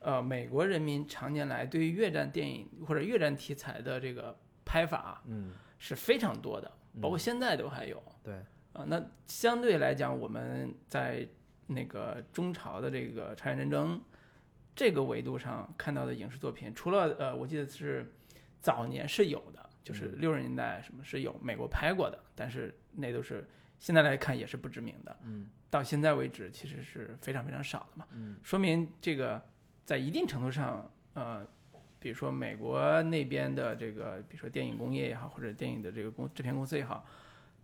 [0.00, 6.70] 呃，美国人民常年来对于越战电影或者越战题材的这个拍法嗯，是非常多的，
[7.00, 8.00] 包括现在都还有。
[8.22, 8.34] 对，
[8.74, 11.26] 啊，那相对来讲，我们在
[11.66, 13.98] 那个中朝的这个朝鲜战争
[14.74, 18.12] 这个维度上看到的影视作品，除了呃，我记得是
[18.60, 23.48] 早年是有的，就是六十年代什么是有美国拍过的，但是那都是
[23.78, 25.16] 现在来看也是不知名的。
[25.24, 28.06] 嗯到现在为止，其实是非常非常少的嘛。
[28.12, 29.40] 嗯说明这个
[29.84, 31.46] 在一定程度上，呃，
[31.98, 37.04] 比如说美国那边的这个，比如说电影工业也好，或者电影的这个公制片公司也好，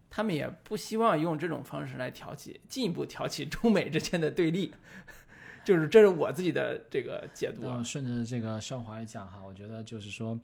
[0.09, 4.75] 他们也不希望用这种方式来挑起进一步挑起中美之间的对立。
[5.65, 7.83] 就是这是我自己的这个解读啊。
[7.83, 10.39] 顺着这个少华来讲哈，我觉得就是说，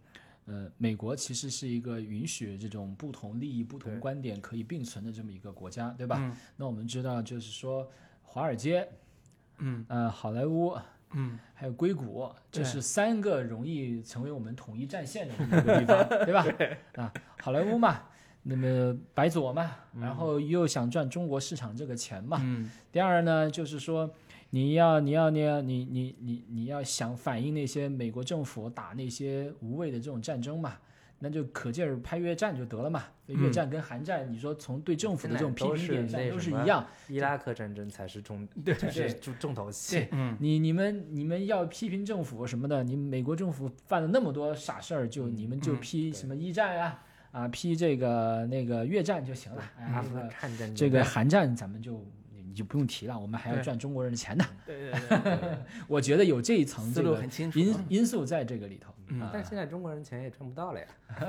[0.46, 6.18] 呃，美国其实是一个允许这种不同利益、不同观点可以并存的这么一个国家，对吧？
[6.20, 7.88] 嗯那我们知道，就是说，
[8.22, 8.88] 华尔街、
[9.58, 10.76] 嗯呃，好莱坞。
[11.12, 16.44] 嗯，还有硅谷，这是三个容易成为我们统一战线的这么一个地方，对吧？
[17.00, 18.02] 啊，好莱坞嘛，
[18.42, 22.38] 那么白左嘛，然后又想赚中国市场这个钱嘛。
[22.42, 24.12] 嗯第二呢，就是说
[24.56, 30.78] 你要你要你要你你你你要想反映那些美国政府打那些无谓的这种战争嘛，
[31.18, 33.04] 那就可劲儿拍越战就得了嘛。
[33.26, 36.86] 越战跟韩战，你说从对政府的这种批评点上都是一样。
[37.08, 40.08] 伊拉克战争才是重，对对重重头戏对。
[40.12, 47.02] 嗯你你们你们要批评政府什么的，你美国政府犯了那么多傻事儿，就你们就批什么一战啊
[47.32, 49.62] 啊批这个那个越战就行了。
[49.78, 52.25] 哎，阿富这个汗战争这个韩战咱们就你
[52.56, 54.44] 就不用提了，我们还要赚中国人的钱呢。
[54.64, 57.84] 对对对对， 我觉得有这一层思路这个很清楚因啊。
[57.88, 58.92] 因素在这个里头。
[59.32, 60.86] 但是现在中国人钱也赚不到了呀。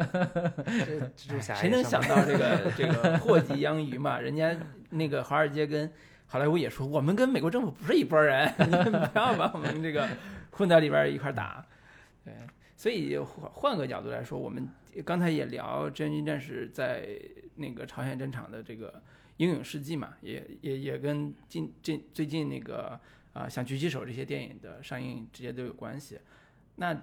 [0.65, 4.19] 这蜘蛛侠谁能想到这个 这个祸及殃鱼嘛？
[4.19, 4.57] 人家
[4.89, 5.87] 那个华尔街跟
[6.25, 10.07] 好莱坞也说，我们跟美国政府不是一拨人，你们不要把我们这个
[10.49, 11.63] 混到里边一块打。
[12.25, 12.33] 对，
[12.75, 14.67] 所以换换个角度来说，我们
[15.05, 17.07] 刚才也聊真军战士在
[17.57, 19.01] 那个朝鲜战场的这个
[19.37, 22.99] 英勇事迹嘛，也也也跟近近最近那个
[23.33, 26.19] 啊、像狙击手这些电影的上映直接都有关系。
[26.75, 26.93] 那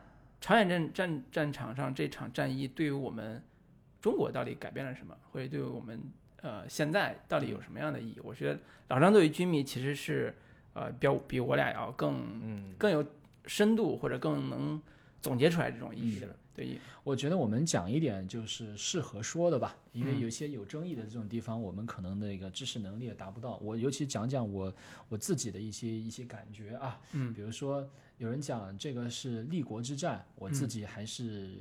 [0.41, 3.41] 朝鲜战战战场上这场战役对于我们
[4.03, 6.01] 中国到底改变了什么，或者对于我们
[6.43, 8.19] 呃现在到底有什么样的意义？
[8.23, 8.59] 我觉得
[8.89, 10.35] 老张作为军迷其实是
[10.73, 13.05] 呃比较比我俩要更嗯，更有
[13.47, 14.83] 深度或者更能
[15.23, 23.57] 总结出来这种意义的对我觉得我们讲一点就是适合说的吧，因为嗯有些有争议的这种地方，我们可能那个知识能力也达不到。
[23.57, 24.73] 我尤其讲讲我
[25.09, 27.85] 我自己的一些一些感觉啊，嗯比如说
[28.19, 31.59] 有人讲这个是立国之战，我自己还是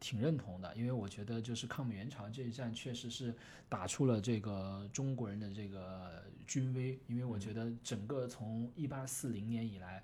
[0.00, 3.34] 挺认同的，因为我觉得就是抗美援朝这一战确实是
[3.68, 10.02] 打出了这个中国人的这个军威，因为我觉得整个从一八四零年以来。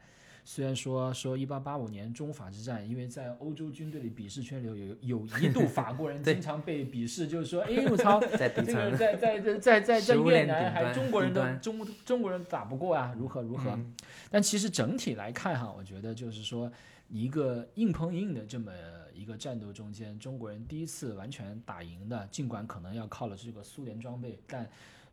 [0.49, 13.71] 虽然说说一八八五年中法之战，因为在欧洲军队里鄙视圈里有有有一度法国人 经常被鄙视，就是说，哎我操，这个层，在在在在在在越南还中国人都中中国人打不过啊，如何如何？
[13.73, 13.93] 嗯
[14.31, 16.71] 但其实整体来看哈，我觉得就是说
[17.09, 18.71] 一个硬碰硬的这么
[19.13, 24.65] 一个战斗中间，中国人第一次完全打赢的，尽管可能要靠了这个苏联装备，但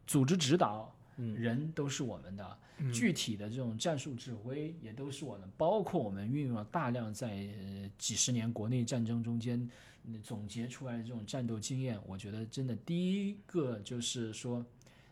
[0.06, 0.94] 组织指导。
[1.18, 1.36] 嗯。
[1.36, 2.92] 人都是我们的，嗯。
[2.92, 9.70] 具体的这种战术指挥也都是我们，包括我们运用了大量在呃几十年国内战争中间
[10.06, 14.66] 嗯总结出来的这种战斗经验，我觉得真的第一个就是说，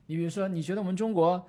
[0.07, 1.47] 你比如说，你觉得我们中国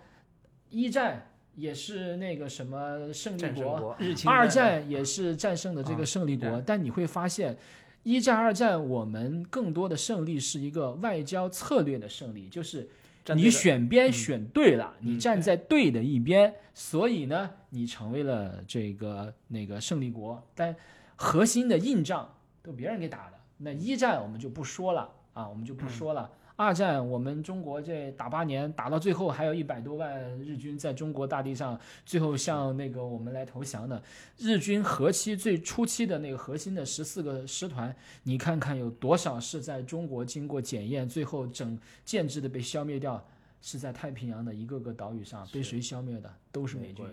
[0.70, 3.96] 一战也是那个什么胜利国，国，
[4.26, 7.56] 二战战也是战胜的这个啊胜利国，但你会发现，
[8.04, 12.88] 一战、二战我们更多的胜利是一个外交策略的胜利，就是
[13.34, 20.42] 你选边嗯选对了，嗯你站在对的一边，所以呢，你成为了这个那个胜利国。
[20.54, 20.74] 但
[21.16, 26.30] 核心的硬仗都别人给打的，那一战我们就不说了啊，我们就不说了。
[26.62, 34.00] 二战我们中国这打八年，打到最后还有一百多万日军在中国大地上，最后向那个我们来投降的。
[34.38, 43.20] 日军核期最初期的那个核心的十四个师团，你看看有多少是在中国经过检验，最后整建制的被消灭掉，
[43.60, 46.32] 是在太平洋的一个个岛屿上被谁消灭的？
[46.52, 47.04] 都是美军。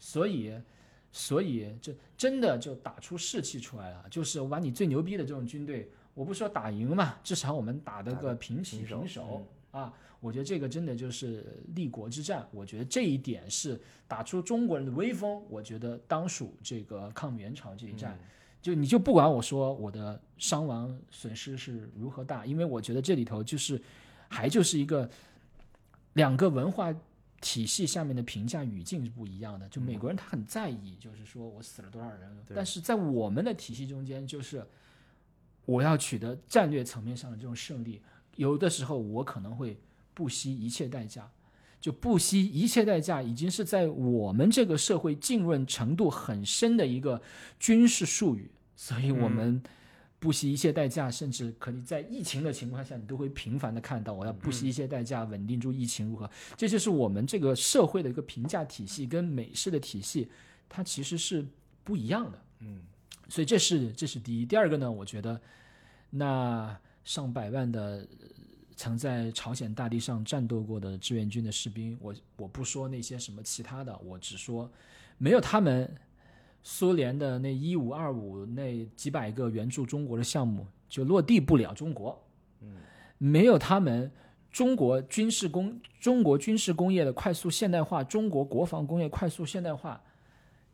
[0.00, 0.52] 所以，
[1.12, 4.04] 所以这真的就打出士气出来了。
[4.10, 5.88] 就是我把你最牛逼的这种军队，
[6.18, 9.94] 我不说打赢嘛，至少我们打得个平起平手平手啊。
[10.18, 15.40] 我觉得这个真的就是立国之战，我觉得这一点是打出中国人的威风。
[15.48, 18.18] 我觉得当属这个抗美援朝这一战。
[18.60, 23.80] 就你就不管我说我的伤亡损失是如何大，因为我觉得这里头就是
[24.28, 25.08] 还就是一个
[26.14, 26.92] 两个文化
[27.40, 29.68] 体系下面的评价语境是不一样的。
[29.68, 34.66] 就美国人他很在意，就是说我死了多少人，但是在我们的体系中间，就是
[35.68, 38.00] 我要取得战略层面上的这种胜利，
[38.36, 39.78] 有的时候我可能会
[40.14, 41.30] 不惜一切代价。
[41.78, 47.22] 就不惜一切代价，已经是在我们这个社会浸润程度很深的一个
[47.60, 49.62] 军事术语，所以我们
[50.18, 56.28] 不惜一切代价，甚至可以在疫情的情况下，你都会频繁的看到我要不惜一切代价稳定住疫情如何？
[56.56, 60.28] 这就是我们这个社会的一个评价体系跟美式的体系，
[60.68, 61.46] 它其实是
[61.84, 62.42] 不一样的。
[62.58, 62.80] 嗯，
[63.28, 64.44] 所以这是这是第一。
[64.44, 65.40] 第二个呢，我觉得
[66.10, 68.06] 那上百万的
[68.76, 74.70] 曾在朝鲜大地上战斗过的志愿军的士兵，我我不说那些什么其他的，我只说
[75.18, 75.96] 没有他们。
[76.60, 82.20] 苏联的那一五二五那几百个援助中国的项目就落地不了中国，
[82.60, 82.76] 嗯，
[83.16, 84.10] 没有他们，
[84.50, 90.02] 中国军事工中国军事工业的快速现代化，中国国防工业快速现代化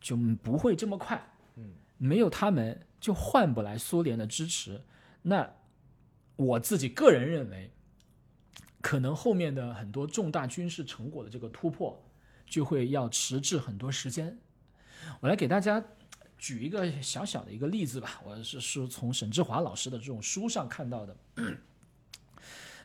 [0.00, 1.22] 就不会这么快，
[1.56, 4.80] 嗯，没有他们就换不来苏联的支持。
[5.26, 5.50] 那
[6.36, 7.70] 我自己个人认为，
[8.82, 11.98] 可能后面的很多重大军事成果的这个突破，
[12.46, 14.38] 就会要迟滞很多时间。
[15.20, 15.82] 我来给大家
[16.36, 21.16] 举一个小小的一个例子吧，我是是从沈志华老师的这种书上看到的。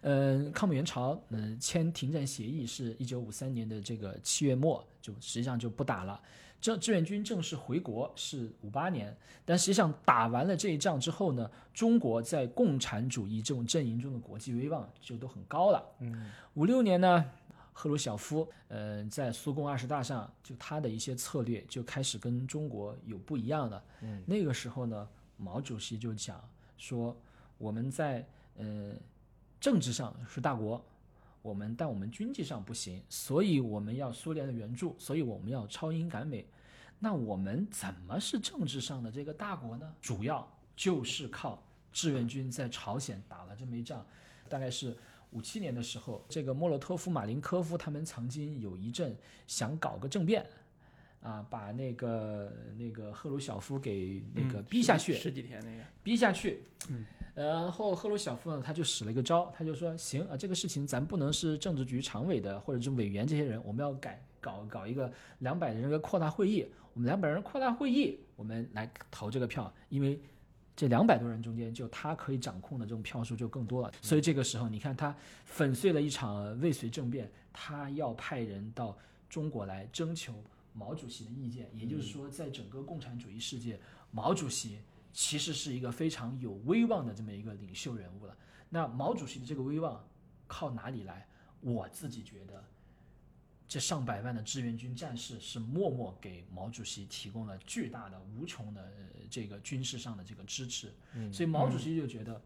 [0.02, 6.22] 嗯，抗美援朝，嗯，签停战协议是一九五三年的这个七月末，就实际上就不打了。
[6.62, 9.16] 这志愿军正式回国是五八年，
[9.46, 15.86] 但实际上打完了这一仗之后呢，中国在共产主义这种阵营中的国际威望就都很高了。
[16.00, 17.26] 嗯，五六年呢。
[17.72, 23.82] 赫鲁晓夫，呃，在苏共二十大上，就他的一些策略就开始跟中国有不一样的。
[24.02, 25.08] 嗯，那个时候呢，
[25.38, 26.44] 毛主席就讲
[26.78, 27.16] 说，
[27.58, 28.28] 我们在
[28.58, 28.92] 呃
[29.62, 30.84] 政治上是大国，
[31.42, 36.46] 我们但我们经济上不行，所以我们要苏联的援助，所以我们要超英赶美。
[37.00, 39.96] 那我们怎么是政治上的这个大国呢？
[40.02, 44.06] 主要就是靠志愿军在朝鲜打了这么一仗，
[44.48, 44.96] 大概是。
[45.32, 50.44] 五七年的时候，这个莫洛托夫、马林科夫他们曾经有一阵想搞个政变，
[51.22, 56.64] 啊，把那个那个赫鲁晓夫给那个逼下去，十几天那个逼下去。
[56.90, 57.06] 嗯，
[57.44, 70.20] 然后赫鲁晓夫呢，他就使了一个招，他就说：行啊，这个事情咱不能是政治局常委的或者是委员这些人，我们要改搞搞一个两百人的扩大会议，我们两百人扩大会议，我们来投这个票，因为。
[70.76, 73.92] 这两百多人中间，就他可以掌控的这种票数就更多了。
[74.02, 75.14] 所以这个时候，你看他
[75.44, 78.98] 粉碎了一场未遂政变，他要派人到
[79.28, 80.34] 中国来征求
[80.72, 81.70] 毛主席的意见。
[81.74, 83.78] 也就是说，在整个共产主义世界，
[84.10, 84.80] 毛主席
[85.12, 88.36] 其实是一个非常有威望的这么一个领袖人物了。
[88.70, 90.04] 那毛主席的这个威望
[90.48, 91.28] 靠哪里来？
[91.62, 92.64] 我自己觉得。
[93.68, 98.92] 这上百万的志愿军战士是默默给毛主席提供了巨大的、无穷的
[99.30, 100.92] 这个军事上的这个支持，
[101.32, 102.42] 所以毛主席就觉得，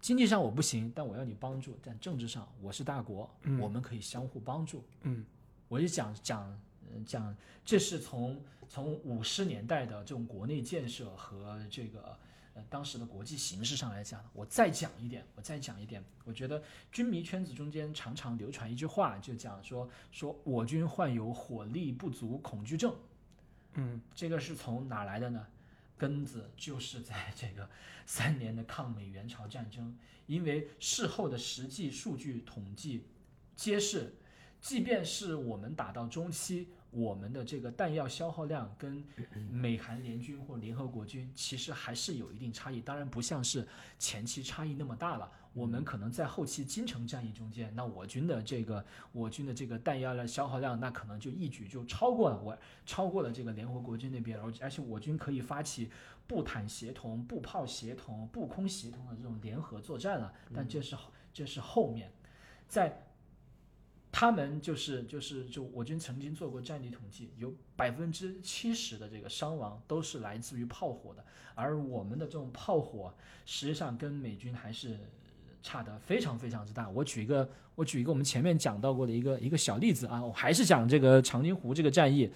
[0.00, 4.82] 经济上我不行，但我要你帮助；但政治上我是大国，我们可以相互帮助。
[5.02, 5.24] 嗯，
[5.68, 6.60] 我就讲讲
[7.04, 12.18] 讲，这是从从五十年代的这种国内建设和这个
[12.54, 12.64] 呃。
[12.70, 16.02] 当时的国际形势上来讲，我再讲一点，我再讲一点。
[16.24, 22.94] 我觉得军迷圈子中间常常流传一句话，就讲说说我军患有火力不足恐惧症。
[23.74, 25.46] 嗯，这个是从哪来的呢？
[25.98, 27.68] 根子就是在这个
[28.06, 29.96] 三年的抗美援朝战争，
[30.26, 33.06] 因为事后的实际数据统计
[33.54, 34.14] 揭示，
[34.60, 36.68] 即便是我们打到中期。
[36.96, 39.04] 我们的这个弹药消耗量跟
[39.50, 43.68] 美韩联军或联合国军其实还是有一定差异，当然不像是
[43.98, 45.30] 前期差异那么大了。
[45.52, 48.82] 我们可能在后期金城战役中间，那我军的这个
[49.12, 55.90] 我军的这个弹药的消耗量，那可能就一举就超过了我，超过了这个联合国军那边，而而且我军可以发起
[56.26, 60.32] 步坦协同、步炮协同、步空协同的这种联合作战了。
[60.54, 60.96] 但这是
[61.30, 62.10] 这是后面，
[62.66, 63.02] 在。
[64.10, 71.22] 他们就是就是就我军曾经做过战地统计，有百分之七十的这个伤亡都是来自于炮火的，
[71.54, 73.12] 而我们的这种炮火
[73.44, 74.98] 实际上跟美军还是
[75.62, 76.88] 差得非常非常之大。
[76.88, 82.30] 我举一个我举一个我们前面讲到过的一个一个小例子啊，我还是讲这个长津湖这个战役，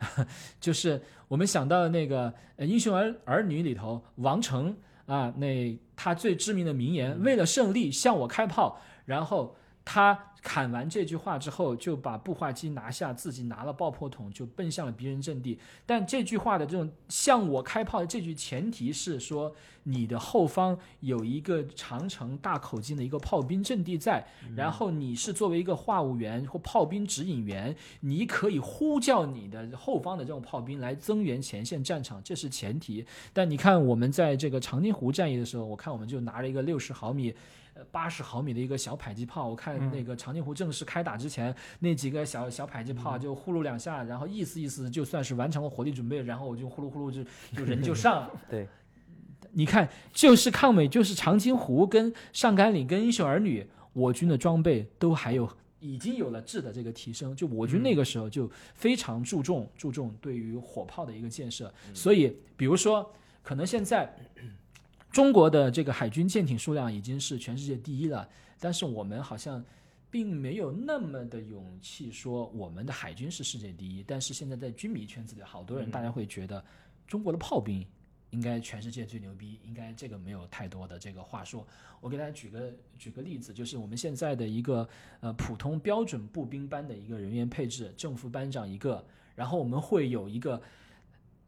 [0.58, 2.32] 就是我们想到那个
[2.64, 4.74] 《英雄儿儿女》里头王成
[5.04, 9.56] 啊，那他最知名的名言：“为了胜利，向我开炮。”然后
[9.88, 10.18] 他。
[10.40, 15.58] 喊完这句话之后，就把步话机拿下，自己拿了爆破筒，就奔向了敌人阵地。
[15.84, 19.52] 但这句话的这种向我开炮的这句前提是说，
[19.82, 24.24] 你的后方有一个长城大口径的一个炮兵阵地在，
[24.54, 33.04] 然后你是作为一个话务员或炮兵指引员，你可以呼叫你的后方的这种炮兵来增援前线战场，这是前提。
[33.32, 37.34] 但你看我们在这个长津湖战役的时候，我看我们就拿了一个六十毫米。
[37.90, 47.24] 八十毫米的一个小迫击炮，我看那个长津湖正式开打之前，那几个小小迫击炮就呼噜两下，然后意思意思就算是完成了火力准备，然后我就呼噜呼噜就
[47.56, 48.30] 就人就上了。
[48.50, 48.66] 对，
[49.52, 55.48] 你看，就是抗美，就是长津湖跟上甘岭跟英雄儿女，我军的装备都还有
[55.80, 57.34] 已经有了质的这个提升。
[57.34, 63.10] 就我军那个时候就非常注重注重对于火炮的一个建设，所以比如说，
[63.42, 64.12] 可能现在
[65.18, 68.28] 中国的这个海军舰艇数量已经是全世界第一了，
[68.60, 69.64] 但是我们好像。
[70.10, 76.64] 并没有那么的勇气说我们的海军是世界第一，但是现在在军迷圈子里，好多人大家会觉得
[77.06, 77.86] 中国的炮兵
[78.30, 81.62] 应该全世界最牛逼，应该这个没有太多的这个话说。
[82.00, 84.88] 我给大家举个举个例子，就是我们现在的一个
[85.20, 89.04] 呃普通标准步兵班的一个人员配置，正副班长一个，
[89.34, 90.58] 然后我们会有一个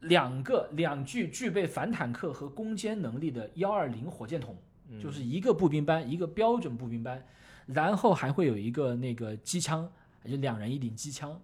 [0.01, 4.55] 两个两具具备反坦克和攻坚能力的幺二零火箭筒，
[5.01, 7.25] 就是一个步兵班，一个标准步兵班。
[7.67, 9.89] 然后还会有一个那个机枪，
[10.25, 11.39] 就两人一顶机枪，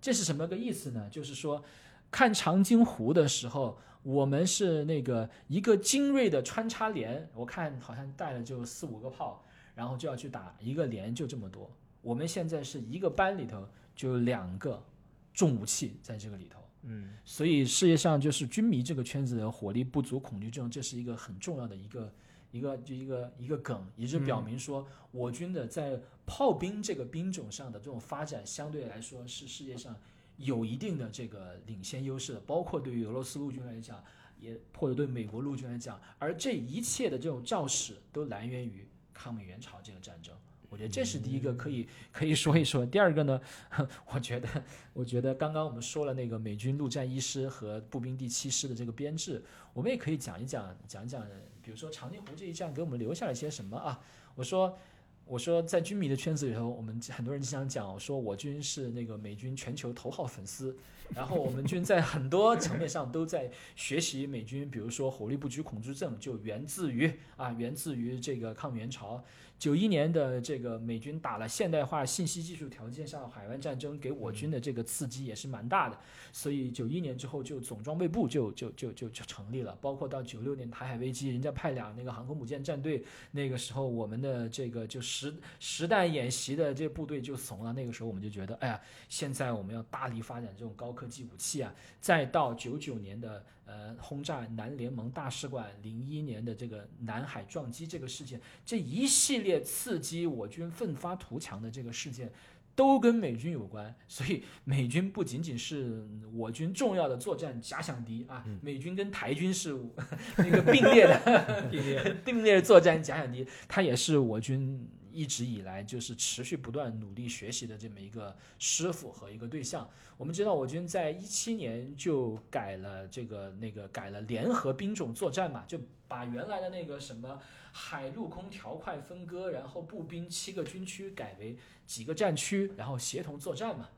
[0.00, 1.08] 这是什么个意思呢？
[1.08, 1.62] 就是说，
[2.10, 9.42] 看长津湖的时候，我们是那个一个精锐的穿插连，我看好像带了就四五个炮，
[9.74, 11.70] 然后就要去打一个连，就这么多。
[12.02, 14.84] 我们现在是一个班里头就两个
[15.32, 22.12] 重武器在这个里头，嗯，所以世界上就是军迷这个圈子的火力不足、恐惧症，这是一个很重要的一个。
[22.52, 29.94] 一个就一个一个梗，也就表明说，我军的在炮兵这个兵种上的这种发展，相对来说是世界上
[30.38, 34.02] 有一定的这个领先优势的，包括对于俄罗斯陆军来讲，
[34.40, 40.34] 也或者对美国陆军来讲，而这一切的这种肇始都来源于抗美援朝这个战争。
[40.76, 42.84] 我觉得这是第一个可以可以说一说。
[42.84, 43.40] 第二个呢，
[44.12, 44.46] 我觉得
[44.92, 49.42] 我觉得刚刚我们说了那个美军陆战一师和步兵第七师的这个编制，
[49.72, 51.26] 我们也可以讲一讲讲一讲。
[51.62, 53.98] 比如说长津湖这一战给我们留下了些什么啊？
[54.34, 54.76] 我说，
[55.24, 60.76] 我说在军迷的圈子里头，我们很多人经常讲，说我军是那个美军全球头号粉丝，
[61.14, 69.24] 然后我们军在很多层面上都在学习美军，比如说火力布局恐惧症就源自于啊，源自于这个抗美援朝。
[69.58, 75.98] 九一年的这个美军打了现代化信息技术条件下的海湾战争，给我军的这个刺激也是蛮大的。
[76.30, 79.76] 所以九一年之后，就总装备部就就就就就成立了。
[79.80, 87.72] 包括到九六年台海危机，人家派两那个航空母舰战队，那个时候我们的这个就实实弹演习的这部队就怂了。
[87.72, 91.74] 那个时候我们就觉得，哎呀，现在我们要大力发展这种高科技武器啊。
[91.98, 93.42] 再到九九年的。
[93.66, 102.30] 呃，轰炸南联盟大使馆，零一年的这个南海撞击这个事件，这一系列刺激我军奋发图强的这个事件，
[102.76, 103.92] 都跟美军有关。
[104.06, 109.76] 所以美军不仅仅是我军重要的作战假想敌啊，美军跟台军是
[110.38, 114.88] 那个并列的并列并列作战假想敌，它也是我军。
[115.16, 119.88] 一直以来就是持续不断努力学习的这么一个师傅和一个对象。
[120.18, 127.40] 我们知道，我军在一七年就改了这个那个改了联合兵种作战嘛，就把原来的那个什么
[127.72, 131.56] 海陆空条块分割，然后步兵七个军区改为
[131.86, 133.88] 几个战区，然后协同作战嘛。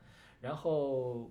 [0.41, 1.29] 然后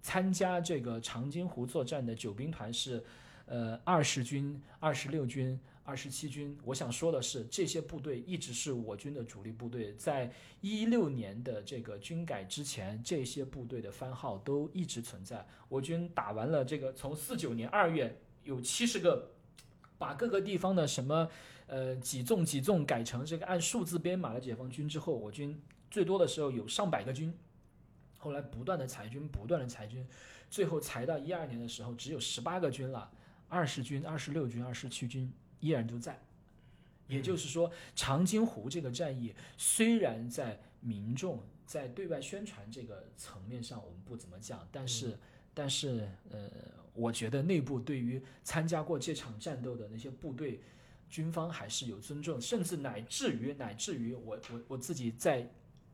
[0.00, 3.02] 参加这个长津湖作战的九兵团是，
[3.46, 5.58] 呃，二十军、二十六军。
[5.90, 9.92] 二十七军，我想说的是，这些部队一直是我军的主力部队。
[9.96, 10.30] 在
[10.60, 15.44] 一六年的这个军改之前，这些部队的番号都一直存在。
[15.68, 19.32] 我军打完了这个，从四九年二月有七十个，
[19.98, 21.28] 把各个地方的什么
[21.66, 25.60] 呃几纵几纵改成这个按数字编码的解放军之后，我军
[25.90, 27.36] 最多的时候有上百个军，
[28.16, 30.06] 后来不断的裁军，不断的裁军，
[30.48, 33.10] 最后裁到一二年的时候只有十八个军了，
[33.48, 35.28] 二十军、二十六军、二十七军。
[35.60, 36.18] 依然都在，
[37.06, 45.18] 也就是说，长津湖这个战役虽然在民众在对外宣传这个层面上我们不怎么讲，但是，
[45.52, 46.50] 但是，呃，
[46.94, 50.60] 我觉得内部对于参加过这场战斗的那些部队，
[51.08, 55.46] 军方还是有尊重，甚至乃至于乃至于我我我自己在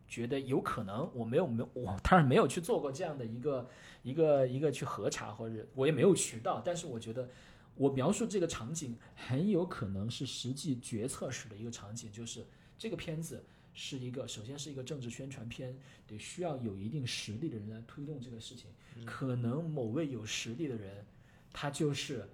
[0.06, 3.68] 觉得有可能，我没有没有我当然没有去做过这样的一个
[4.02, 7.28] 一个一个去核查或者我也没有渠道，但是我觉得。
[7.76, 12.46] 我描述这个场景很有可能是实际决策时的一个场景，就是
[12.78, 13.44] 这个片子
[13.74, 18.70] 是一个，首先是一个政治宣传片，得需要有一定实力的人来推动这个事情。
[19.04, 21.04] 可能某位有实力的人，
[21.52, 22.28] 他就是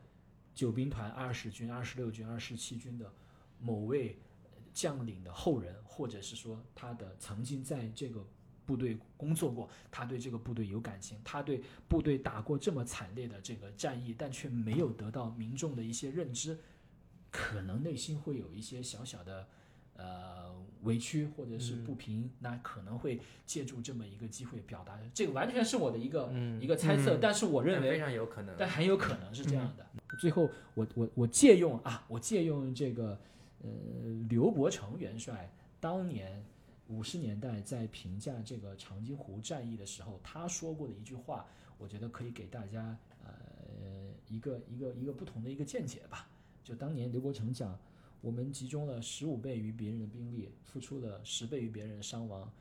[0.54, 3.12] 九兵团二十军、二十六军、二十七军的
[3.58, 4.18] 某位
[4.72, 8.24] 将领的后人，或者是说他的曾经在这个。
[8.72, 16.58] 部队工作过，他对这个部队有感情，他对部队打过这么惨烈的这个战役，但却没有得到民众的一些认知，
[17.30, 19.46] 可能内心会有一些小小的，
[19.96, 20.54] 呃，呃
[20.84, 24.98] 委屈或者是不平，那可能会借助这么一个机会表达。
[25.12, 28.54] 这个完全是我的一个、嗯一个猜测，嗯但是我认为非为，常有可能。
[28.58, 29.86] 但很有可能是这样的。
[30.18, 33.20] 最后我，我我借用啊，我借用这个
[33.62, 33.70] 呃
[34.30, 36.42] 刘伯承元帅当年
[36.92, 41.46] 五十年代在评价这个长津湖战役的时候，他说过的一句话，
[41.78, 43.32] 我觉得可以给大家呃
[44.28, 46.28] 一个一个一个不同的一个见解吧。
[46.62, 47.78] 就当年刘伯承讲，
[48.20, 52.52] 我们集中了十五倍于别人的兵力，付出了十倍于别人的伤亡，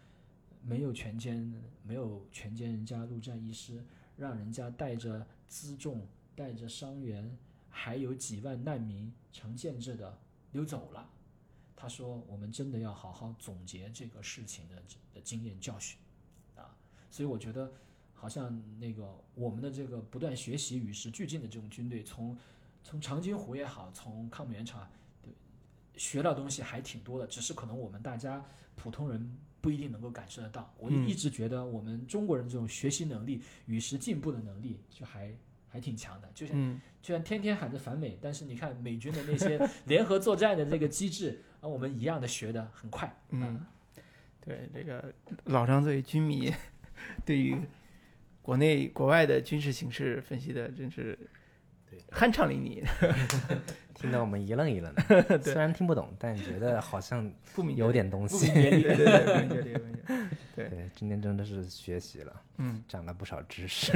[0.64, 1.54] 没有全歼，
[1.84, 3.84] 没有全歼人家陆战一师，
[4.16, 7.38] 让人家带着辎重、带着伤员，
[7.70, 10.18] 还有几万难民成建制的
[10.54, 11.10] 溜走了。
[11.82, 14.76] 他说：“我们真的要好好总结这个事情的
[15.12, 15.98] 的经验教训
[16.56, 16.78] 啊！”
[17.10, 17.72] 所以我觉得，
[18.14, 22.38] 好像那个我们的这个不断学习、与时俱进的这种军队，从
[22.84, 24.88] 从长津湖也好，从抗美援朝，
[25.24, 25.34] 对，
[25.98, 28.46] 学到东西还挺多的，只是可能我们大家
[28.76, 30.72] 普通人不一定能够感受得到。
[30.78, 35.36] 我嗯一直觉得我们中国人这种学习能力、与时进步的能力，就还
[35.72, 36.30] 还挺强的。
[36.34, 43.12] 就像嗯虽然天天喊着反美，但是你看美军的那些联合作战的这个机制，啊，我们一样的学的很快。
[43.30, 43.68] 嗯啊，
[44.46, 45.14] 对这个
[45.46, 46.54] 老张作为军迷，
[47.26, 47.58] 对于
[48.42, 51.18] 国内国外的军事形势分析的真是
[51.90, 52.84] 对酣畅淋漓，
[53.96, 58.52] 听得我们一愣一愣的， 虽然听不懂，但觉得好像不明有点东西。
[58.52, 59.76] 对对
[60.70, 62.84] 对，今天真的是学习了，嗯。
[62.88, 63.92] 长了不少知识。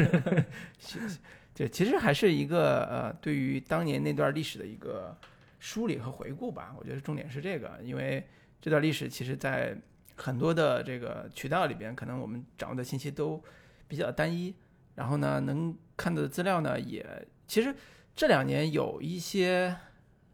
[1.55, 5.17] 对，其实还是一个呃，对于当年那段历史的一个
[5.57, 6.75] 梳理和回顾吧。
[6.77, 8.21] 我觉得重点是这个，因为
[8.61, 9.73] 这段历史其实在
[10.17, 13.41] 很多的这个渠道里边，可能我们掌握的信息都
[13.87, 14.53] 比较单一，
[14.95, 17.05] 然后呢，能看到的资料呢，也
[17.47, 17.73] 其实
[18.13, 19.67] 这两年有一些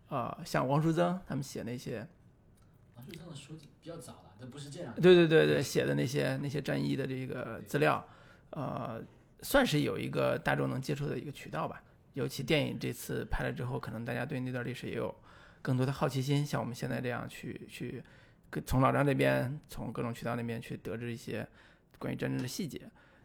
[0.09, 2.07] 啊、呃像王淑曾他们写那些，
[2.95, 4.91] 王树增的书比较早了，这不是这样。
[4.95, 8.03] 对对对对，写的那些那些战役的这个资料，
[8.49, 9.01] 呃，
[9.41, 11.83] 算是有一个大众能接触的一个渠道吧。
[12.13, 15.15] 尤其电影这次拍了之后，可能大家对那段历史也有
[15.61, 18.03] 更多的好奇心，像我们现在这样去去
[18.65, 21.47] 从老张这边，从各种渠道那边去得知一些
[21.97, 22.81] 关于战争的细节。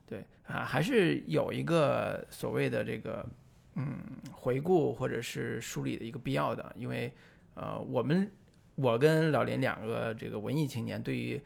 [0.06, 3.28] 对啊，还是有一个所谓的这个
[3.74, 3.98] 嗯
[4.30, 7.12] 回顾或者是梳理的一个必要的，因为
[7.54, 8.30] 呃，我们
[8.76, 11.42] 我跟老林两个这个文艺青年，对于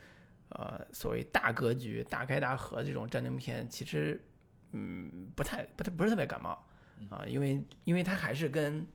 [0.50, 4.20] 呃所谓大格局、大开大合这种战争片，其实
[4.72, 6.50] 嗯不太不太不是特别感冒
[7.08, 8.86] 啊，因为因为他还是跟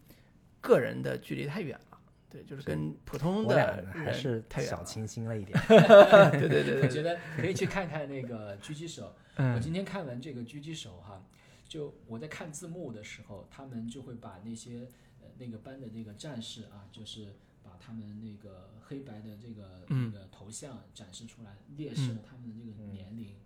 [0.61, 1.99] 个人的距离太远了，
[2.29, 5.59] 对，就是跟普通的还是小太小，清新了一点。
[6.31, 9.15] 对对对对，我觉得可以去看看那个狙击手。
[9.37, 11.21] 我嗯今天看完这个狙击手哈，
[11.67, 14.87] 就我在看字幕的时候，他们就会把那些
[15.21, 23.31] 呃那个班的那个战士啊，就是把他们那个黑白的这个、嗯那个头像展示出来，列示了他们的这个年龄。
[23.31, 23.44] 嗯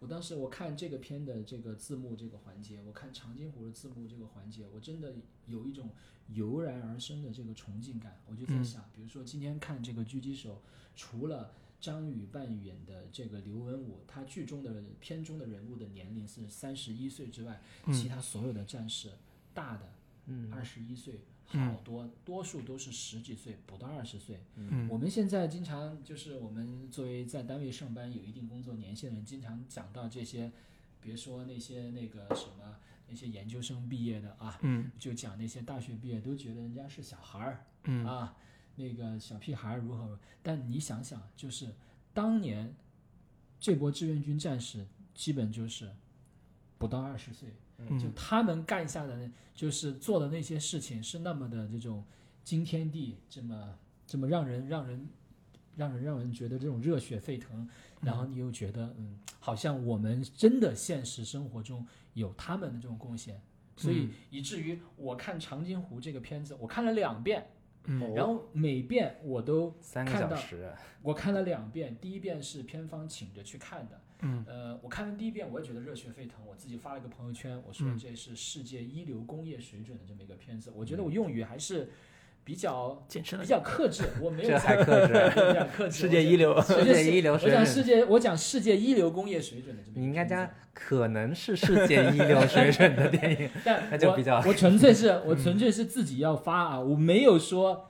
[0.00, 5.14] 我当时我看这个片的这个字幕这个环节，我看长津湖的字幕这个环节，我真的
[5.46, 5.90] 有一种
[6.28, 8.20] 油然而生的这个崇敬感。
[8.26, 8.64] 我就在嗯。
[8.64, 10.62] 想，比如说今天看这个狙击手，
[10.94, 17.92] 除了张宇扮演的这个刘文武，他剧中的片中的人物的年龄是三十一岁之外，嗯。
[17.92, 19.10] 其他所有的战士
[19.52, 19.92] 大的
[20.26, 20.52] 嗯。
[20.52, 24.40] 二十一岁，嗯好多多数都是十几岁，不到二十岁。
[24.56, 24.86] 嗯。
[24.88, 30.52] 我们现在经常就是我们作为在单位上班有一定工作年限的人，经常讲到这些，
[31.00, 32.76] 别说那些那个什么
[33.08, 34.90] 那些研究生毕业的啊，嗯。
[34.98, 38.04] 就讲那些大学毕业都觉得人家是小孩儿嗯。
[38.04, 38.36] 啊，
[38.76, 40.18] 那个小屁孩儿如何？
[40.42, 41.74] 但你想想，就是
[42.12, 42.74] 当年
[43.58, 45.90] 这波志愿军战士基本就是
[46.76, 47.48] 不到二十岁，
[47.86, 48.12] 就嗯。
[48.14, 52.04] 他们干下的那，就是做的那些事情是那么的这种
[52.42, 55.08] 惊天地，这么这么让人让人
[55.76, 57.68] 让人让人觉得这种热血沸腾，
[58.00, 63.40] 然后你又觉得嗯，好像我们真的现实生活中有他们的这种贡献，
[63.76, 64.10] 所以嗯。
[64.30, 67.46] 以至于我看《长津湖》这个片子，我看了两遍，
[67.84, 68.12] 嗯。
[68.14, 70.72] 然后每遍我都三个看到小时，
[71.02, 74.44] 我看了两遍，第一遍是片方请着去看的，嗯。
[74.46, 77.98] 呃，我看完第一遍我也觉得热血沸腾，我自己发了个朋友圈，我说嗯。
[77.98, 81.90] 这是世界一流工业水准的这么一个片子，我觉得我用语还是
[82.44, 83.44] 比较谨慎了。
[83.44, 85.12] 比较克制，我没有这还克制。
[85.52, 87.64] 比较克制，世界一流，我讲，世界一流我水准。
[87.64, 93.50] 讲世界，我讲世界一流工业水准的这么一个你应该片子加可能是世界一流水准的电影。
[93.64, 97.87] 但就比较我纯粹是 我纯粹是自己要发啊，我没有说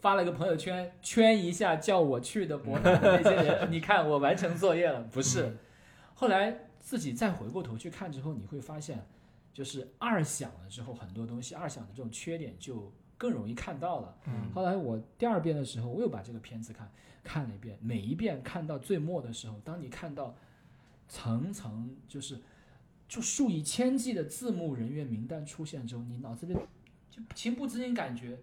[0.00, 5.56] 发了个朋友圈圈一下叫我去的博南的那些人，你看我完成作业了，不 是。
[6.14, 9.04] 后来自己再回过头去看之后，你会发现，
[9.52, 14.16] 就是二想了之后，很多东西二想的这种缺点就更容易看到了。
[14.26, 16.90] 嗯后来我第二遍的时候，我又把这个片子看
[17.24, 20.36] 看了一遍，每一遍看到最末的时候，当你看到
[21.08, 22.40] 层层就是
[23.08, 26.54] 就数以千计的字幕人员名单出现之后，你脑子里
[27.10, 28.38] 就情不自禁感觉。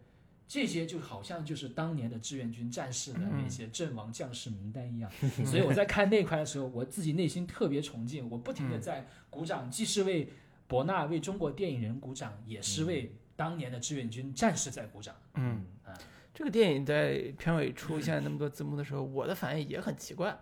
[0.47, 5.11] 这些就好像就是当年的志愿军战士的那些阵亡将士名单一样，
[5.45, 10.30] 所以我在看那块的时候，我自己内心特别崇敬，我不停的在鼓掌，既是为
[10.67, 15.15] 博纳、为中国电影人鼓掌，也是为当年的志愿军战士在鼓掌。
[15.34, 15.65] 嗯。
[15.84, 15.93] 啊，
[16.34, 20.38] 这个电影在片尾出现那么多字幕的时候，我的反应也很奇怪，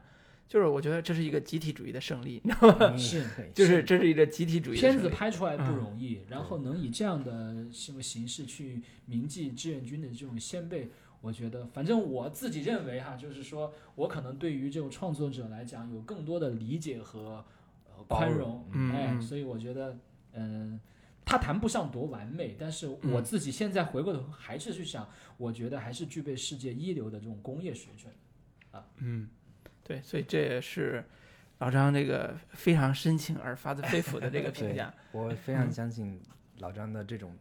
[0.47, 2.77] 就是我觉得这是一个集体主义的胜利，你知道吗？
[2.91, 2.97] 嗯。
[2.99, 10.89] 是就是这是一个集体主义的片子拍出来不容易，然后能以这样的什么形式去铭记志愿军的这种先辈，
[11.21, 17.43] 我觉得，反正我自己认为哈，就是说我可能对于这种创作者来讲，有更多的理解和、
[17.85, 19.97] 呃、宽容，哎，所以我觉得，
[20.33, 20.79] 嗯、
[21.25, 25.07] 他谈不上多完美，但是我嗯自己现在回过头还是去想，
[25.37, 28.13] 我觉得还是具备世界一流的这种工业水准。
[28.71, 28.85] 啊。
[28.97, 29.29] 嗯，
[29.83, 31.03] 对，所以这也是
[31.59, 34.93] 老张这个非常深情而发自肺腑的这个评价。
[35.11, 36.21] 我非常相信
[36.59, 37.35] 老张的这种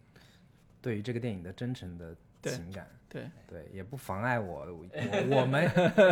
[0.81, 2.87] 对于这个电影的真诚的情感。
[3.09, 4.87] 对对，也不妨碍我我
[5.41, 5.71] 我们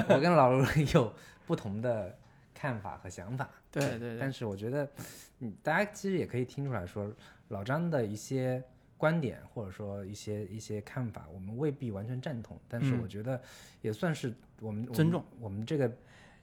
[0.08, 0.62] 我跟老卢
[0.92, 1.10] 有
[1.46, 2.14] 不同的
[2.52, 3.48] 看法和想法。
[3.72, 4.86] 对对对但是我觉得，
[5.38, 7.10] 嗯，大家其实也可以听出来说，
[7.48, 8.62] 老张的一些
[8.98, 13.40] 观点或者说一些一些看法，我们未必完全赞同，但是嗯我觉得
[13.80, 15.90] 也算是我们尊重我们这个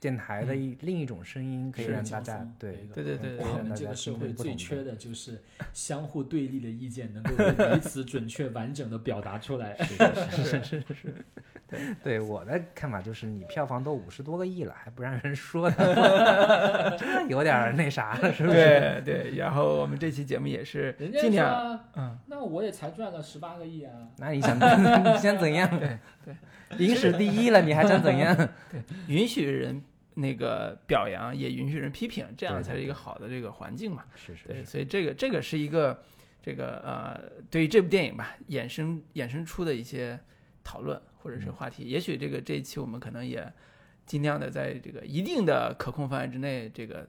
[0.00, 5.42] 电台的一、另一种声音，可以让大家对对对对我们让大家这个社会最缺的就是
[5.72, 9.76] 相互对立的意见能够被彼此准确完整的表达出来。
[10.30, 11.14] 是是是是，
[12.02, 16.96] 对 我的看法就是，你票房都五十多个亿了，还不让人说 的，
[17.28, 18.54] 有点儿那啥了，是不是？
[18.54, 19.36] 对对。
[19.36, 23.92] 然后我们这期节目也是人家尽量，说，嗯，那我也才赚了十八个亿啊。
[24.18, 25.68] 那你想你想怎样？
[25.78, 28.34] 对对，影史第一了，你还想怎样？
[28.70, 29.82] 对允许人
[30.20, 34.04] 那个表扬，也允许人批评，这样才是一个好的这个环境嘛。
[34.12, 36.02] 对，是是是，所以这个这个是一个
[36.42, 40.18] 这个呃，对于这部电影吧，衍生衍生出的一些
[40.64, 41.84] 讨论或者是话题。
[41.84, 43.52] 也许这个这一期我们可能也
[44.06, 47.08] 尽量的在这个一定的可控范围之内，这个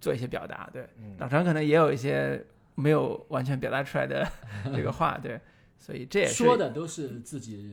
[0.00, 0.70] 做一些表达。
[0.72, 2.42] 对，嗯老常可能也有一些
[2.74, 4.26] 没有完全表达出来的
[4.74, 5.38] 这个话，对，
[5.76, 7.70] 所以这也是说的都是自己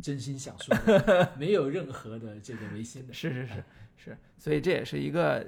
[0.00, 3.12] 真心想说的， 没有任何的这个违心的。
[3.12, 3.64] 是是是
[3.96, 5.46] 是，所以这也是一个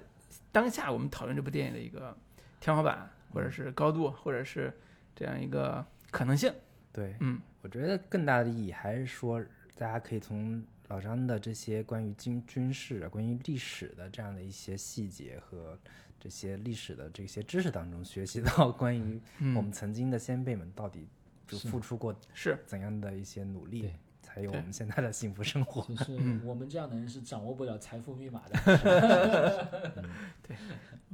[0.50, 2.16] 当下我们讨论这部电影的一个
[2.60, 4.72] 天花板，或者是高度，或者是
[5.14, 6.52] 这样一个可能性。
[6.92, 9.44] 对，嗯，我觉得更大的意义还是说，
[9.76, 15.78] 大家可以从老张的这些关于军军事、啊关于历史的这样的一些细节和
[16.18, 21.06] 这些历史的这些知识当中，学习到关于我们嗯，曾经的先辈们到底
[21.46, 22.58] 就付出过是。
[22.66, 23.94] 怎样的一些努力对，
[24.36, 25.82] 才有我们现在的幸福生活。
[25.94, 28.60] 就 是嗯我们这样的人是掌握不了财富密码的。
[30.46, 30.54] 对，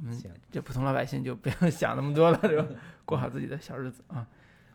[0.03, 2.67] 嗯行，这普通老百姓就不用想那么多了，是吧？
[3.05, 4.27] 过好自己的小日子啊。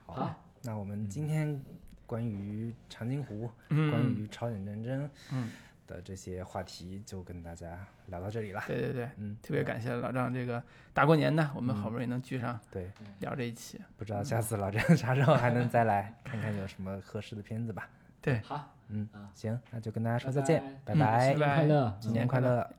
[0.06, 1.62] 好，好，那我们今天
[2.06, 5.50] 关于长津湖、嗯，关于朝鲜战争嗯，
[5.86, 8.62] 的这些话题，就跟大家聊到这里了。
[8.66, 10.62] 对对对，嗯，特别感谢老张这个
[10.94, 13.78] 大过年的，我们好不容易能聚上对，聊这一期。
[13.98, 17.86] 不知道下次老张啥时候还能再来看看有什么合适的片子吧。
[18.20, 20.94] 对，好，嗯，行，那就跟大家说再见，拜。
[20.94, 22.70] 拜，新年快乐，新年快乐。